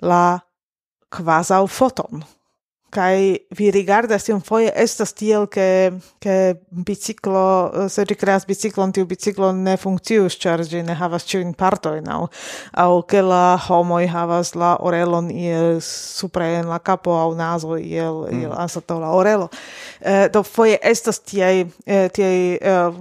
[0.00, 0.38] la
[1.10, 2.24] kvazaŭ foton
[2.90, 5.92] kai vi rigardas tion foje estas tiel ke
[6.22, 7.44] ke biciklo
[7.74, 12.20] eh, se ricreas biciklon tiu biciklo ne funkcius ĉar ĝi ne havas ĉiujn partojn aŭ
[12.86, 18.22] aŭ ke la homoj havas la orelon iel supre en la kapo aŭ nazo iel
[18.30, 18.40] mm.
[18.40, 19.50] iel anstataŭ la orelo
[20.00, 23.00] eh, do foje estas tiaj eh, tiaj eh,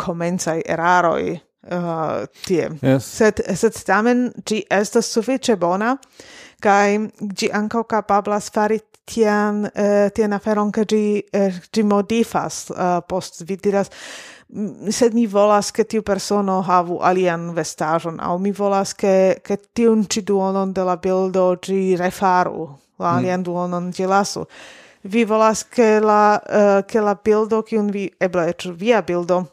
[0.00, 1.36] komencaj eraroj
[1.70, 3.04] uh, tie yes.
[3.18, 5.96] sed sed tamen ĝi estas sufiĉe bona
[6.64, 6.98] kai
[7.36, 13.00] gi ankaŭ kapablas fari tian, uh, eh, tian aferon, ke gi, uh, gi modifas uh,
[13.08, 13.90] post vi diras,
[14.94, 20.06] sed mi volas ke tiu persono havu alian vestajon, au mi volas ke ke tiun
[20.10, 22.68] ci duonon de la bildo gi refaru,
[22.98, 23.16] la mm.
[23.18, 23.46] alian mm.
[23.46, 24.46] duonon gi lasu.
[25.06, 29.44] Vi volas ke la, uh, ke la bildo, cium vi, eble, via bildo,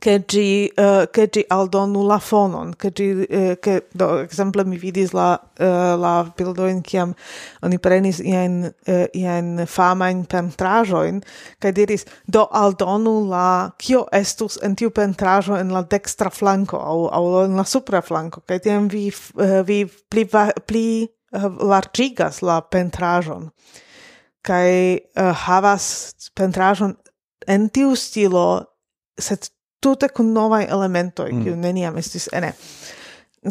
[0.00, 4.76] che gi uh, che gi aldonu la fonon che gi uh, che do exemple mi
[4.76, 7.14] vidis la uh, la bildo in kiam
[7.62, 11.22] oni prenis in uh, in fama in pentrajo in
[11.58, 17.06] che diris do aldonu la kio estus en tiu pentrajo en la dextra flanco au
[17.06, 22.42] au en la supra flanco che tiam vi uh, vi pli va, pli uh, largigas
[22.42, 23.52] la pentrajon.
[24.42, 26.96] Kai uh, havas pentrajon
[27.46, 28.66] en tiu stilo
[29.18, 29.46] sed
[29.80, 31.44] tutte con novaj elementoj, mm.
[31.44, 32.52] kiu neniam estis eh, ene.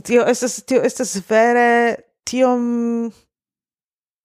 [0.03, 1.95] Tio estas, tio estas vere
[2.27, 3.11] tiom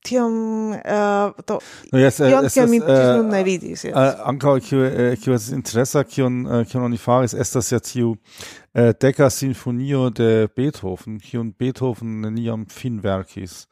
[0.02, 0.32] tiom
[0.72, 1.58] uh, to
[1.92, 3.92] no, yes, eh, tion, estas, mi uh, ne vidis yes.
[3.92, 4.86] uh, ankaŭ kiu
[5.20, 6.38] kiu estas interesa kion
[6.70, 13.66] kion oni faris estas ja tiu uh, deka sinfonio de Beethoven kiun Beethoven neniam finverkis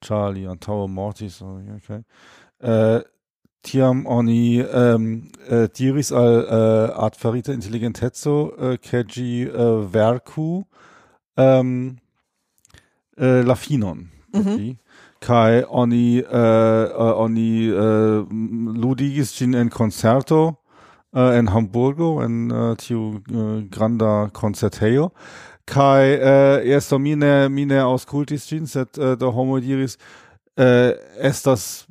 [0.00, 3.04] Charlie antaŭ mortis oh, okay uh,
[3.68, 9.84] tiam oni um, uh, diris al uh, art farita intelligentezo uh, eh, ke gi uh,
[9.92, 10.64] verku
[11.36, 11.96] um,
[13.20, 14.76] uh, la finon mm -hmm.
[15.20, 18.26] kai oni uh, oni uh,
[18.82, 20.54] ludigis gin en concerto
[21.12, 25.10] uh, en Hamburgo en uh, tiu uh, granda concerteo
[25.66, 29.96] kai uh, ersto mine mine auscultis gin set uh, do homo diris
[30.56, 30.90] uh,
[31.20, 31.86] estas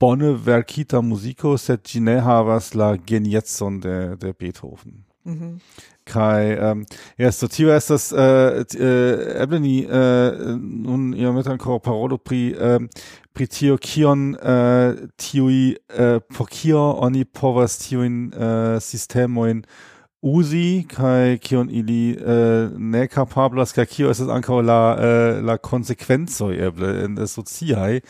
[0.00, 5.04] bone verkita musico sed gine ne havas la geniecon de, de Beethoven.
[5.24, 5.60] Mm -hmm.
[6.04, 6.86] Kai ähm,
[7.18, 12.54] ja so tio estas äh, äh, eble ni äh, nun io met ancora parolo pri
[12.60, 12.88] ähm
[13.34, 20.86] pri tio kion äh, tiui äh, por kio oni povas tiujn äh, Systemoin äh, usi
[20.88, 27.04] kai kion ili äh, ne capablas kai kio es ankaŭ la äh, la konsekvencoj eble
[27.04, 28.00] en sociaj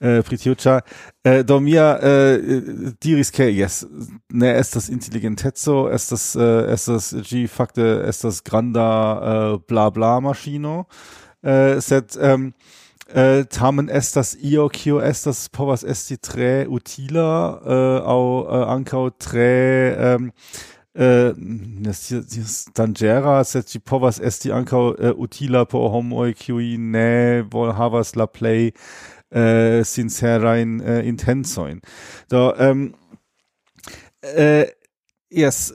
[0.00, 0.80] äh, pri tio ĉar
[1.24, 2.40] äh, do mia äh,
[3.02, 3.86] diris ke yes
[4.32, 8.88] ne estas inteligenteco estas äh, estas ĝi fakte estas granda
[9.20, 10.86] äh, bla bla maŝino
[11.42, 12.54] äh, sed ähm,
[13.14, 19.94] äh, tamen estas io kio estas povas esti tre utila äh, au äh, ankaŭ tre
[19.98, 20.32] ähm,
[20.94, 21.34] Äh,
[21.82, 28.16] das ist sed ĝi povas esti ankaŭ äh, utila por homoj, kiuj ne vol havas
[28.16, 28.72] la Play,
[29.30, 29.40] äh,
[29.80, 31.80] eh, sincerajn eh, intencojn.
[32.28, 32.94] Do, um,
[34.22, 34.66] ähm,
[35.30, 35.72] yes,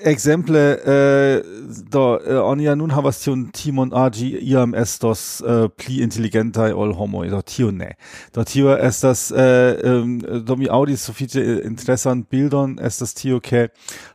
[0.00, 1.42] Exemple äh,
[1.90, 7.30] do äh, oni nun havas tiun timon agi iam estos äh, pli inteligentaj ol homoj
[7.30, 7.96] do tio ne.
[8.32, 12.78] Do tio estas äh, ähm, do mi aŭdis sufiĉe äh, interesan bildon.
[12.78, 13.70] Estas tio ke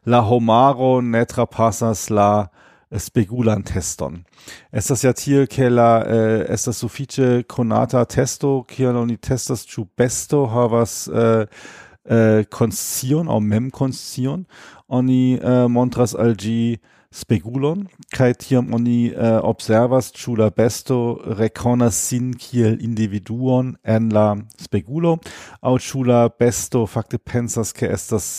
[0.05, 2.63] la homaro ne trapasas la äh,
[2.99, 4.25] spegulan teston.
[4.71, 10.45] Estas ja tiel ke la äh, estas sufiĉe konata testo kion oni testas ĉu besto
[10.51, 11.45] havas äh,
[12.05, 14.45] äh, konscion aŭ mem konscion
[14.93, 16.77] oni uh, montras al gi
[17.13, 20.97] spegulon kai tiam oni uh, observas ĉu la besto
[21.39, 25.17] rekonas sin kiel individuon en la spegulo
[25.61, 28.29] aŭ ĉu la besto fakte pensas ke estas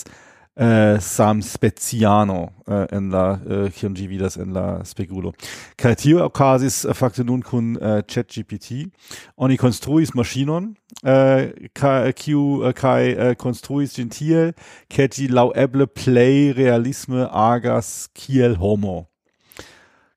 [0.56, 5.32] Eh, sam speciano eh, en la eh, kiam ĝi vidas en la spegulo.
[5.74, 8.84] Kaj tio okazis eh, fakte nun kun eh, ChatGPT.
[9.34, 10.68] Oni konstruis maŝinon
[11.02, 14.54] eh, kaj kiu eh, kaj eh, konstruis ĝin tiel
[14.86, 19.08] ke ĝi laŭeble plej realisme agas kiel homo.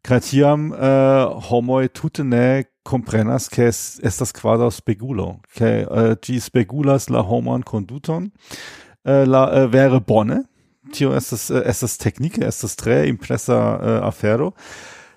[0.05, 2.47] Kaj tiam eh, homoj tute ne
[2.87, 8.31] comprenas che estas quasi spegulo, che uh, gi spegulas la homan conduton,
[9.07, 10.45] äh, la äh, wäre bonne.
[10.91, 14.53] Tio estas äh, estas teknike estas tre impresa äh, afero.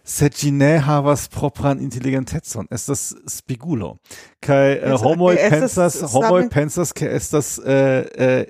[0.04, 3.98] Sed ĝi ne havas propran intelligentecon estas spigulo.
[4.42, 8.44] Kaj äh, homoj pensas homoj pensas ke estas äh, äh,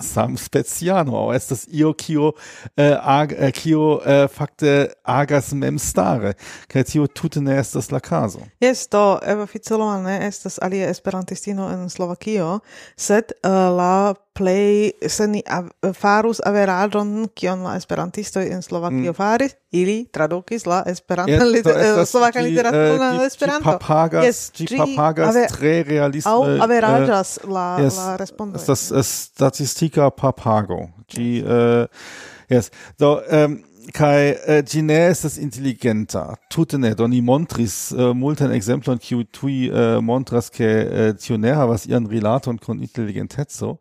[0.00, 2.32] sam speciano estas io kio
[2.76, 6.32] eh, ag, eh, kio eh, fakte agas mem stare
[6.66, 11.90] kaj tio tute ne estas la kazo jes do oficilo ne estas alia esperantistino en
[11.90, 12.60] Slovakio
[12.96, 19.14] sed uh, la play se ni av, farus averadon kion la esperantistoj en Slovakio mm.
[19.14, 23.70] faris ili tradukis la Esperantan liter äh, slovakan eh, literaturon Esperanto.
[23.70, 26.32] Ĝi papagas, yes, ĝi papagas ave, tre realisme.
[26.32, 28.58] Aŭ eh, averaĝas uh, la yes, la respondo.
[28.58, 30.86] Estas statistika papago.
[31.12, 32.06] Ĝi uh,
[32.48, 32.72] yes.
[32.98, 33.60] Do um,
[33.92, 39.68] kai äh, gine estas intelligenta tute ne do ni montris äh, multan ekzemplon kiu tui
[39.68, 43.78] äh, montras ke äh, tio ne havas ian rilaton kun inteligenteco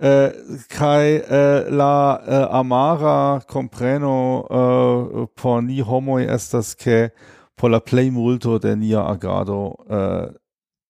[0.00, 0.32] eh,
[0.68, 7.10] kai eh, la eh, amara compreno eh, por ni homoi estas ke
[7.56, 10.28] por la play multo de nia agado eh,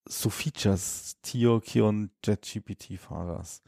[0.09, 3.61] sufiĉas tio kion ChatGPT faras.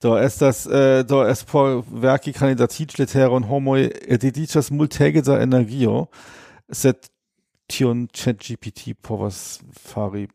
[0.00, 3.88] Do estas eh, do es por verki kandidatiĝleteron homoj
[4.20, 6.06] dediĉas multege da energio,
[6.72, 7.08] sed
[7.68, 10.28] tion ChatGPT povas fari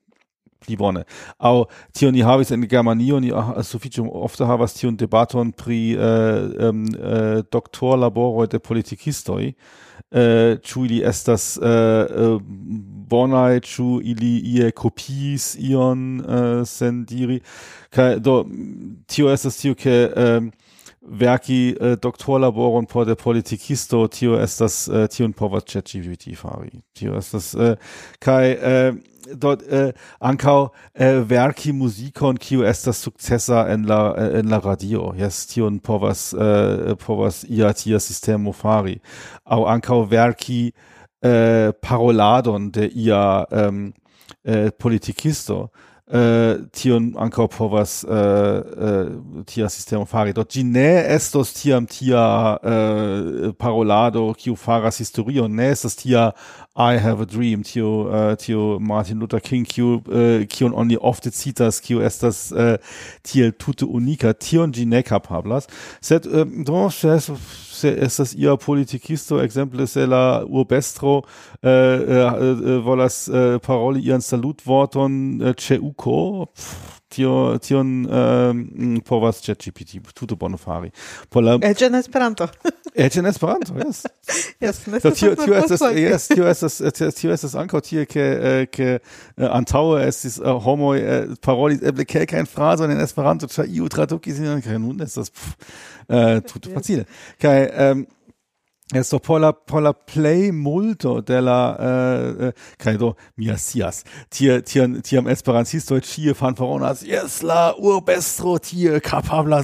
[0.64, 1.03] pli bone.
[1.40, 5.95] Au tio ni havis en Germanio ni ah, sufiĉe um, ofte havas tion debaton pri
[5.95, 9.53] äh, ähm, äh, eh, doktor laboro de politikistoj.
[10.14, 12.41] Uh, ĉu ili estas uh, uh,
[13.10, 16.22] bonaj, ĉu ili ie kopiis ion
[16.65, 17.40] sendiri.
[17.90, 18.44] Kaj do
[19.10, 20.52] tio estas tio, ke ähm,
[21.02, 26.84] verki doktorlaboron por de politikisto, tio estas tion povas ChatGPT fari.
[26.94, 27.56] Tio estas
[28.19, 28.56] kaj
[29.35, 35.13] dort äh, ankau äh, verki musikon kiu estas sukcesa en la äh, en la radio.
[35.17, 39.01] Jes tion povas äh, povas ia tia sistemo fari.
[39.45, 40.73] Ankau Werki verki
[41.23, 43.93] äh, paroladon de ia um,
[44.77, 45.69] politikisto
[46.11, 50.34] äh, tion ankaŭ povas äh, äh, tia sistemo fari.
[50.34, 56.34] dort ĝi ne estos tiam tia äh, parolado, kiu faras historion, ne estas tia
[56.75, 60.97] I have a dream, tio, uh, äh, tio Martin Luther King, kiu, uh, kion oni
[60.97, 62.77] ofte citas, kiu estas uh,
[63.21, 65.69] tiel tute unika, tion ĝi ne kapablas.
[66.01, 66.89] Sed uh, do,
[67.84, 71.23] se estas ia politikisto ekzemple se la urbestro uh,
[71.64, 76.18] uh, uh, volas uh, paroli ian salutvorton uh, ĉe uko?
[77.14, 77.34] tio
[77.64, 80.91] tion um, povas ChatGPT tute bone fari.
[81.30, 82.48] Por la Eĉ en Esperanto.
[83.06, 84.03] Eĉ en Esperanto, yes.
[84.64, 84.81] yes.
[85.02, 86.80] So, tio tio estas yes, tio estas
[87.18, 92.06] tio estas ankaŭ tie ke eh, ke eh, antaŭe estis uh, homoj uh, parolis eble
[92.10, 97.07] kelkajn frazojn en Esperanto, ĉar iu tradukis ilin kaj nun estas uh, tute facile.
[97.41, 97.57] Kaj
[97.91, 98.06] um,
[98.91, 104.61] Esto por la por la play multo de la eh, eh credo mia sias tier
[104.61, 105.99] tier tiam esperantisto
[106.35, 108.99] fan foronas yes la urbestro tie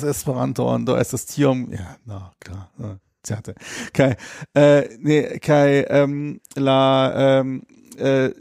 [0.09, 3.53] esperanto und do es tiom ja na klar ja, certe
[3.93, 4.15] kai
[4.55, 7.61] eh, ne kai ähm, la ähm,
[7.97, 8.31] eh,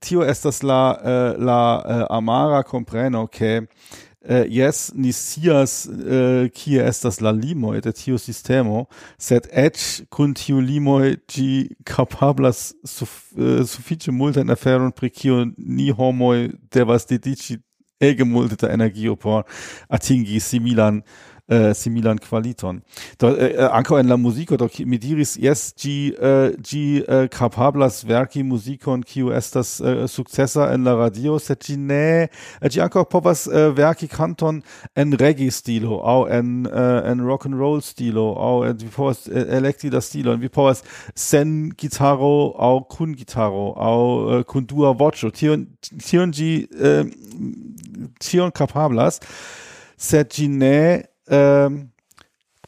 [0.00, 3.68] tio estas la eh, la eh, amara compreno ke okay?
[4.26, 8.86] Eh, uh, yes, ni sias uh, eh, kie estas la limo de tiu sistemo,
[9.20, 10.96] sed eĉ kun tiu limo
[11.28, 17.58] ĝi kapablas suf, uh, sufiĉe multajn aferon pri kio ni homoj devas dediĉi
[18.00, 19.44] ege multe da energio por
[19.88, 21.02] atingi similan
[21.48, 22.82] äh, similan qualiton.
[23.18, 27.28] Do, äh, äh anko en la musico, do mi diris yes, gi, äh, gi äh,
[27.28, 32.28] capablas verki musicon, kiu estas äh, successa en la radio, sed gi ne
[32.60, 34.62] äh, gi anko povas äh, verki kanton
[34.94, 39.90] en regi stilo au en äh, en rock and roll stilo aŭ vi povas elekti
[40.00, 40.82] stilo, en vi povas
[41.14, 45.30] sen gitaro au kun gitaro au äh, kun dua voĉo.
[45.30, 45.66] Tion
[46.00, 47.04] tion gi, äh,
[48.20, 49.20] tion capablas,
[49.96, 51.84] sed gi ne um,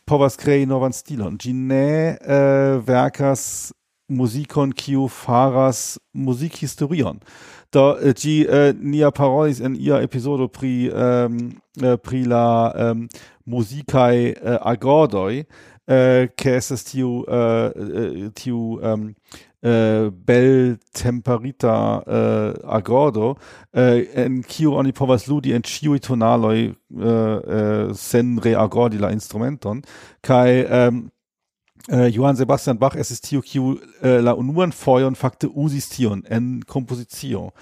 [0.07, 1.37] povas krei novan stilon.
[1.39, 3.73] Gi ne uh, verkas
[4.09, 7.19] muzikon kiu faras musikhistorion.
[7.75, 11.41] Do eh, gi uh, eh, nia parolis en ia episodo pri um,
[11.77, 13.09] pri la ehm, um,
[13.47, 15.45] muzikaj uh, agordoj,
[15.87, 17.23] ke estes tiu
[18.35, 19.05] tiu um,
[19.65, 27.03] eh, bel temperita uh, agordo uh, en kiu oni povas ludi en ĉiuj tonaloi uh,
[27.03, 29.83] uh, sen reagordi la instrumenton.
[30.23, 31.11] Kai um, ähm,
[31.89, 36.25] Uh, Johann Sebastian Bach es ist tio kiu uh, la unuan foion fakte usis tion
[36.29, 37.53] en kompozicio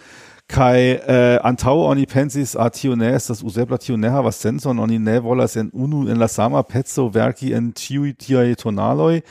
[0.49, 4.99] kai uh, antau oni pensis a tio ne estas usebla tio ne havas senson oni
[4.99, 9.23] ne volas en unu en la sama pezzo verki en tiui tiai tonaloi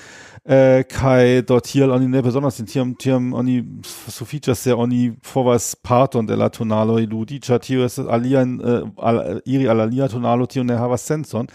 [0.45, 3.63] Äh, kai dort hier oni ne besonders sind hier tiam oni
[4.09, 9.41] sufiĉas se oni povas parton de la tonalo ludi ĉar tio estas alian äh, al,
[9.45, 11.47] iri al alia tonalo tio ne havas senson.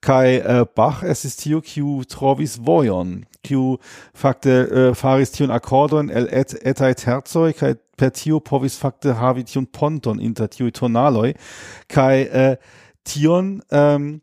[0.00, 3.78] Kai äh, Bach assistio kiu trovis vojon kiu
[4.14, 9.44] fakte äh, faris tion akkordon el et etai terzoi kai per tio povis fakte havi
[9.44, 11.34] tion ponton inter tio tonaloi.
[11.88, 12.56] Kai äh,
[13.04, 14.22] tion ähm,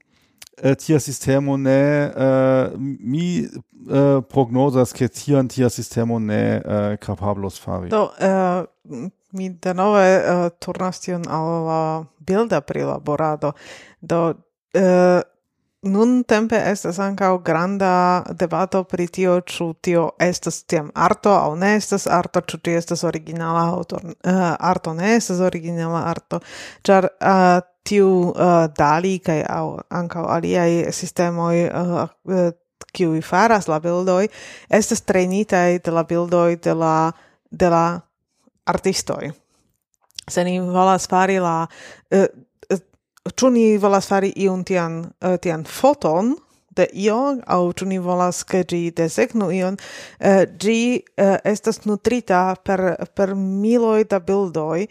[0.64, 3.50] Äh, tia sistemo ne äh, mi
[3.90, 6.62] äh, prognozas ke tian tia sistemo ne
[7.02, 7.90] kapablos fari.
[7.90, 8.12] Do
[9.34, 13.54] mi denove turnas tion al la bilda prilaborado.
[14.02, 14.34] Do
[14.74, 15.20] Uh,
[15.82, 21.72] Nun tempe estas ankaŭ granda debato pri tio, ĉu tio estas tiam arto aŭ ne
[21.76, 26.38] estas arto, ĉu tio estas originala autor, uh, arto ne estas originala arto,
[26.86, 31.98] ĉar uh, tiu uh, Dali kaj aŭ ankaŭ aliaj sistemoj uh,
[32.30, 32.52] uh,
[32.94, 34.28] kiuj faras la bildoj
[34.70, 36.96] estas trenitaj de la bildoj de la
[37.50, 37.86] de la
[38.70, 39.34] artistoj.
[40.30, 42.30] Se ni volas fari la uh,
[43.30, 46.36] ĉu ni volas fari iun tian, uh, tian foton
[46.76, 52.44] de io, au ĉu ni volas ke ĝi desegnu ion, uh, ĝi uh, estas nutrita
[52.64, 52.86] per,
[53.16, 54.88] per miloj da bildoj,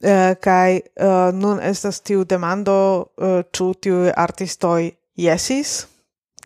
[0.00, 2.74] Uh, kaj uh, nun estas tiu demando
[3.20, 5.74] uh, ĉu tiu artistoj jesis?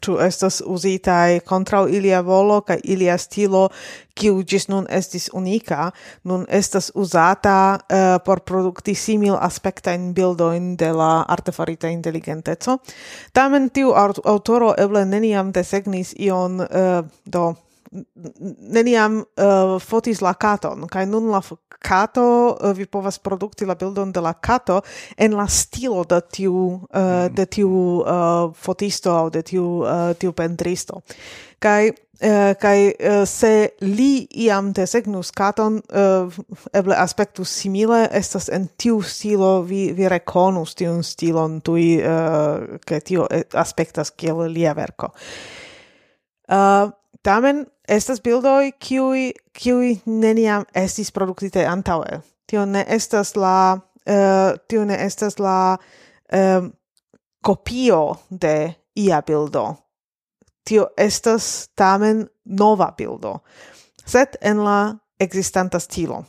[0.05, 3.69] ĉu estas uzitaj kontraŭ ilia volo kaj ilia stilo
[4.15, 5.91] kiu ĝis nun estis unika,
[6.23, 12.79] nun estas uzata uh, por produkti simil aspektajn bildojn de la artefarita inteligenteco.
[13.33, 17.55] Tamen tiu autoro eble neniam desegnis ion uh, do
[18.75, 21.41] neniam uh, fotis la katon, kai nun la
[21.85, 24.81] kato, uh, vi povas produkti la bildon de la kato
[25.17, 27.35] en la stilo de tiu, uh, mm.
[27.35, 31.03] de tiu uh, fotisto aŭ de tiu, uh, tiu pentristo.
[31.59, 31.93] Kai
[32.23, 36.37] Uh, kai uh, se li iam desegnus katon uh,
[36.73, 43.01] eble aspektus simile estas en tiu stilo vi vi rekonus tiun stilon tui uh, ke
[43.03, 46.87] tio eh, aspektas kiel lia verko uh,
[47.25, 52.21] Tamen estas bildoj kiuj kiuj neniam estis produktite antaŭe.
[52.47, 55.77] Tio ne estas la uh, tio ne estas la
[56.37, 56.69] um,
[57.41, 59.65] kopio de ia bildo.
[60.65, 63.39] Tio estas tamen nova bildo,
[64.07, 64.79] sed en la
[65.21, 66.25] existanta stilo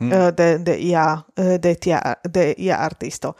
[0.00, 0.12] mm.
[0.12, 1.06] uh, de de ia
[1.38, 3.34] uh, de tia de ia artisto.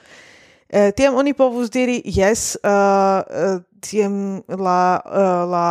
[0.74, 5.68] Uh, tiam oni povus diri, jes, uh, uh, tiam la, uh, la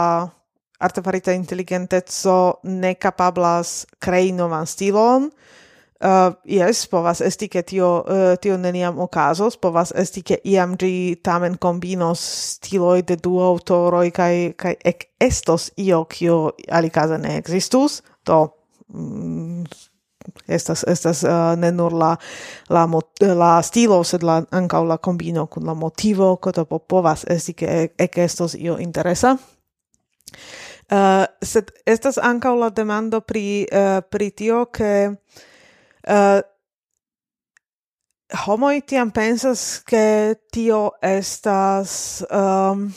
[0.83, 5.29] artefarita intelligentezzo ne capablas crei novan stilon,
[6.03, 11.19] uh, yes, povas esti che tio, uh, tio neniam ocasos, povas esti che iam gi
[11.21, 12.19] tamen combinos
[12.55, 18.53] stiloi de du autoroi kai, kai ec estos io kio alicase ne existus, do
[18.93, 19.63] mm,
[20.47, 22.15] estas, estas uh, ne nur la,
[22.69, 27.25] la, mot, la stilo, sed la, ancau la combino kun la motivo, koto po povas
[27.27, 29.37] esti ke ec estos io interesa.
[30.91, 36.41] Uh, sed estas ankaŭ la demando pri uh, pri tio ke uh,
[38.45, 42.87] homoj tiam pensas ke tio estas um,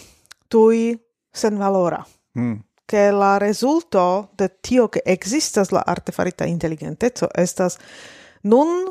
[0.48, 0.96] tuj
[1.34, 2.02] senvalora.
[2.36, 2.58] Mm.
[2.86, 7.78] Ke la rezulto de tio ke ekzistas la artefarita inteligenteco estas
[8.42, 8.86] nun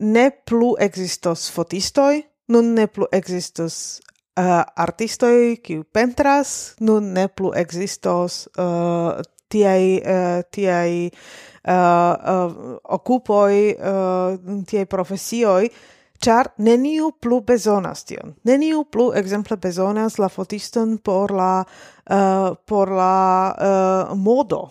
[0.00, 4.00] ne plu ekzistos fotistoj, nun ne plu ekzistos
[4.38, 9.18] uh, artistoi ki pentras nun ne plu existos uh,
[9.50, 12.56] tiai uh, tiai uh, uh,
[12.98, 15.70] okupoi uh, tiai professioi
[16.18, 18.34] char neniu plu bezonas tion.
[18.44, 24.70] Neniu plu exemple bezonas la fotiston por la uh, por la uh, modo,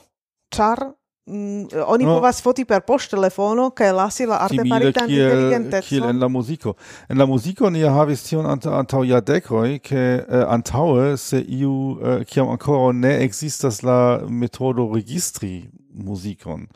[0.52, 0.84] char
[1.28, 2.14] Mm, oni no.
[2.16, 5.88] povas foti per post telefono kaj lasi la artefaritan inteligentecon.
[5.90, 6.74] Kiel en la muziko.
[7.10, 12.24] En la muziko ni havis tion ant antaŭ jardekoj, ke uh, antaŭe se iu uh,
[12.30, 13.99] kiam ankoraŭ ne ekzistas la
[14.30, 15.68] metodo registri
[15.98, 16.70] muzikon.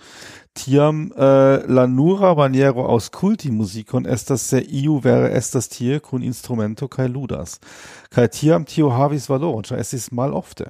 [0.53, 6.91] Tiam uh, la nura maniero aŭskulti muzikon estas se iu vere estas tie kun instrumento
[6.91, 7.59] kaj ludas.
[8.11, 10.67] Kaj tiam tio havis valoron, ĉar estis malofte.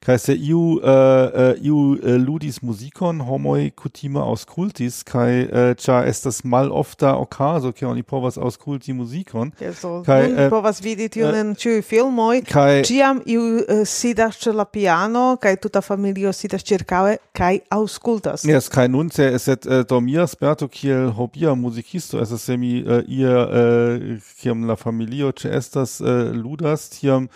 [0.00, 6.08] Kaj se iu, uh, uh, iu uh, ludis muzikon, homoj kutime auskultis, kaj uh, ĉar
[6.08, 9.52] estas malofta okazo, ke oni povas auskulti muzikon.
[9.76, 12.40] So, kaj uh, povas vidi tion uh, en ĉiuj filmoj.
[12.48, 18.46] Kaj ĉiam iu uh, sidas ĉe la piano, kaj tuta familio sidas ĉirkaŭe kaj aŭskultas.
[18.48, 22.80] Yes, kaj nun se eset uh, do mia sperto kiel hobia muzikisto, es se mi
[22.80, 27.26] uh, ihr uh, kiam la familio ĉe estas uh, ludas, tiam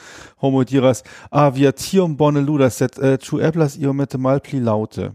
[0.42, 5.10] homo diras ah via tiom bone ludas sed uh, ĉu eblas iomete malpli laŭte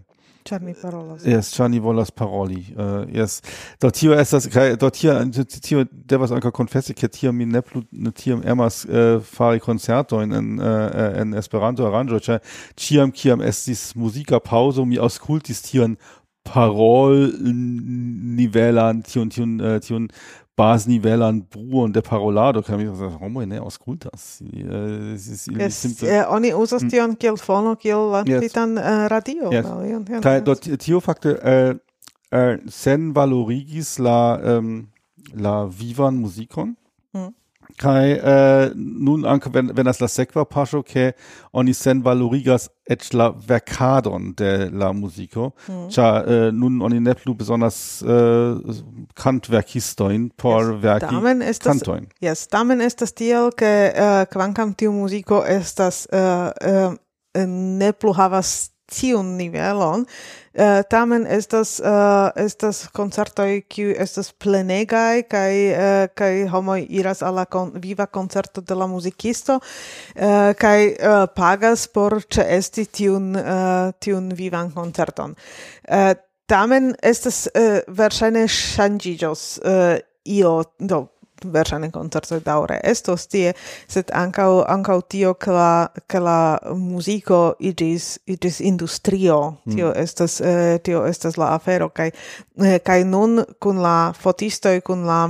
[0.48, 1.26] Ĉar mi parolas.
[1.28, 2.62] Yes, ĉar ni volas paroli.
[2.72, 3.41] Eh, Jes,
[3.84, 5.16] do tio estas kaj do tio
[5.66, 7.82] tio devas ankaŭ konfesi ke tio mi ne plu
[8.16, 10.54] tiam emas eh, fari koncertojn en
[11.24, 12.40] en Esperanto aranĝo, ĉar
[12.80, 15.98] ĉiam kiam estis muzika paŭzo mi aŭskultis tion
[16.48, 17.28] parol
[18.40, 20.08] nivelan tion tion tiun
[20.58, 24.26] basnivelan bruon de parolado kaj mi pensas homoj ne aŭskultas.
[25.16, 26.90] Es simple oni uzas mm.
[26.90, 29.52] tion kiel fono kiel lampitan eh, radio
[30.24, 31.76] kaj do tio fakte eh,
[32.32, 34.20] eh, sen valorigis la
[35.34, 36.76] la vivan muzikon?
[37.14, 37.34] Mm
[37.78, 41.14] kai äh, nun anke wenn wenn das la sekva pascho ke
[41.52, 45.74] oni sen valorigas et la vercadon de la musico hm.
[45.74, 45.90] mm.
[45.90, 48.56] cha äh, nun oni ne plu besonders äh,
[49.16, 54.76] kantverkistoin por yes, verki tamen estas kantoin yes damen ist das tiel ke äh, kvankam
[54.76, 56.90] tiu musico estas äh,
[57.38, 65.26] äh, ne plu havas tiun nivelon, uh, tamen estas uh, estas koncertoj kiu estas plenegaj
[65.32, 70.80] kaj uh, kaj homoj iras al la kon viva koncerto de la muzikisto uh, kaj
[70.88, 75.36] uh, pagas por ĉeesti tiun uh, tiun vivan koncerton.
[75.88, 76.14] Uh,
[76.48, 79.98] tamen estas uh, verŝajne ŝanĝiĝos uh,
[80.28, 81.06] io do
[81.44, 83.54] verŝajne koncertoj daŭre estos tie,
[83.88, 89.40] sed ankaŭ ankaŭ tio ke la ke la muziko iĝis iĝis industrio.
[89.66, 89.76] Mm.
[89.76, 95.06] Tio estas eh, tio estas la afero kaj eh, kaj nun kun la fotistoj kun
[95.06, 95.22] la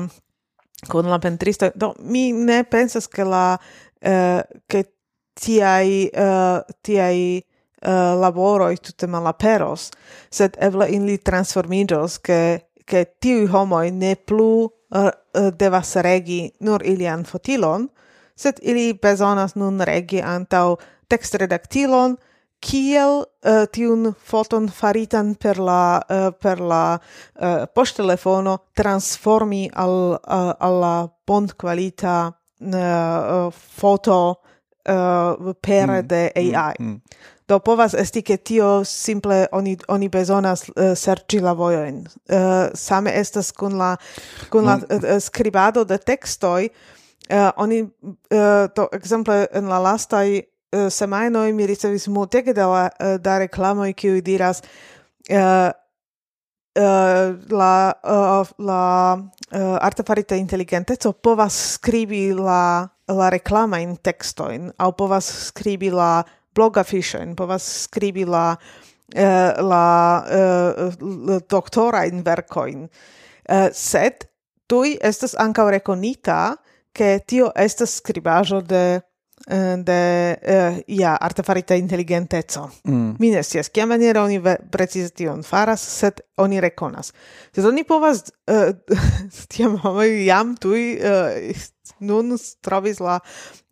[0.91, 3.57] kun la pentristoj do mi ne pensas ke la
[4.01, 4.83] eh, ke
[5.37, 9.91] tiaj eh, tiaj eh, laboroj tute malaperos,
[10.31, 12.41] sed eble ili transformiĝos ke
[12.87, 17.89] ke tiuj homoj ne plu Er, er, devas regi nur ilian fotilon,
[18.37, 20.77] sed ili bezonas nun regi antau
[21.11, 22.17] textredaktilon,
[22.63, 30.53] kiel uh, tiun foton faritan per la, uh, per la uh, poŝtelefono transformi al, uh,
[30.57, 30.95] al la
[31.27, 34.19] bonkvalita uh, foto
[34.89, 36.07] uh, pere mm.
[36.07, 36.73] de AI.
[36.79, 36.87] Mm.
[36.87, 37.01] Mm.
[37.47, 42.01] Do povas esti ke tio simple oni oni bezonas uh, serĉi la vojojn.
[42.03, 43.95] Uh, eh, same estas kun la
[44.51, 50.89] kun la uh, skribado de tekstoj uh, oni uh, to ekzemple en la lastaj uh,
[50.91, 54.63] semajnoj mi ricevis multege da la, uh, da reklamoj kiuj diras
[55.31, 55.71] uh,
[56.77, 64.45] Uh, la uh, la uh, artefarita inteligenteco povas skribi la la reklama in texto
[64.77, 66.23] au povas skribi la
[66.57, 68.49] blog affiŝojn, povas skribi la
[69.13, 70.97] eh, la eh,
[71.49, 72.87] doktora in verkoin.
[73.47, 74.25] Eh, sed
[74.67, 76.55] tui estas ankaŭ rekonita
[76.97, 78.83] ke tio estas skribaĵo de
[79.47, 79.99] eh, de
[80.35, 82.65] uh, ja artefarita inteligenteco.
[82.83, 83.15] Mm.
[83.19, 87.13] Mi ne scias kia maniera oni precize tion faras, sed oni rekonas.
[87.55, 88.73] Sed oni povas uh,
[89.53, 91.63] tiam homoj jam tuj uh,
[91.99, 93.19] nun trovis la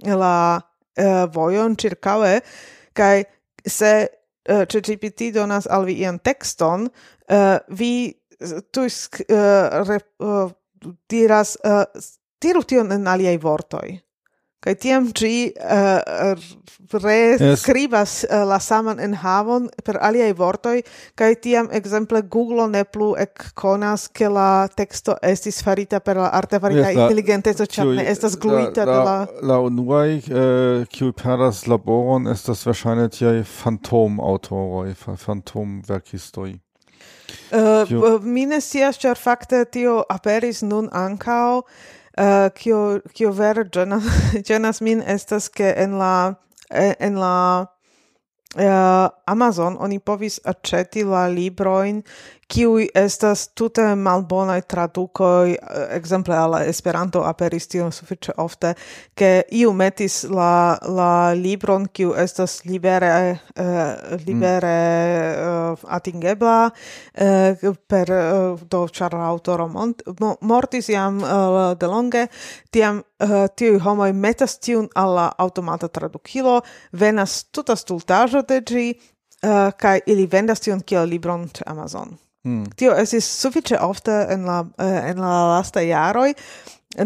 [0.05, 2.39] la uh, vojon ĉirkaŭe
[2.95, 3.25] kai
[3.65, 3.91] se
[4.49, 7.93] uh, ChatGPT donas al vi ian texton, uh, eh, vi
[8.39, 8.91] eh, tuj
[9.29, 10.51] uh, re, uh,
[11.09, 11.83] diras uh,
[12.39, 13.95] tiru tion en aliai vortoi
[14.65, 16.53] kai tiam ĝi eh, uh,
[16.95, 18.29] reskribas yes.
[18.29, 20.81] uh, la saman enhavon per aliai vortoi
[21.17, 26.89] kai tiam exemple Google ne plu ekkonas ke la teksto estis farita per la artefarita
[26.89, 29.15] yes, inteligenteco ĉar ne estas gluita de la
[29.53, 34.93] la unuaj eh, kiuj uh, perdas laboron estas verŝajne tiaj fantomaŭtoroj
[35.25, 36.53] fantomverkistoj
[37.51, 41.61] Uh, mi ne scias, ĉar fakte tio aperis nun ankaŭ
[42.17, 44.05] Eh, kio kio ver ĝenas
[44.47, 46.33] genas min estas ke en la
[46.69, 47.65] eh, en la
[48.55, 51.99] uh, Amazon oni povis aĉeti la librojn
[52.51, 55.55] kiui estas tute malbonaj tradukoj,
[55.95, 58.73] ekzemple al Esperanto aperis tiom sufiĉe ofte,
[59.17, 63.11] ke iu metis la, la libron, kiu estas libere,
[63.55, 65.87] eh, libere mm.
[65.97, 66.57] atingebla,
[67.13, 69.67] eh, per, eh, do, ĉar la aŭtoro
[70.41, 72.27] mortis jam eh, delonge,
[72.71, 76.59] tiam uh, tiuj homoj metas tiun al la aŭtomata tradukilo,
[76.91, 78.87] venas tuta stultaĵo de ĝi,
[79.45, 82.15] Uh, kai ili vendas tion kiel libron ĉe Amazon.
[82.45, 82.69] Mm.
[82.77, 86.33] Tio estis sufiĉe ofte en la eh, en la lasta jaroj.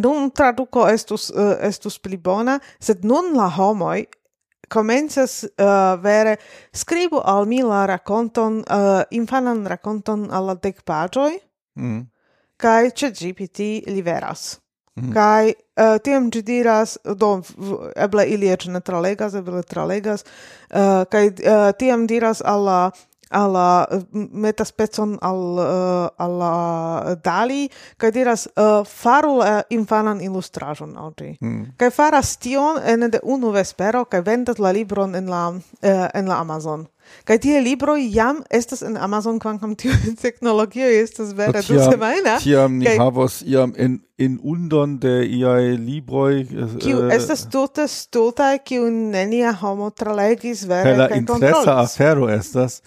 [0.03, 4.03] Nun traduko estus eh, estus pli bona, sed nun la homoj
[4.69, 6.35] komencas uh, vere
[6.73, 11.31] skribu al mi la rakonton uh, infanan rakonton al la dek paĝoj.
[11.79, 12.01] Mm.
[12.59, 14.59] Kaj ĉe GPT liveras.
[14.99, 15.13] Mm.
[15.15, 17.39] Kaj uh, tiam ĝi diras, do
[17.95, 20.25] eble ili eĉ ne tralegas, eble tralegas,
[20.69, 27.69] uh, kaj uh, tiam diras al la uh, alla eh, metaspecon al uh, alla Dali
[27.97, 31.37] kaj diras uh, faru uh, infanan illustrajon al ĝi.
[31.41, 31.65] Mm.
[31.77, 36.27] kaj faras tion en de unu vespero kai vendas la libron en la uh, en
[36.27, 36.87] la Amazon.
[37.25, 42.77] Kai tie libro jam estas en Amazon kvankam tiu teknologio estas vera du semajna tiam
[42.77, 42.97] ni kaj...
[42.97, 46.43] havos iam en in undon de iai libroi...
[46.81, 52.29] kiu uh, estas tuta stulta, kiu nenia homo tralegis vere kaj kontrolis la interesa afero
[52.29, 52.81] estas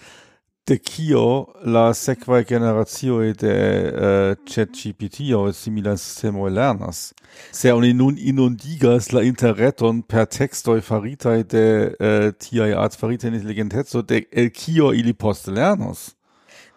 [0.67, 3.55] de kio la sekva generacio de
[3.91, 7.13] uh, ChatGPT o simila sistemo lernas.
[7.51, 13.31] Se oni nun inundigas la interreton per textoi faritae de eh, uh, tiai art faritae
[13.33, 16.15] intelligentezo, de el kio ili poste lernos.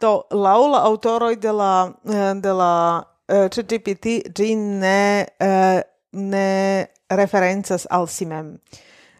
[0.00, 5.80] Do laŭ la de la eh, de la uh, ChatGPT ĝi ne uh,
[6.12, 8.58] ne referenzas al simem.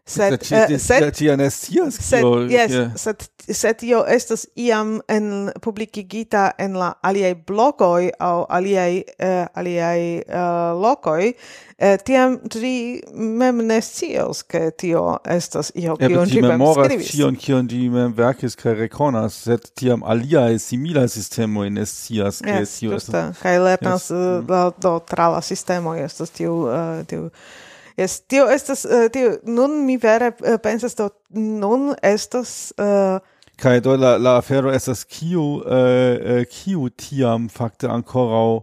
[0.07, 6.51] Sed eh, sed sed tio ne sed yes sed sed io estas iam en publicigita
[6.59, 11.33] en la aliai blogoj au aliai uh, eh, aliai uh, eh, lokoj.
[11.79, 13.81] Uh, tiam tri mem ne
[14.49, 17.11] ke tio estas io kion ti mem skribis.
[17.11, 22.61] tion kion ĝi mem verkis kaj rekonas sed tiam aliai simila sistemo in nestias ke
[22.63, 24.41] yes, tio estas kaj lernas yes.
[24.47, 24.73] Mm.
[24.79, 26.69] do tra la sistemo estas tiu
[27.07, 27.31] tiu
[27.97, 33.21] Yes, tio estas uh, tio nun mi vere uh, pensas do nun estas uh, eh,
[33.57, 38.61] kaj do la la afero estas kiu uh, kiu tiam fakte ankoraŭ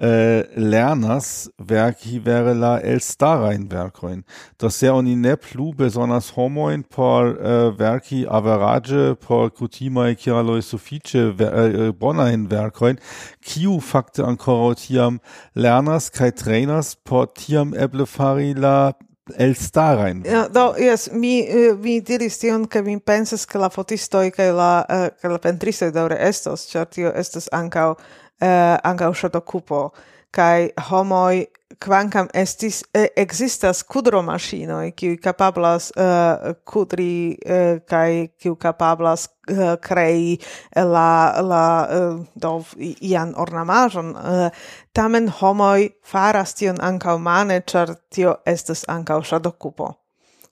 [0.00, 4.24] Äh, lernas verki vere la elstarajn verkoin.
[4.56, 11.38] Das se oni ne plu bezonas homoin por äh, verki average por kutimae kialoj suffice
[11.38, 12.96] ver, äh, äh bonain verkoin,
[13.42, 15.20] kiu fakte ancora tiam
[15.54, 18.94] lernas kai trejnas por tiam eble fari la
[19.36, 20.24] elstarein.
[20.24, 21.44] Ja, do, yes, mi,
[21.82, 25.92] mi diris tion, ke mi pensas ke la fotistoi, ke la, uh, che la pentristoi
[25.92, 27.98] daure estos, cer tio estes ancao
[28.40, 29.12] eh, ankaŭ
[29.46, 29.90] cupo,
[30.30, 31.46] kai homoj
[31.80, 40.38] quancam estis eh, kudro kudromaŝinoj qui capablas eh, kudri eh, kai qui capablas eh, crei
[40.76, 42.64] eh, la la eh, do
[43.00, 44.50] ian ornamajon eh,
[44.92, 48.42] tamen homoj faras tion anca mane char tio mm.
[48.44, 49.22] estas ankaŭ
[49.58, 49.94] cupo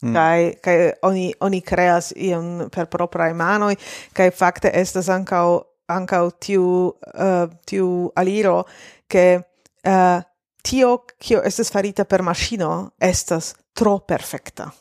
[0.02, 0.14] Mm.
[0.14, 3.74] kai kai oni, oni creas ion per propria manoi
[4.14, 5.40] kai fakte estas anka
[5.88, 8.66] anca tiu, uh, tiu aliro
[9.06, 9.26] che
[9.82, 10.20] uh,
[10.62, 14.72] tio, kio estes farita per maschino, estas tro perfecta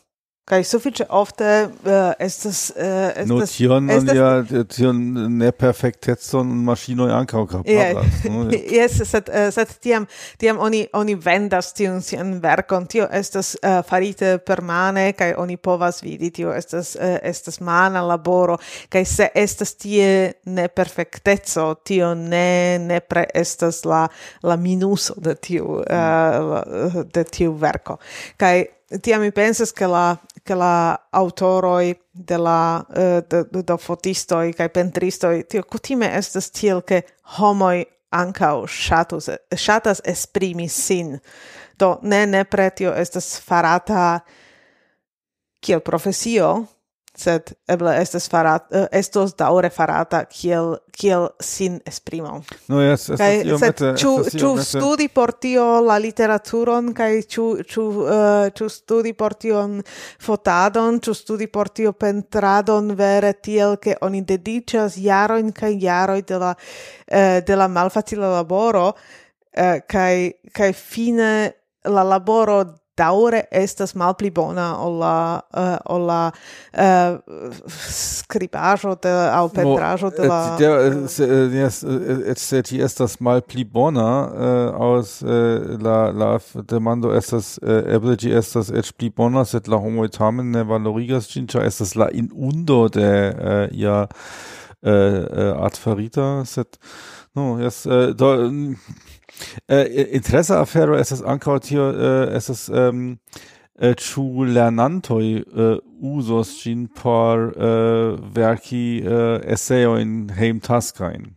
[0.48, 5.00] kai sufiĉe ofte uh, estas uh, estas notion estas, ja tion
[5.38, 8.04] ne perfektecon maŝinoj ankaŭ kapablas Yeah.
[8.28, 10.06] No, yes, sed uh, sed tiam
[10.40, 12.86] tiam oni oni vendas tion sian verkon.
[12.90, 18.58] Tio estas uh, farite permane kai oni povas vidi tio estas uh, estas mana laboro
[18.88, 24.06] kai se estas tie ne perfekteco tio ne ne pre estas la
[24.42, 27.98] la minuso de tiu uh, de tiu verko.
[28.36, 28.66] kai
[29.02, 30.16] tiam mi pensas che la
[30.48, 36.48] che la autoroi de la uh, de, de, de fotistoi kai pentristoi tio kutime estas
[36.50, 37.02] tiel ke
[37.36, 41.18] homoj ancau shatus, shatas esprimi sin.
[41.78, 44.20] Do ne ne pretio estas farata
[45.60, 46.64] kiel profesio,
[47.18, 52.38] sed eble estes farat uh, estos daure farata kiel kiel sin esprimo.
[52.70, 57.84] No yes, es kai sed chu chu studi por tio la literaturon kai chu chu
[58.04, 59.82] uh, eh, chu studi portion
[60.26, 66.20] fotadon, chu studi por tio pentradon vere tiel ke oni dedicas jaro in kai jaro
[66.20, 71.32] de la uh, de la malfacila laboro uh, kai kai fine
[71.84, 72.62] la laboro
[72.98, 75.14] daure estas malpli bona ol la
[75.54, 76.20] uh, ol la
[76.72, 81.80] eh, uh, scribajo de au pentrajo de la eh, jes
[82.42, 84.08] se ĝi estas malpli bona
[84.88, 85.18] aŭs
[85.84, 86.30] la la
[86.70, 91.48] demando estas eble ĝi estas et pli bona sed la homoj tamen ne valorigas ĝin
[91.50, 93.10] ĉar estas la inundo de
[93.72, 94.00] ia
[94.82, 96.78] artfarita sed
[97.36, 97.84] no jes
[98.18, 98.34] do
[99.68, 100.94] Eh, interesa afero
[101.24, 103.18] Ankaut hier, äh, ist estas ähm,
[103.78, 111.36] äh, ĉu lernantoi, äh, usos gin por äh, verki äh, esseo in heim taskain.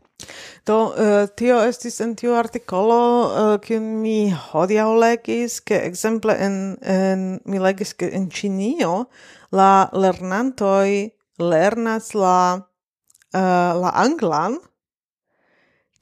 [0.66, 7.42] Do uh, tio estis en tiu artikolo uh, mi hodiaŭ legis ke ekzemple en, en
[7.46, 9.08] mi legis ke en Ĉinio
[9.52, 11.10] la lernantoj
[11.42, 14.60] lernas la uh, la anglan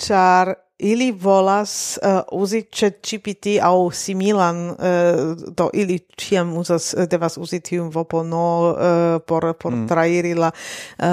[0.03, 4.75] ĉar ili volas uh, uzi chat GPT au similan uh,
[5.57, 9.87] do ili ciam uzas eh, devas uzi tiun vopono uh, por por mm.
[9.87, 11.05] trairi la uh,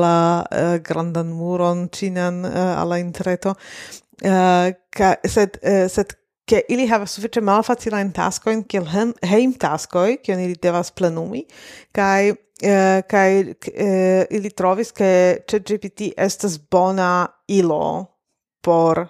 [0.00, 6.16] la uh, grandan muron cinan uh, alla intreto uh, ka, sed uh, sed
[6.48, 11.44] ke ili havas sufiĉe malfacilajn taskojn kiel hem, hejm taskoj kion ili devas plenumi
[11.92, 18.04] kaj Uh, kaj uh, ili trovis ke ChatGPT estas bona ilo
[18.60, 19.06] por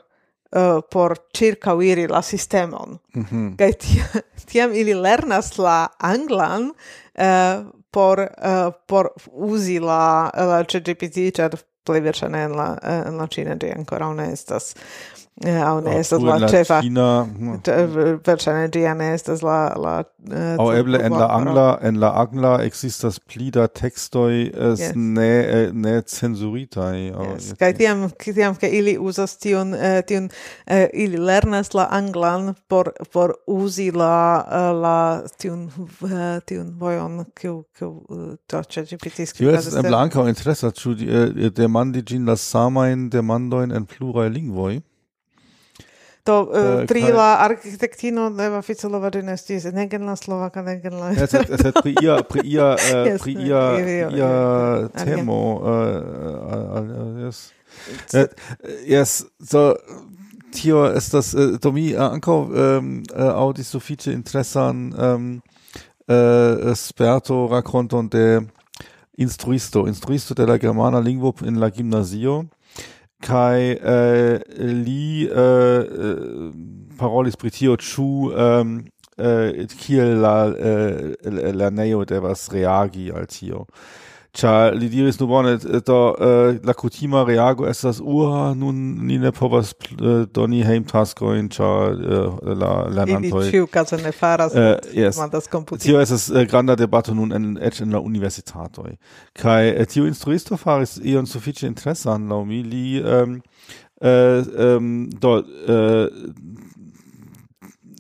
[0.53, 2.99] uh, por circauiri la sistemon.
[3.15, 3.57] Mm -hmm.
[3.57, 4.23] Kaj tiam,
[4.53, 12.01] tiam ili lernas la anglan uh, por, uh, por uzi la, la ChatGPT ĉar plej
[12.01, 14.75] verŝajne en la, en la ĉina ĝi ankoraŭ ne estas
[15.41, 16.83] Aŭ ne estas la ĉefa.
[16.85, 17.55] Hm.
[17.73, 17.95] Eh,
[18.27, 19.93] verŝajne ĝia ne estas la la
[20.29, 25.71] eh, Au eble en la angla en la angla ekzistas pli da tekstoj eh, ne
[25.73, 26.99] ne cenzuritaj.
[27.63, 29.73] Kaj tiam tiam ke ili uzas tion
[30.11, 30.29] tion
[30.93, 34.45] ili lernas la anglan por por uzi la
[34.77, 35.71] la tion
[36.45, 37.95] tion vojon kiu kiu
[38.45, 39.41] do ChatGPT skribas.
[39.41, 40.95] Tio estas eble ankaŭ interesa ĉu
[41.57, 44.83] demandi ĝin la samajn demandojn en pluraj lingvoj.
[46.25, 47.45] To uh, trila kaj...
[47.45, 51.13] architektino ne oficialo varinestis, negen genla slovaka, negen la.
[51.17, 54.31] Es es et pri ia, pri ia, uh, yes, pri ia, ia, ia
[55.01, 57.53] temo, uh, yes.
[58.85, 59.75] Yes, so,
[60.53, 65.29] tio estas, uh, do mi uh, ankaŭ um, uh, aŭdis sufiĉe interesan um,
[66.11, 68.43] uh, sperto rakonton de
[69.17, 72.45] instruisto, instruisto de la germana lingvo in la gimnazio
[73.21, 76.53] kai äh, li äh, äh
[76.97, 83.67] parolis pritio chu ähm, äh, kiel la äh, lernejo devas reagi al tio.
[84.31, 88.77] Ĉar li diris nu bone do uh, la kutima reago estas ua nun
[89.07, 93.99] ni ne povas äh, uh, doni heim hejmtaskojn ĉar uh, äh, la lernantoj ili ĉiukaze
[94.05, 95.19] ne faras uh, yes.
[95.19, 98.95] demandas komputilo tio estas uh, granda debato nun en eĉ en la universitatoj.
[99.43, 102.63] Kaj uh, tio instruisto faris ion sufiĉe interesan laŭ mi.
[102.63, 103.41] Li um,
[104.01, 104.47] uh,
[104.77, 106.07] um, do uh,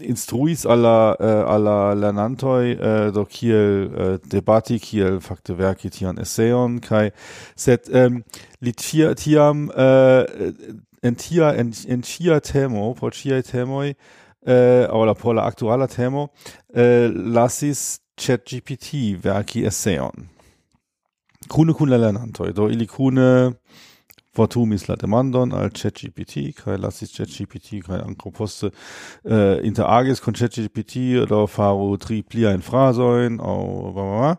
[0.02, 6.80] instruis alla uh, alla lernantoi uh, do kiel uh, debati kiel fakte verki tian esseon
[6.80, 7.10] kai
[7.56, 8.22] set um,
[8.60, 10.24] li tia, tiam uh,
[11.02, 13.94] en tia en, en tia temo por tia temoi
[14.46, 20.28] uh, aŭ la por la aktuala temo uh, lasis ChatGPT verki esseon
[21.48, 22.12] kune kun la
[22.52, 23.52] do ili kune
[24.36, 31.26] fortumis la demandon al ChatGPT kai lasis ChatGPT kai ankaŭ poste eh, interagis con ChatGPT
[31.28, 33.56] do faru tri pliajn frazojn aŭ
[33.96, 34.36] blablabla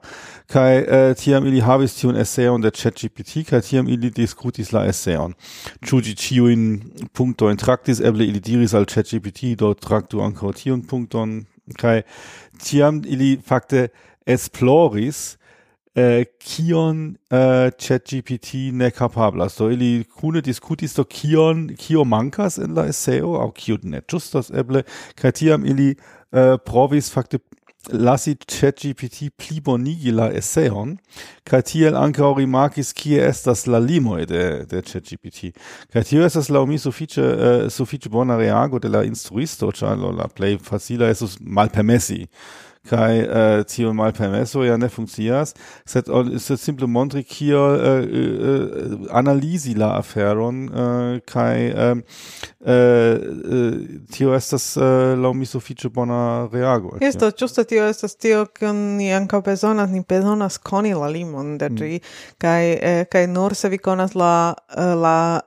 [0.47, 4.85] kai äh, eh, tiam ili havis tiun eseon de ChatGPT kai tiam ili diskutis la
[4.87, 5.35] eseon.
[5.83, 6.63] Ĉu ĝi ĉiujn
[7.11, 7.99] punktojn traktis?
[7.99, 11.41] Eble ili diris al ChatGPT do traktu ankaŭ tiun punkton.
[11.79, 12.01] Kai
[12.63, 13.89] tiam ili fakte
[14.25, 15.37] esploris
[15.95, 19.55] eh, kion äh, chat ChatGPT ne kapablas.
[19.55, 24.51] Do ili kune diskutis do kion kio mankas in la eseo au kio ne justas
[24.51, 24.83] eble
[25.15, 25.95] kaj tiam ili
[26.31, 27.39] eh, provis fakte
[27.89, 30.97] lasi ChatGPT pli bonigi la eseon
[31.43, 35.51] kaj tiel ankaŭ rimarkis kie estas la limoj de de ChatGPT.
[35.93, 40.27] Kaj tio estas laŭ mi sufiĉe uh, sufiĉe bona reago de la instruisto, ĉar la
[40.27, 42.27] plej facila estus malpermesi
[42.89, 45.53] kai äh, tio malpermeso ja ne funkcias
[45.85, 52.03] sed ol sed simple montri kio äh, äh, analisi la aferon äh, kai um,
[52.65, 53.77] äh, uh,
[54.11, 59.11] tio estas äh, laŭ mi sufiĉe bona reago Esto justo tio estas tio kion ni
[59.13, 62.11] ankaŭ bezonas ni bezonas koni la limon de ĝi mm.
[62.41, 65.41] kai äh, eh, kai nur se vi konas la la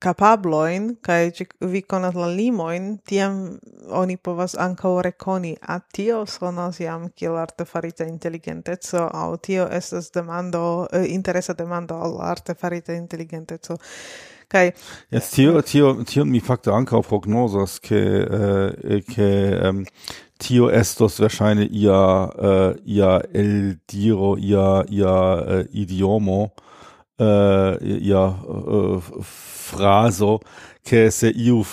[0.00, 3.58] capabloin, cae vi conas la limoin, tiam
[3.92, 10.88] oni povas ankaŭ rekoni a tio sonas jam kiel artefarita inteligenteco aŭ tio estas demando,
[10.92, 13.76] eh, interesa demando al artefarita inteligenteco.
[14.50, 14.72] Kai
[15.10, 19.28] Yes, tio tio tio mi fakte ankaŭ prognozas ke äh, ke
[19.62, 19.84] ähm,
[20.38, 22.00] tio estos verŝajne ia
[22.40, 25.14] ihr ia eldiro ia ia
[25.46, 26.50] äh, idiomo
[27.20, 30.40] äh, ja äh, fraso
[30.82, 31.64] che se iu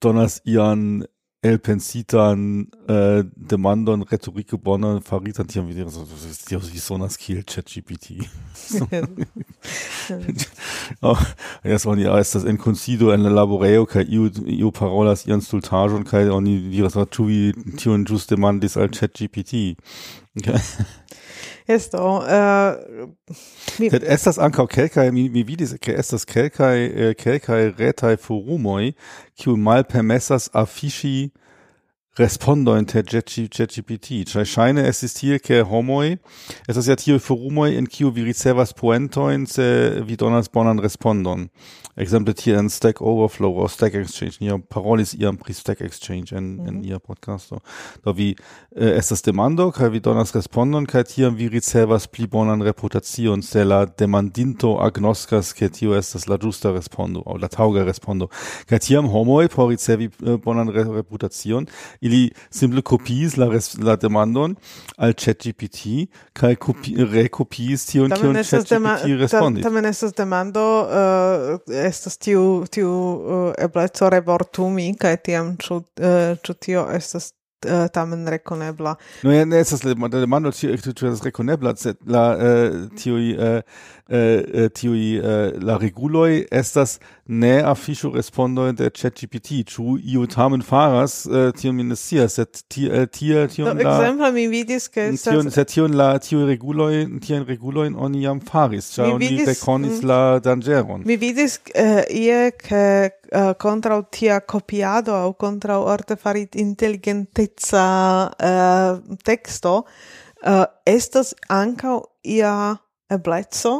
[0.00, 1.06] donas ian
[1.42, 6.04] el pensitan äh, demandon retorico bona faritan tiam videre so
[6.48, 8.26] dio wie so sonas kiel ChatGPT.
[11.02, 11.16] oh,
[11.62, 11.76] ja,
[12.12, 16.70] ah, ist das en concido en laboreo kai iu iu parolas ian stultajon, kai oni
[16.70, 19.76] diras ah, tu vi tion just demandis al ChatGPT.
[20.36, 20.58] Okay.
[21.66, 22.22] Esto.
[22.22, 22.76] äh,
[23.78, 28.92] mi, Sed estas ankaŭ kelkaj mi, mi vidis ke estas kelkaj eh, kelkaj retaj forumoj
[29.34, 31.32] kiu malpermesas afiŝi
[32.18, 34.22] respondo inter ChatGPT.
[34.30, 36.14] Ĉar ŝajne estis tie ke homoj
[36.68, 39.66] estas ja tiuj forumoi in kiu vi ricevas poentoin se
[40.06, 41.48] vi donas bonan respondon
[41.96, 46.58] exemple hier in Stack Overflow oder Stack Exchange ni parolis iam pri Stack Exchange en
[46.58, 46.84] in -hmm.
[46.84, 47.60] ia podcasto.
[48.04, 48.36] Do vi
[48.76, 53.42] eh, äh, estas demando kai vi donas respondon kai tiam vi ricevas pli bonan reputacion
[53.42, 58.28] se la demandinto agnoskas ke tio estas la ĝusta respondo aŭ la Tauga respondo.
[58.66, 61.66] Kai tiam Homoi, por ricevi äh, bonan re reputacion
[62.00, 64.56] ili simple copies la res, la demandon
[64.98, 69.64] al ChatGPT kai kopi, rekopiis tion kion ChatGPT respondis.
[69.64, 76.86] Tamen estas demando uh, estas tiu tiu uh, ebleco revortumi kaj tiam ĉu uh, tio
[76.92, 77.32] estas
[77.66, 78.94] uh, tamen rekonebla.
[79.22, 83.60] No ja ne estas la demando ĉu estas rekonebla sed la uh, tiuj uh,
[84.08, 90.62] Eh, eh, tiui eh, la reguloi estas ne afisho respondo de ChatGPT, ĉu iu tamen
[90.62, 95.08] faras, uh, tion mi ne scias, sed tie tie tion la ekzemple mi vidis ke
[95.08, 99.32] mm, estas tion sed tion la tiuj reguloj, tiajn regulojn oni jam faris, ĉar oni
[99.40, 100.06] rekonis mm.
[100.06, 101.02] la danĝeron.
[101.10, 107.90] Mi vidis uh, ie ke uh, kontraŭ tia kopiado aŭ kontraŭ artefarit inteligenteca
[108.30, 110.64] uh, teksto uh,
[110.94, 111.98] estas ankaŭ
[112.38, 112.54] ia
[113.10, 113.76] ebleco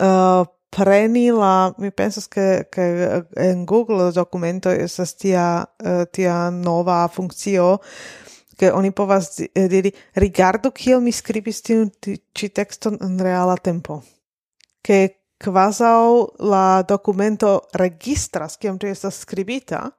[0.00, 6.50] uh, preni la mi pensas che che eh, en Google documento es tia uh, tia
[6.50, 7.80] nova funzio
[8.56, 11.90] che oni povas diri rigardo kiel mi skribis tiun
[12.32, 14.02] ci tekston in reala tempo
[14.80, 19.90] che quasau la documento registras kiam ĝi estas skribita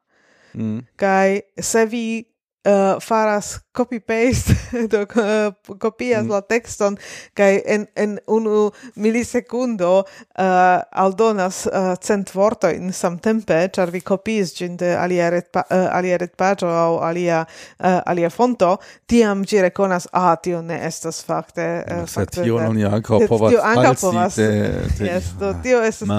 [0.54, 0.80] mm.
[0.96, 2.29] kai se vi
[2.66, 4.54] uh, faras copy paste
[4.92, 6.30] do uh, copias mm.
[6.30, 6.98] la texton
[7.34, 10.06] kai en en unu milisecundo uh,
[10.38, 15.96] eh, aldonas uh, cent vorto in samtempe char vi copies gin de alia retpa, uh,
[15.96, 17.46] alia pagio au alia
[17.84, 18.78] uh, alia fonto
[19.08, 23.62] tiam ĝi rekonas ah tio ne estas fakte uh, fakte tio nun ankaŭ povas tio
[23.64, 26.10] ankaŭ povas yes do ah, tio estas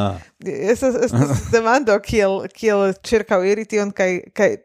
[0.46, 4.56] estas estas demando kiel kiel ĉirkaŭ iri kai kai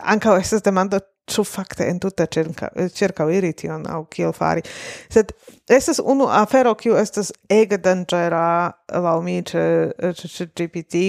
[0.00, 1.00] anka es estas demando
[1.30, 4.64] ĉu fakte entute ĉirkaŭ iri tion aŭ kiel fari.
[5.12, 5.32] Sed
[5.70, 8.72] estas unu afero kiu estas ege danĝera
[9.06, 9.64] laŭ mi ĉe
[10.20, 11.04] ĉe GPT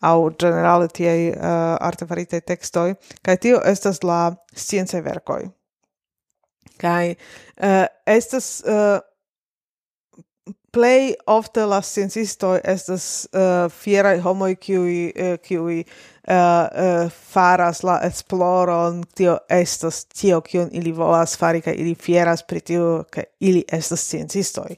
[0.00, 2.88] aŭ ĝenerale tiaj uh, artefaritaj tekstoj
[3.26, 4.20] kaj tio estas la
[4.56, 5.42] sciencaj verkoj.
[6.80, 8.98] Kaj uh, estas uh,
[10.72, 17.98] plej ofte la sciencistoj estas uh, fieraj homoj kiuj uh, kiuj uh, uh, faras la
[18.06, 19.02] esploron.
[19.14, 24.06] Tio estas tio kion ili volas fari kaj ili fieras pri tio ke ili estas
[24.06, 24.76] sciencistoj.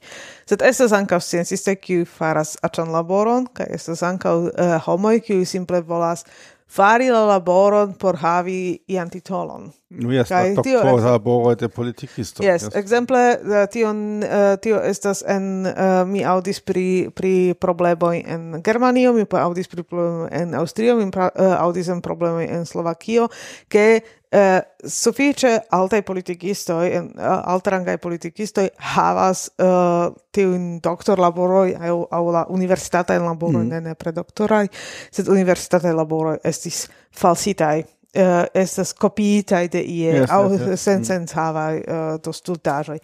[0.48, 5.80] Sed estas ankaŭ sciencistoj kiuj faras aĉan laboron kaj estas ankaŭ uh, homoj kiuj simple
[5.80, 6.24] volas
[6.72, 9.70] fari la laboron por havi ian titolon.
[9.92, 12.42] Nu, yes, Kai la tio laboro de politikisto.
[12.42, 12.76] Yes, yes.
[12.76, 19.12] exemple, uh, tion, uh, tio estas en, uh, mi audis pri, pri problemoi en Germanio,
[19.12, 23.28] mi audis pri problemoi en Austrio, mi pra, uh, audis en problemoi en Slovakio,
[23.68, 24.00] ke
[24.32, 32.32] eh, suffice altai politikistoi, uh, eh, altrangai politikistoi havas eh, tiun doktor laboroi au, au
[32.32, 33.68] la universitatai laboroi, mm.
[33.68, 34.68] ne ne predoktorai,
[35.10, 36.86] sed universitatai laboroi estis
[37.20, 37.84] falsitai
[38.16, 40.84] uh, eh, estas kopiitaj de ie yes, au yes, yes.
[40.84, 41.82] sensencavaj mm.
[41.94, 42.98] uh, eh, to stultajoi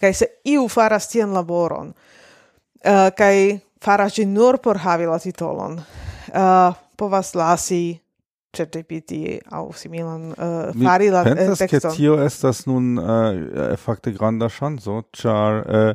[0.00, 6.74] kai se iu faras tien laboron uh, kai faras nur por havi la titolon uh,
[6.96, 8.00] povas lasi
[8.52, 11.38] ChatGPT au similan uh, fari la texton.
[11.38, 15.92] Mi pensas ke tio estas nun uh, fakte granda ŝanco, ĉar uh,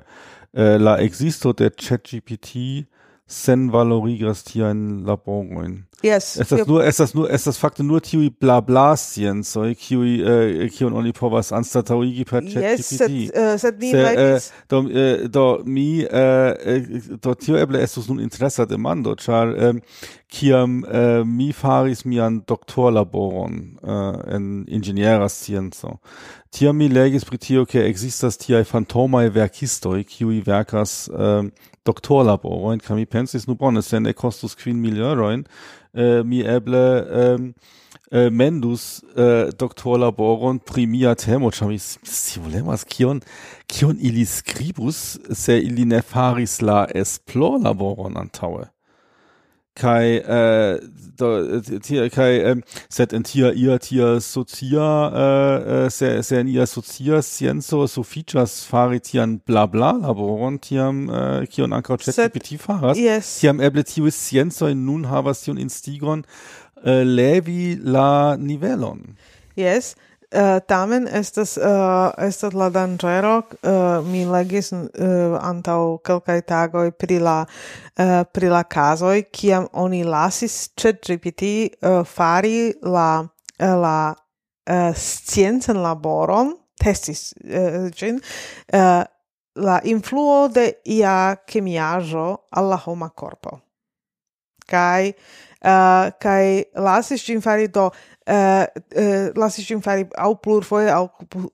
[0.57, 2.87] uh, la existo de ChatGPT
[3.27, 5.83] sen valorigas tiajn laborojn.
[6.03, 10.93] Yes, Es das nur estas nur estas fakte nur tiuj blabla sciencoj so eh, kiun
[10.93, 14.51] oni povas anstataŭigi per chat Yes, sed, uh, sed ni Se, eh, rajtis.
[14.69, 19.73] Do, eh, do mi äh do tio eble estus nun interesa demando, char eh,
[20.29, 25.97] kiam eh, mi faris mian doktorlaboron äh, en inĝeniera scienco.
[26.51, 31.49] Tiam mi legis pri tio ke ekzistas tiaj fantomaj verkistoj kiuj verkas äh,
[31.87, 35.45] doktorlaborojn kaj mi pensis nu bone se ne kostus kvin milierojn
[35.93, 36.83] eh, mi eble
[37.23, 37.37] eh,
[38.11, 41.51] eh, mendus eh, doktorlaboron pri mia temo.
[41.51, 43.21] Ĉar mi scivolemas kion
[43.67, 48.67] kion ili skribus se ili ne faris la esplorlaboron antaŭe
[49.77, 50.81] kai äh,
[51.17, 56.39] do, äh, tia, kai ähm, set in tia ia tia socia äh, äh, se se
[56.39, 62.57] in ia socia scienzo so features faritian bla bla laboron tiam äh, kion ankaŭ ChatGPT
[62.57, 62.97] faras.
[62.97, 63.39] yes.
[63.39, 66.25] tiam eble tiu scienco nun havas tion instigon
[66.83, 69.15] äh, levi la nivelon.
[69.55, 69.95] Yes.
[70.35, 77.21] Uh, tamen estas uh, estas la danĝero uh, mi legis uh, antaŭ kelkaj tagoj pri
[77.23, 81.43] la uh, pri la kazoj kiam oni lasis ChatGPT
[81.79, 89.07] uh, fari la uh, la uh, sciencan laboron testis uh, ĝin uh,
[89.55, 93.61] la influo de ia kemiaĵo al la homa korpo.
[94.67, 95.13] Kai
[95.67, 98.65] uh, kai lasis gin fari do uh,
[99.03, 101.09] uh, lasis gin fari au plur foje au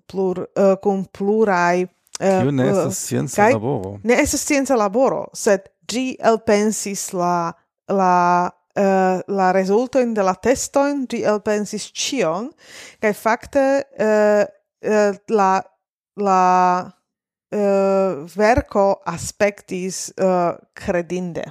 [0.08, 1.88] plur uh, cum plurai
[2.20, 4.00] Kiu ne uh, estas scienca laboro.
[4.04, 7.54] Ne estas scienca laboro, sed gi elpensis la
[7.90, 12.52] la uh, la resultojn de la testojn, gi elpensis ĉion
[13.02, 13.66] kaj fakte
[13.98, 14.44] uh,
[14.86, 15.52] uh, la
[16.22, 16.44] la
[16.86, 21.50] uh, verko aspektis uh, credinde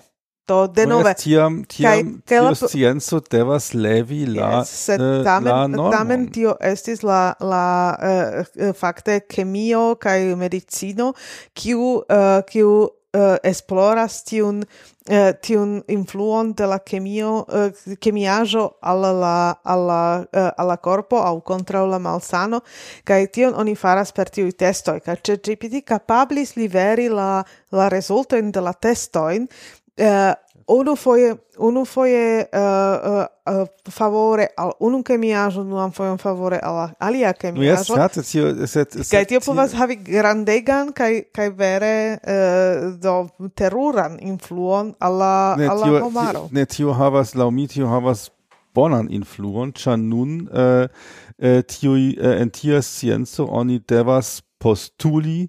[0.66, 1.14] de denove.
[1.20, 2.54] Tiam tiam kaj tio la...
[2.54, 7.66] scienco devas levi la yes, sed eh, ne, tamen la tamen tio estis la la
[7.98, 11.12] uh, fakte kemio kaj medicino
[11.58, 12.72] kiu uh, kiu
[13.12, 20.02] uh, esploras tiun uh, tiun influon de la kemio uh, kemiaĵo al la al la
[20.24, 22.62] uh, al la corpo aŭ kontraŭ la malsano
[23.08, 28.60] kaj tion oni faras per tiuj testoj kaj ChatGPT kapablis liveri la la rezultojn de
[28.60, 29.48] la testojn
[29.96, 30.34] eh,
[30.66, 35.92] unu foje unu foje uh, eh, uh, eh, uh, eh, favore al unu kemiaĵo duan
[35.92, 37.96] fojon favore al alia kemiaĵo.
[37.96, 43.48] No, yes, tio, set, set, kaj tio povas havi grandegan kaj kaj vere uh, do
[43.54, 46.48] teruran influon al la al la homaro.
[46.50, 48.30] Ne tio havas lau mi tio havas
[48.74, 55.48] bonan influon, ĉar nun uh, uh, tiuj uh, en tia scienco oni devas postuli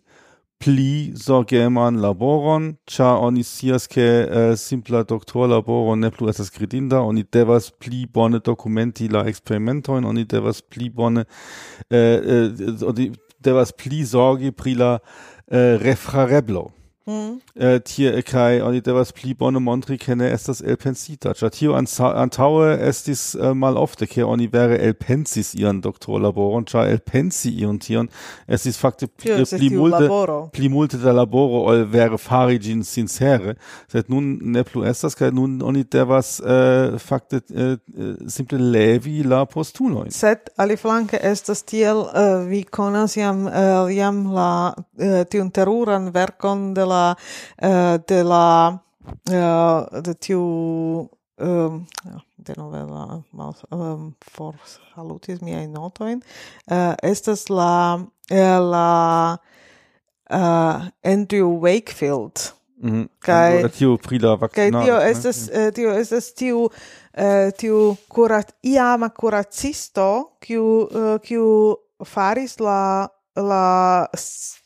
[0.64, 7.26] pli zorgeman laboron, ĉar oni scias ke eh, simpla doktorlaboro ne plu estas kredinda, oni
[7.36, 11.26] devas pli bone dokumenti la eksperimentojn, oni devas pli bone
[11.90, 12.48] eh, eh,
[12.88, 13.10] oni
[13.44, 16.70] devas pli zorgi pri la eh, refrareblo.
[17.06, 17.42] Mm.
[17.56, 21.34] Äh, tie äh, kai oni devas pli bone montri kene estas elpensita.
[21.36, 27.82] Ĉar tio antaŭe estis uh, malofte, ke oni vere elpensis ian doktorlaboron, ĉar elpensi iun
[27.84, 28.08] tion
[28.48, 30.38] estis fakte pli, tio, pli multe laboro.
[30.56, 33.58] pli multe da laboro ol vere fari ĝin sincere.
[33.92, 37.76] Sed nun ne plu estas kaj nun oni devas äh, fakte äh,
[38.32, 40.08] simple levi la postulojn.
[40.16, 46.72] Sed aliflanke estas tiel uh, vi konas jam uh, jam la uh, tiun teruran verkon
[46.74, 47.04] de la la
[47.70, 48.48] eh, de la
[49.32, 50.44] eh, de tiu
[51.40, 51.86] um,
[52.38, 54.54] de novela mal um, for
[54.94, 56.22] salutis mia notoin
[56.72, 58.00] uh, eh, estas la
[58.30, 59.38] la
[60.30, 62.54] uh, Andrew Wakefield
[62.84, 63.70] Mm kai -hmm.
[63.78, 66.70] tiu pri la vakcino kai tio estas eh, tio estas tiu
[67.14, 74.08] eh, tiu kurat iama kuracisto kiu uh, kiu faris la la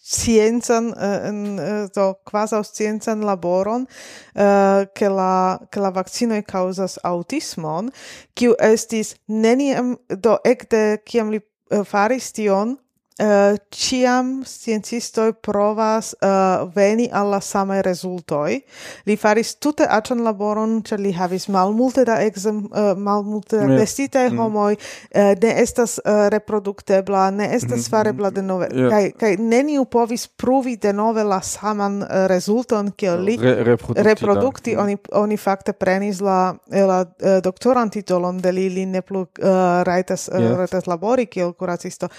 [0.08, 3.88] scienzan eh, en eh, do quasi scienzan laboron
[4.36, 7.92] eh, ke la ke la vakcino causas autismon
[8.34, 11.42] kiu estis neniam do ekde kiam li
[11.84, 12.78] faris tion
[13.20, 18.62] uh, ciam sciencistoi provas uh, veni alla same resultoi.
[19.06, 23.74] Li faris tute acan laboron, cer li havis malmulte da exem, uh, malmulte yeah.
[23.80, 24.38] vestitae mm.
[24.38, 28.68] homoi, uh, ne estas uh, reproduktebla, ne estas mm farebla de nove.
[28.74, 28.90] Yeah.
[28.92, 34.04] Kai, kai neniu povis pruvi de nove la saman uh, resulton, kiel li Re reproducti,
[34.04, 39.24] reproducti oni, oni fakte prenis la, la uh, doktoran titolon de li, li ne plu
[39.24, 39.58] uh,
[39.88, 40.58] raitas, uh, yeah.
[40.60, 42.10] rajtas labori kiel kuracisto.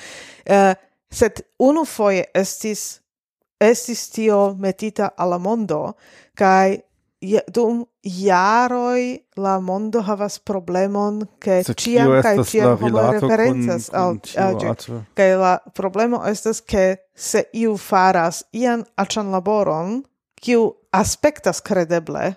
[0.48, 0.72] Uh,
[1.10, 3.00] Sed unu foie estis,
[3.60, 5.94] estis tio metita alla mondo,
[7.20, 14.94] je dum jaroi la mondo havas problemon ke ciam kai ciam homo referencas al agi
[15.18, 20.02] kai la problemo estas ke se iu faras ian aĉan laboron
[20.40, 22.36] kiu aspektas kredeble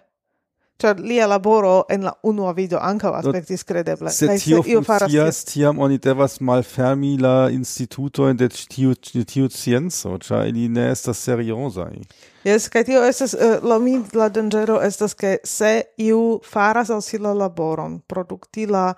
[0.81, 4.09] Char lia laboro en la unua video anca aspectis credeble.
[4.09, 10.67] Se tio funkcias, tiam oni devas malfermi la institutojn de tiu, tiu scienzo, ĉar ili
[10.69, 12.01] ne estas seriosai.
[12.43, 17.05] Yes, kaj tio estas, uh, la mi la dangero estas, ke se iu faras al
[17.05, 18.93] si la laboron, produkti la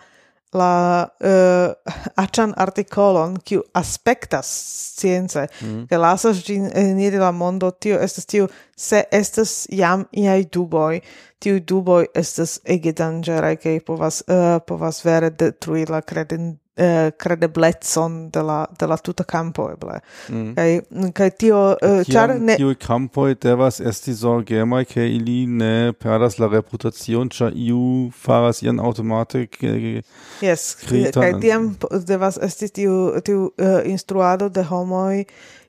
[0.53, 4.49] la eh, uh, achan artikolon kiu aspektas
[4.97, 5.85] science mm.
[5.89, 8.47] ke lasas gin eniri la mondo tio estas tiu
[8.77, 10.99] se estas jam iai duboj
[11.39, 18.29] tiu duboj estas ege danĝeraj kaj povas uh, povas vere detrui la credin eh, credeblezzon
[18.31, 20.53] de la de la tuta campo eble mm.
[20.55, 25.93] kai kai tio eh, ĉar char ne tio campo devas esti zorgemaj ke ili ne
[25.93, 30.01] perdas la reputacion cha iu faras ian automatik eh,
[30.41, 30.75] yes
[31.13, 31.75] kai tiam
[32.07, 35.25] devas esti tiu tiu uh, instruado de homoi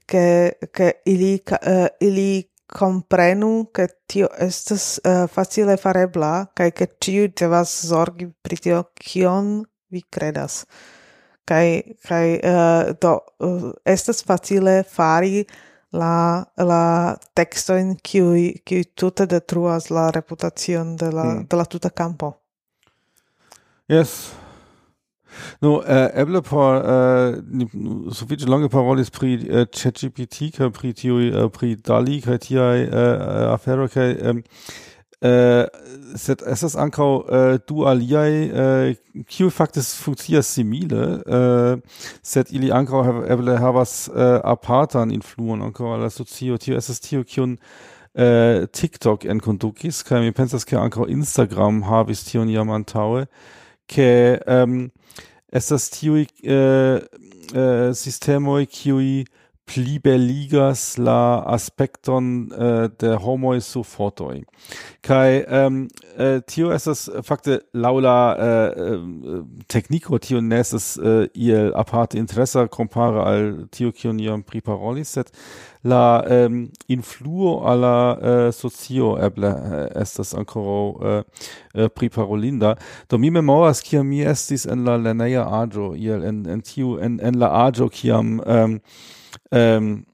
[0.07, 7.29] ke ke ili uh, ili comprenu che tio estas uh, facile farebla, kai che ciu
[7.29, 9.65] devas zorgi pri tio kion
[9.95, 10.65] vi credas.
[11.49, 13.15] Kai kai uh, eh, do
[13.45, 15.45] uh, estas facile fari
[15.95, 21.47] la la texto in cui cui tutta detruas la reputacion de la mm.
[21.49, 22.35] de la tuta campo.
[23.89, 24.33] Yes.
[25.61, 27.43] No, äh, eh, eble por äh,
[28.11, 33.53] sufiĉe longe parolis pri äh, ChatGPT kaj pri tiuj äh, pri Dali kaj tiaj äh,
[33.53, 34.43] afero kaj ähm,
[35.25, 35.65] Uh,
[36.13, 38.51] es ist ankau äh, du aliai
[38.91, 38.97] äh,
[39.27, 41.89] kiu faktis funkcias simile äh,
[42.23, 46.59] sed ili ankau eble havas äh, apartan influon ankau al la socio.
[46.59, 47.59] Tio es ist tio kiun
[48.13, 53.25] äh, TikTok en kondukis kaj mi pensas ke ankau Instagram havis tion jam antaŭe
[53.89, 54.91] ke um,
[55.49, 57.01] estas tiuj äh,
[57.57, 64.43] äh, sistemoj kiuj uh, plibeligas la aspekton uh, de homoj surfotoj
[65.05, 65.79] kaj um,
[66.19, 70.95] uh, tio estas fakte laŭ la uh, tekniko tio ne estas
[71.35, 75.33] iel aparte interesa kompare al tio kion iam priparolis sed
[75.85, 81.25] la um, influo al la socio eble uh, estas ankoraŭ uh,
[81.75, 82.75] uh, priparolinda.
[83.11, 87.19] Do mi memoras kiam mi estis en la lerneja aĝo iel en en tiu en
[87.23, 88.81] en la aĝo kiam ähm,
[89.55, 90.05] um,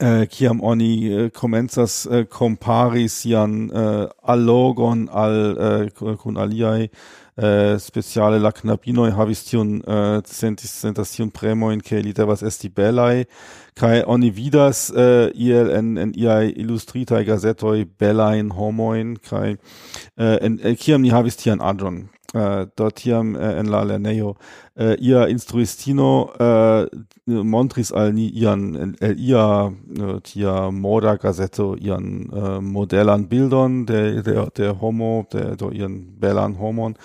[0.00, 6.36] eh, kiam oni äh, eh, komencas eh, äh, compari sian eh, allogon al eh, kun
[6.36, 6.90] aliai
[7.36, 12.68] eh, speciale la knabinoi havis tion eh, sentis sentas tion premoin ke li devas esti
[12.68, 13.26] belai
[13.74, 19.56] kai oni vidas eh, iel en en iai illustritai gazetoi belain homoin kai
[20.18, 24.36] eh, en, eh, kiam ni havis tian adron äh, dort hier äh, in la lernejo
[24.76, 26.86] äh, ihr instruistino äh,
[27.26, 34.22] montris al ni ian el ia äh, tia moda Gazetto, ian äh, Modellan bildon der,
[34.22, 36.96] der, der homo der, do ian Bellan homon.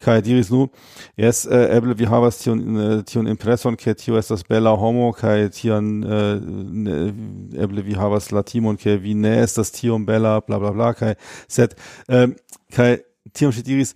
[0.00, 0.68] Kai diris nu
[1.16, 5.48] es äh, eble vi havas tion äh, tion impresson, ke tio estas Bella homo kai
[5.50, 7.14] tion, äh, ne,
[7.56, 11.14] eble vi havas la timon ke vi ne estas tion Bella, bla bla bla kai,
[11.48, 11.76] set,
[12.08, 12.28] äh,
[12.70, 12.98] kai,
[13.32, 13.94] tion, diris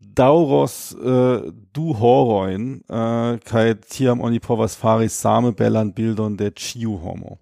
[0.00, 6.96] dauros äh, du horoin äh, kai tiam oni povas fari same bellan bildon de ĉiu
[7.02, 7.38] homo.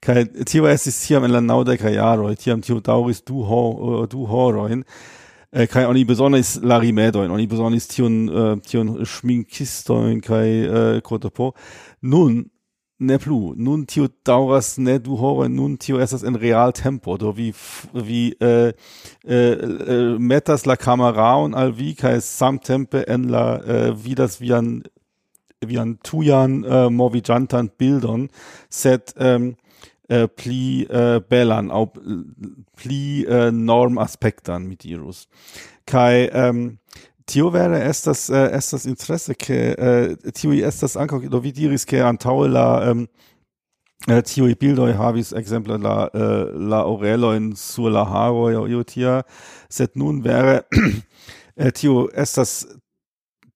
[0.00, 3.62] kai tio estis tiam en la naŭdekaj jaroj, tiam tio dauris du, ho,
[4.02, 4.84] äh, du horoin
[5.52, 11.54] äh, kai oni besonders la rimedoin oni besonders tion, äh, tion schminkistojn kai äh, kotopo
[12.00, 12.50] Nun,
[13.00, 13.54] ne plu.
[13.56, 17.16] Nun tio dauras ne du hore, nun tio estas en real tempo.
[17.16, 17.52] Do vi,
[17.92, 18.72] vi äh,
[19.26, 24.82] äh, äh, metas la cameraon al vi kai samtempe en la äh, vidas vian
[25.60, 28.28] vian tujan äh, movijantan bildon,
[28.70, 29.56] set ähm,
[30.08, 31.92] äh, pli äh, belan au
[32.76, 35.28] pli äh, norm aspektan mit irus
[35.90, 36.78] kai ähm,
[37.30, 41.86] tio vere estas uh, estas interesse ke äh, uh, tio estas ankaŭ do vi diris
[41.86, 43.06] ke antaŭ la ähm,
[44.08, 48.66] äh, um, uh, tio bildoj havis ekzemple la uh, la orelojn sur la haro aŭ
[48.68, 49.22] io tia.
[49.70, 52.66] Sed nun vere uh, tio estas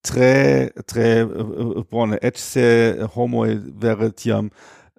[0.02, 2.18] tre tre uh, bone.
[2.22, 2.68] Eĉ se
[3.16, 4.51] homoj vere tiam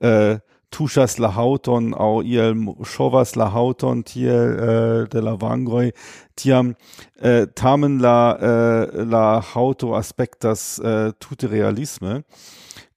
[0.02, 0.36] uh,
[0.76, 5.92] tuŝas la haŭton aŭ iel ŝovas la haŭton tiel uh, de la vangoj
[6.36, 6.76] tiam
[7.20, 12.24] eh, tamen la eh, la haŭto aspektas eh, äh, tute realisme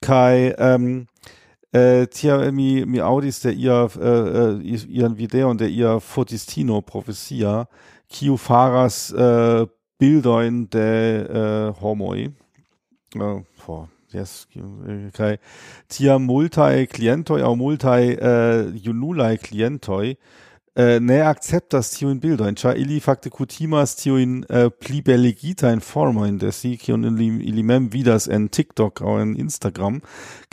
[0.01, 1.07] kaj ähm,
[1.73, 7.69] äh, tia mi mi audis der ihr äh, ihren Video und der ihr fotistino profesia
[8.09, 9.67] kiu faras äh,
[9.99, 12.31] bildoin de äh, homoi
[13.19, 15.39] oh, äh, oh, yes, kaj okay.
[15.89, 20.17] tia multaj clientoi au multaj äh, junulaj clientoi
[20.79, 26.37] Äh, ne acceptas tiun bildo in cha ili fakte kutimas tiujn uh, pli beligitajn formojn
[26.39, 29.99] de si, kiun ili, ili mem vidas en TikTok au en Instagram,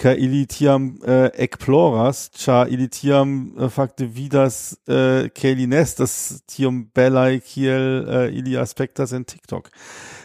[0.02, 5.68] ka ili tiam äh, uh, exploras cha ili tiam uh, fakte vidas, uh, ke ili
[5.68, 9.70] nestas tiom belaj, kiel uh, ili aspektas en TikTok.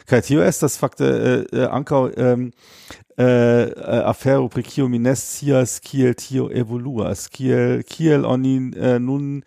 [0.09, 1.13] Kaj tio estas fakte
[1.53, 2.51] uh, ankaŭ um,
[3.21, 3.69] äh,
[4.05, 4.99] afero pri kio mi
[5.83, 9.43] kiel tio evoluas kiel kiel oni äh, nun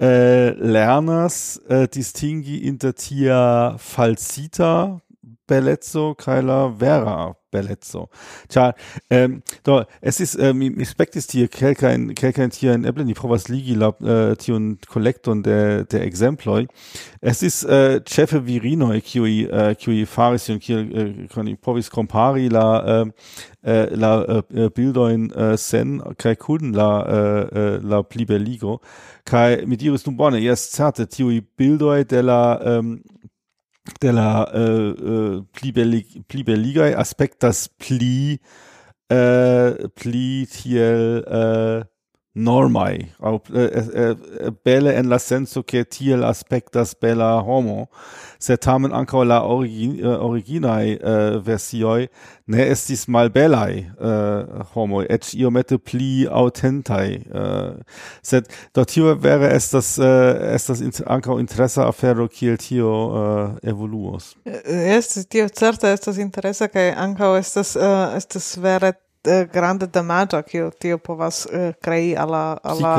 [0.00, 5.00] äh, Lerners äh, distingi intertia falsita
[5.46, 8.08] bellezzo kai la vera bellezzo.
[8.48, 8.74] Tja,
[9.10, 13.14] ähm, do, es ist, äh, mi, mi spektis tie kelkein, kelkein tier in Eblen, die
[13.14, 16.66] provas ligi la äh, tiun collecton de, de exemploi.
[17.20, 22.48] Es ist äh, cefe virinoi, kiui, äh, kiui faris, und kiel, äh, koni povis compari
[22.48, 23.06] la, äh,
[23.62, 28.80] äh, la äh, äh, bildoin äh, sen, kai kuden la, äh, äh, la pli belligo,
[29.24, 33.02] kai mit iris num bone, jes certe, tiui bildoi de la, ähm,
[34.02, 38.38] de la uh, uh, pli, bellig, pli belligaj aspektas pli
[39.12, 41.84] uh, pli tiel uh,
[42.36, 44.16] normai au äh, äh,
[44.62, 47.88] belle en la senso che tiel aspectas bella homo
[48.38, 50.98] se tamen ankaŭ la origin, eh, originaj
[51.44, 52.08] versioj
[52.46, 53.86] ne estis malbelaj
[54.74, 57.08] homoj eĉ iomete pli aŭtentaj
[58.22, 59.96] sed do tio vere estas
[60.52, 62.92] estas in, ankaŭ interesa afero kiel tio
[63.62, 64.34] evoluos.
[64.44, 67.76] Estas tio certe estas interesa kaj ankaŭ estas
[68.20, 68.92] estas vere
[69.52, 72.94] grande damaĝo kiu tio povas eh, uh, krei alla alla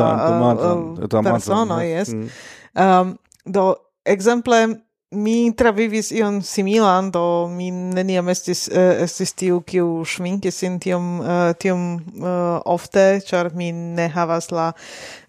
[0.54, 2.30] uh, la persono jes mm.
[2.76, 3.74] um, do
[4.06, 4.68] ekzemple
[5.12, 11.06] mi travivis ion similan do mi neniam estis uh, estis tiu kiu ŝminkis in tiom
[11.22, 14.74] uh, tiom uh, ofte char mi ne havas la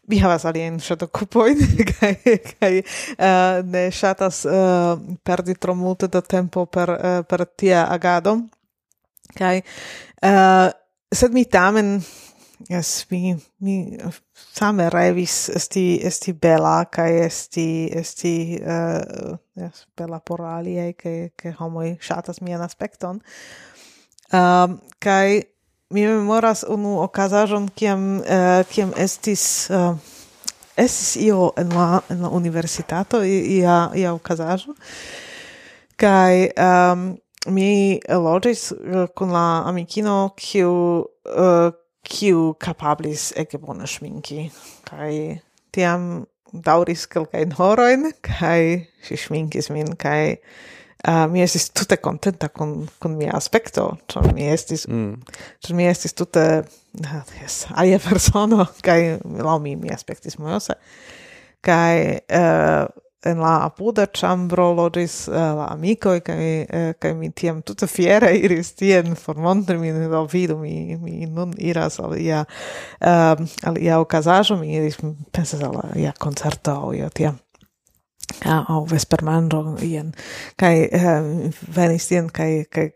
[0.08, 1.62] mi havas aliajn ŝatokupojn
[1.92, 2.12] kaj
[2.50, 8.34] kaj uh, ne ŝatas uh, perdi tro multe da tempo per uh, per tia agado
[9.38, 10.74] kaj uh,
[11.12, 11.98] sed mi tamen
[12.66, 13.98] Yes, mi, mi
[14.34, 21.52] same revis esti, esti bela, kai esti, esti uh, yes, bela por aliei, cae, cae
[21.60, 23.20] homoi shatas mian aspekton.
[24.32, 25.44] Ehm, um, kai
[25.94, 29.94] mi memoras unu okazajon, ciam, uh, eh, ciam estis, uh,
[30.74, 34.74] estis io en la, en la universitato, ia, ia okazajon.
[35.96, 36.50] Kai...
[36.58, 37.08] um, ehm,
[37.50, 40.72] mi elogis uh, eh, kun la amikino kiu
[41.34, 41.68] uh,
[42.08, 44.48] kiu capablis ege bona schminki
[44.88, 45.40] kai
[45.72, 52.48] tiam dauris kelkajn horoin kai si schminkis min kai uh, eh, mi estis tute contenta
[52.48, 55.36] con con mia aspecto ĉar mi estis mm.
[55.64, 60.78] ĉar mi estis tute uh, yes, aia persono kai laŭ mi mi aspectis mojose.
[61.64, 62.86] Kai uh,
[63.26, 67.62] en la apuda chambro logis uh, eh, la amicoi, kai, uh, eh, kai mi tiam
[67.66, 72.44] tuta fiera iris tien formontri min, do vidu, mi, mi nun iras al ia,
[73.00, 73.34] uh,
[73.66, 75.00] al ia ocasajo, mi iris,
[75.32, 77.38] pensas al ia concerto, o io tiam
[78.44, 80.12] ja, au vespermanĝo ien.
[80.60, 81.30] Kaj um,
[81.74, 82.90] venis tien kaj kaj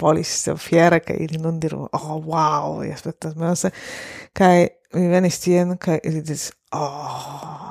[0.00, 3.72] volis fiera kaj ili nun diru oh wow aspektas melse
[4.32, 7.67] kaj mi venis tien kaj ili diris oh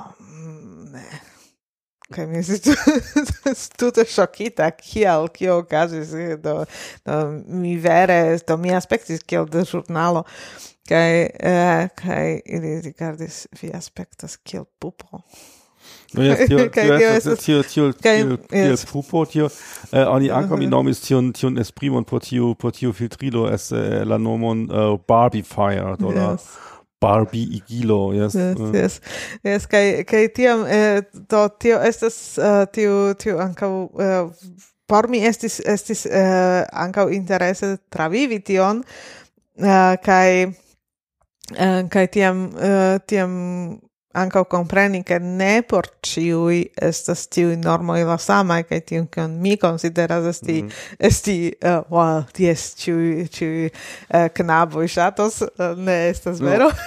[2.14, 6.14] Kaj mi estis tute šokita, kiel kio okazis
[6.44, 6.62] do,
[7.06, 7.18] do
[7.48, 10.24] mi vere do mi aspektis kiel de žurnalo,
[10.88, 15.22] kaj eh, kaj ili rigardis vi aspektas kiel pupo.
[16.14, 19.50] No ja, tio, tio, tio, tio, tio, tio, tio, pupo, tio,
[19.92, 20.38] eh, oni mhm.
[20.38, 24.68] anca mi nomis tion, tion esprimon por tio, por tio filtrilo es eh, la nomon
[24.72, 26.16] eh, uh, Barbifier, do yes.
[26.16, 26.38] la,
[27.00, 28.34] Barbie igilo, yes.
[28.34, 28.72] Yes, uh.
[28.74, 29.02] yes.
[29.44, 34.32] Yes, kai kai tiam eh, do tio estas eh, uh, tio tio ankaŭ uh,
[34.88, 42.98] por mi estis estis uh, ankaŭ interese travivi tion uh, kai uh, kai tiam uh,
[43.06, 43.34] tiam
[44.18, 49.58] ankaŭ kompreni, ke ne por ĉiuj estas tiuj normoj la samaj kaj tiun kion mi
[49.62, 50.96] konsideras esti mm -hmm.
[51.10, 53.72] esti eh, uh, well, ties ĉiuj ĉiuj uh,
[54.10, 56.72] eh, knaboj ŝatos uh, eh, ne estas vero.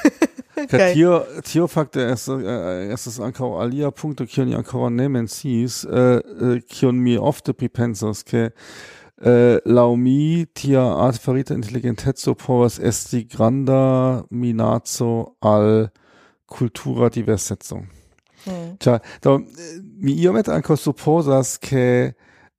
[0.61, 0.65] No.
[0.65, 0.93] Okay.
[0.95, 6.59] Tio, tio fakte estas, äh, estas ankaŭ alia punkto, kiun ni ankaŭ ne menciis, uh,
[6.69, 8.51] kiun mi ofte pripensas, ke
[9.21, 15.89] äh, lau mi tia artefarita inteligenteco povas esti granda minazo al
[16.51, 17.87] cultura diverseco.
[18.47, 18.77] Mm.
[18.81, 19.39] Cioè, do,
[20.01, 22.15] mi iomete ankaŭ supposas che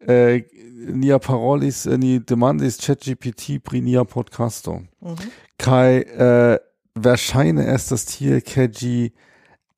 [0.08, 0.46] eh,
[0.94, 4.82] nia parolis, eh, ni demandis ChatGPT pri nia podcasto.
[5.02, 5.30] Mm -hmm.
[5.58, 6.58] Kai eh,
[6.96, 9.12] verŝajne estas tiel ke gi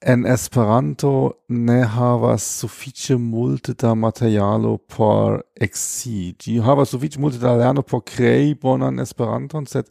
[0.01, 6.35] en Esperanto ne havas sufiĉe multe da materialo por exi.
[6.39, 9.85] Gi havas sufiĉe multe da lerno por krei bonan Esperanton, sed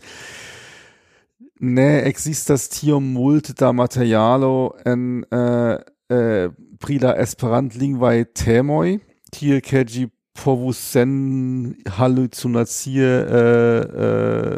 [1.62, 5.76] ne existas tio multe da materialo en eh,
[6.10, 6.48] eh,
[6.82, 8.98] pri la esperantlingvaj temoj,
[9.32, 14.56] tiel ke gi povus sen halucinacie eh, eh,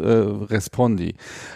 [0.00, 1.12] eh, respondi.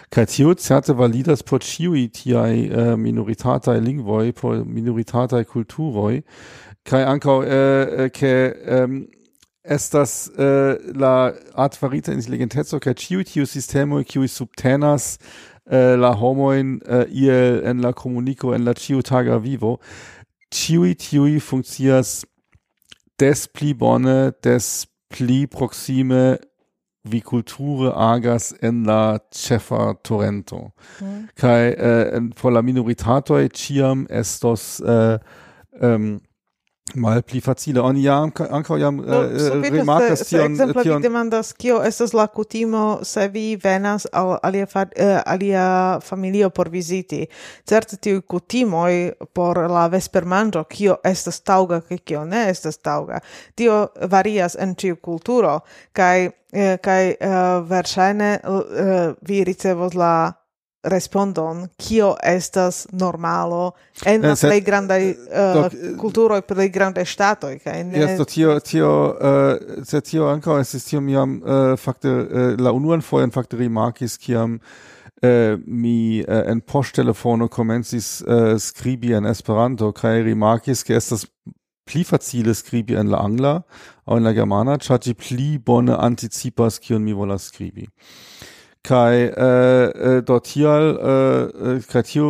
[0.09, 2.53] Kaj tio certe validas por ĉiuj tiaj
[2.97, 4.63] minoritataj lingvoi, por
[5.45, 6.23] culturoi
[6.87, 8.33] kai ankau ankaŭ ke
[9.67, 17.01] estas uh, la artfarita intelligenteco kaj ĉiuj tiu sistemoj kiuj subtenas uh, la homojn uh,
[17.01, 19.77] eh, iel en la komuniko en la ĉiutaga vivo
[20.55, 22.23] ĉiuj tiuj funkcias
[23.19, 26.37] des pli bone des pli proksime
[27.07, 30.71] vi culture agas en la cefa torrento
[31.01, 31.27] mm.
[31.35, 35.19] kaj eh, por la minoritatoj ciam estos eh,
[35.81, 36.19] um,
[36.95, 37.81] mal pli facile.
[37.81, 41.01] Oni jam ankaŭ jam no, eh, eh, eh rimarkas tion tion...
[41.01, 46.49] demandas kio estas la kutimo se vi venas al alia fa, uh, eh, alia familio
[46.49, 47.25] por viziti.
[47.65, 53.19] Certe tiu kutimoj por la vespermanĝo kio estas tauga kaj kio ne estas tauga
[53.55, 55.59] tio varias en ĉiu kulturo
[55.91, 56.29] kaj
[56.81, 60.31] kaj uh, verŝajne uh, vi ricevos la
[60.93, 63.71] respondon kio estas normalo
[64.05, 68.91] en la eh, plej grandaj uh, kulturoj plej grandaj ŝtatoj kaj ne jes tio tio
[69.11, 73.57] uh, se tio ankaŭ estis tio mi jam uh, fakte uh, la unuan fojon fakte
[73.63, 74.59] rimarkis kiam
[75.17, 81.23] Uh, mi uh, en poŝtelefono komencis uh, skribi en Esperanto kaj rimarkis ke estas
[81.89, 83.55] pli facile skribi en la angla
[84.05, 87.87] aŭ en la germana ĉar ĝi pli bone anticipas kion mi volas skribi
[88.87, 92.27] kai äh, äh, dort hier äh, äh kai tio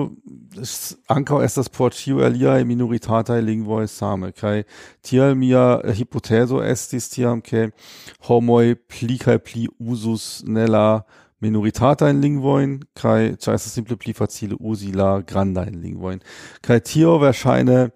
[1.08, 4.32] ankaŭ estas por ĉiu aliaj minoritataj lingvoj same.
[4.34, 4.66] Kai
[5.06, 5.66] tial mia
[6.00, 7.70] hipotezo estis tiam ke
[8.30, 10.88] homoj pli kaj pli uzus ne la
[11.46, 16.24] minoritatajn lingvojn kaj ĉar estas simple pli facile uzi la grandajn lingvojn.
[16.66, 17.90] Kai tio verŝajne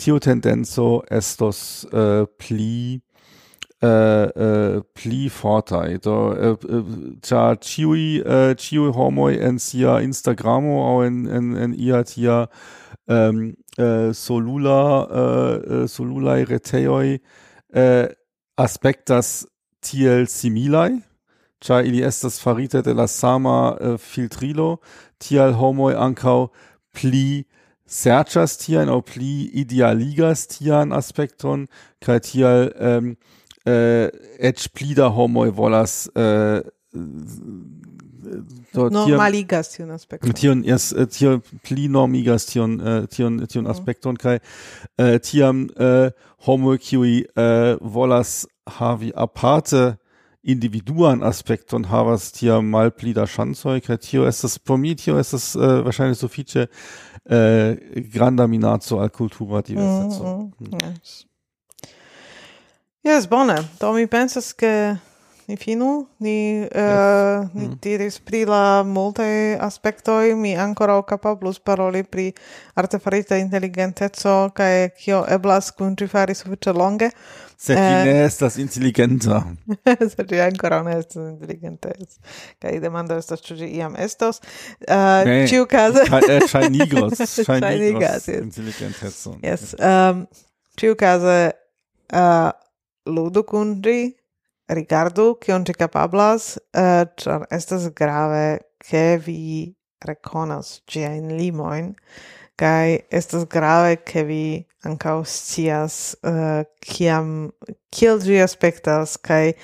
[0.00, 3.02] tio tendenco estos äh, pli
[3.86, 4.24] Äh,
[4.76, 11.26] äh, pli fortai do äh, äh, chiui äh, chiui homoi en sia Instagramo au en
[11.26, 12.48] en en ia tia
[13.06, 17.20] äh, solula solulaj retejoj
[18.56, 19.46] aspektas
[19.82, 21.02] tiel similai
[21.60, 24.80] cha ili estas farite de la sama filtrilo.
[25.20, 26.50] Tial homoi ankau
[26.92, 27.46] pli
[27.86, 31.68] serchas tian au pli idealigas tian aspekton
[32.00, 32.20] kaj
[32.80, 33.16] ähm,
[33.66, 36.60] eh, et pli da homoj volas eh,
[38.74, 40.32] normaligas tion aspekton.
[40.34, 42.78] Tion jes äh, tio pli normigas tion
[43.10, 44.38] tion tion aspekton kaj
[45.26, 45.66] tiam
[46.46, 47.12] homoj kiuj
[47.80, 48.46] volas
[48.78, 49.96] havi aparte
[50.46, 56.14] individuan aspekton havas tiam malpli da ŝancoj kaj tio estas por mi tio estas verŝajne
[56.14, 56.66] sufiĉe
[58.14, 60.36] granda minaco al kultura diverseco.
[60.60, 60.82] Mm -hmm.
[60.82, 61.26] yes.
[63.06, 63.54] Yes, bone.
[63.78, 64.96] Do mi pensas ke
[65.46, 67.44] ni finu, ni, uh, yes.
[67.46, 67.76] uh, ni mm.
[67.78, 72.32] diris pri la multe aspektoj, mi ancora o capablus paroli pri
[72.74, 77.12] artefarita inteligenteco kaj kio eblas kun ĝi fari suffice longe.
[77.54, 79.44] Se ĝi uh, eh, ne estas inteligenta.
[80.16, 81.94] se ci ancora ne estas inteligenta.
[82.58, 84.42] Kaj demanda estas ciu ĝi iam estos.
[84.82, 87.86] Uh, ne, nigros, Ŝajnigos.
[87.86, 89.40] nigros inteligentecon.
[89.46, 89.74] yes.
[89.78, 90.26] Um,
[90.74, 91.40] ĉiukaze...
[92.10, 92.50] Uh,
[93.06, 94.14] ludu kundi,
[94.68, 99.74] rigardu kion ci capablas, eh, uh, char estas grave ke vi
[100.06, 101.94] rekonas ĝiajn limoin,
[102.58, 104.44] kai estas grave ke vi
[104.86, 107.50] ankaŭ scias uh, kiam,
[107.94, 109.54] kiel ĝi aspektas kai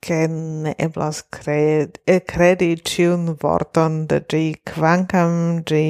[0.00, 5.84] ke ne eblas cred, e eh, credi ciun vorton de ĝi kvankam ĝi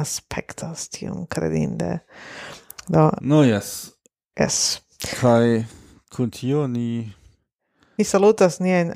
[0.00, 2.00] aspektas tiom kredinde
[2.90, 3.92] Do, no, yes.
[4.34, 4.80] Yes.
[5.20, 5.64] Kai
[6.20, 7.08] kun tio ni
[7.98, 8.92] Ni salutas niajn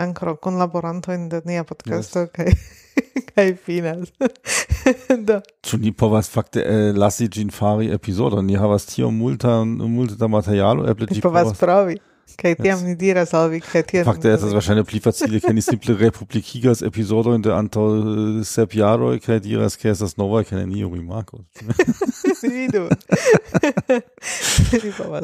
[0.58, 2.30] laboranto in de nia podcasto yes.
[2.32, 2.52] kai
[3.34, 4.12] kai finas.
[5.28, 5.40] Do.
[5.64, 10.28] Ĉu ni povas fakte eh, lasi gin fari episodo Ni havas tio multa multa da
[10.28, 11.96] materialo, eble ĝi povas provi.
[12.36, 12.84] Kai tiam yes.
[12.84, 14.06] ni diras al vi, kaj tiam...
[14.08, 19.18] Fakte estas verŝajne pli facile, ke ni simple republikigas epizodojn de antaŭ eh, sep jaroj
[19.24, 21.44] kaj diras, ke estas novaj kaj neniu rimarko.
[22.50, 22.88] Vidu.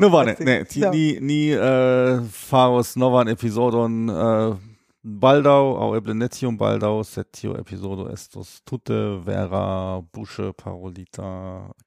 [0.01, 4.57] no bone, ne, ti, ni, ni uh, faros novan episodon uh,
[5.05, 11.31] baldau, au eble ne tiom baldau, sed tio episodo estos tutte vera busche parolita,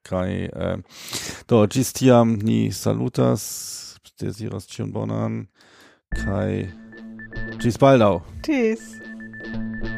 [0.06, 0.78] kai uh,
[1.48, 5.44] do, gis tiam ni salutas, desiras cion bonan,
[6.14, 6.68] kai
[7.62, 8.22] gis baldau.
[8.42, 9.93] Tschüss.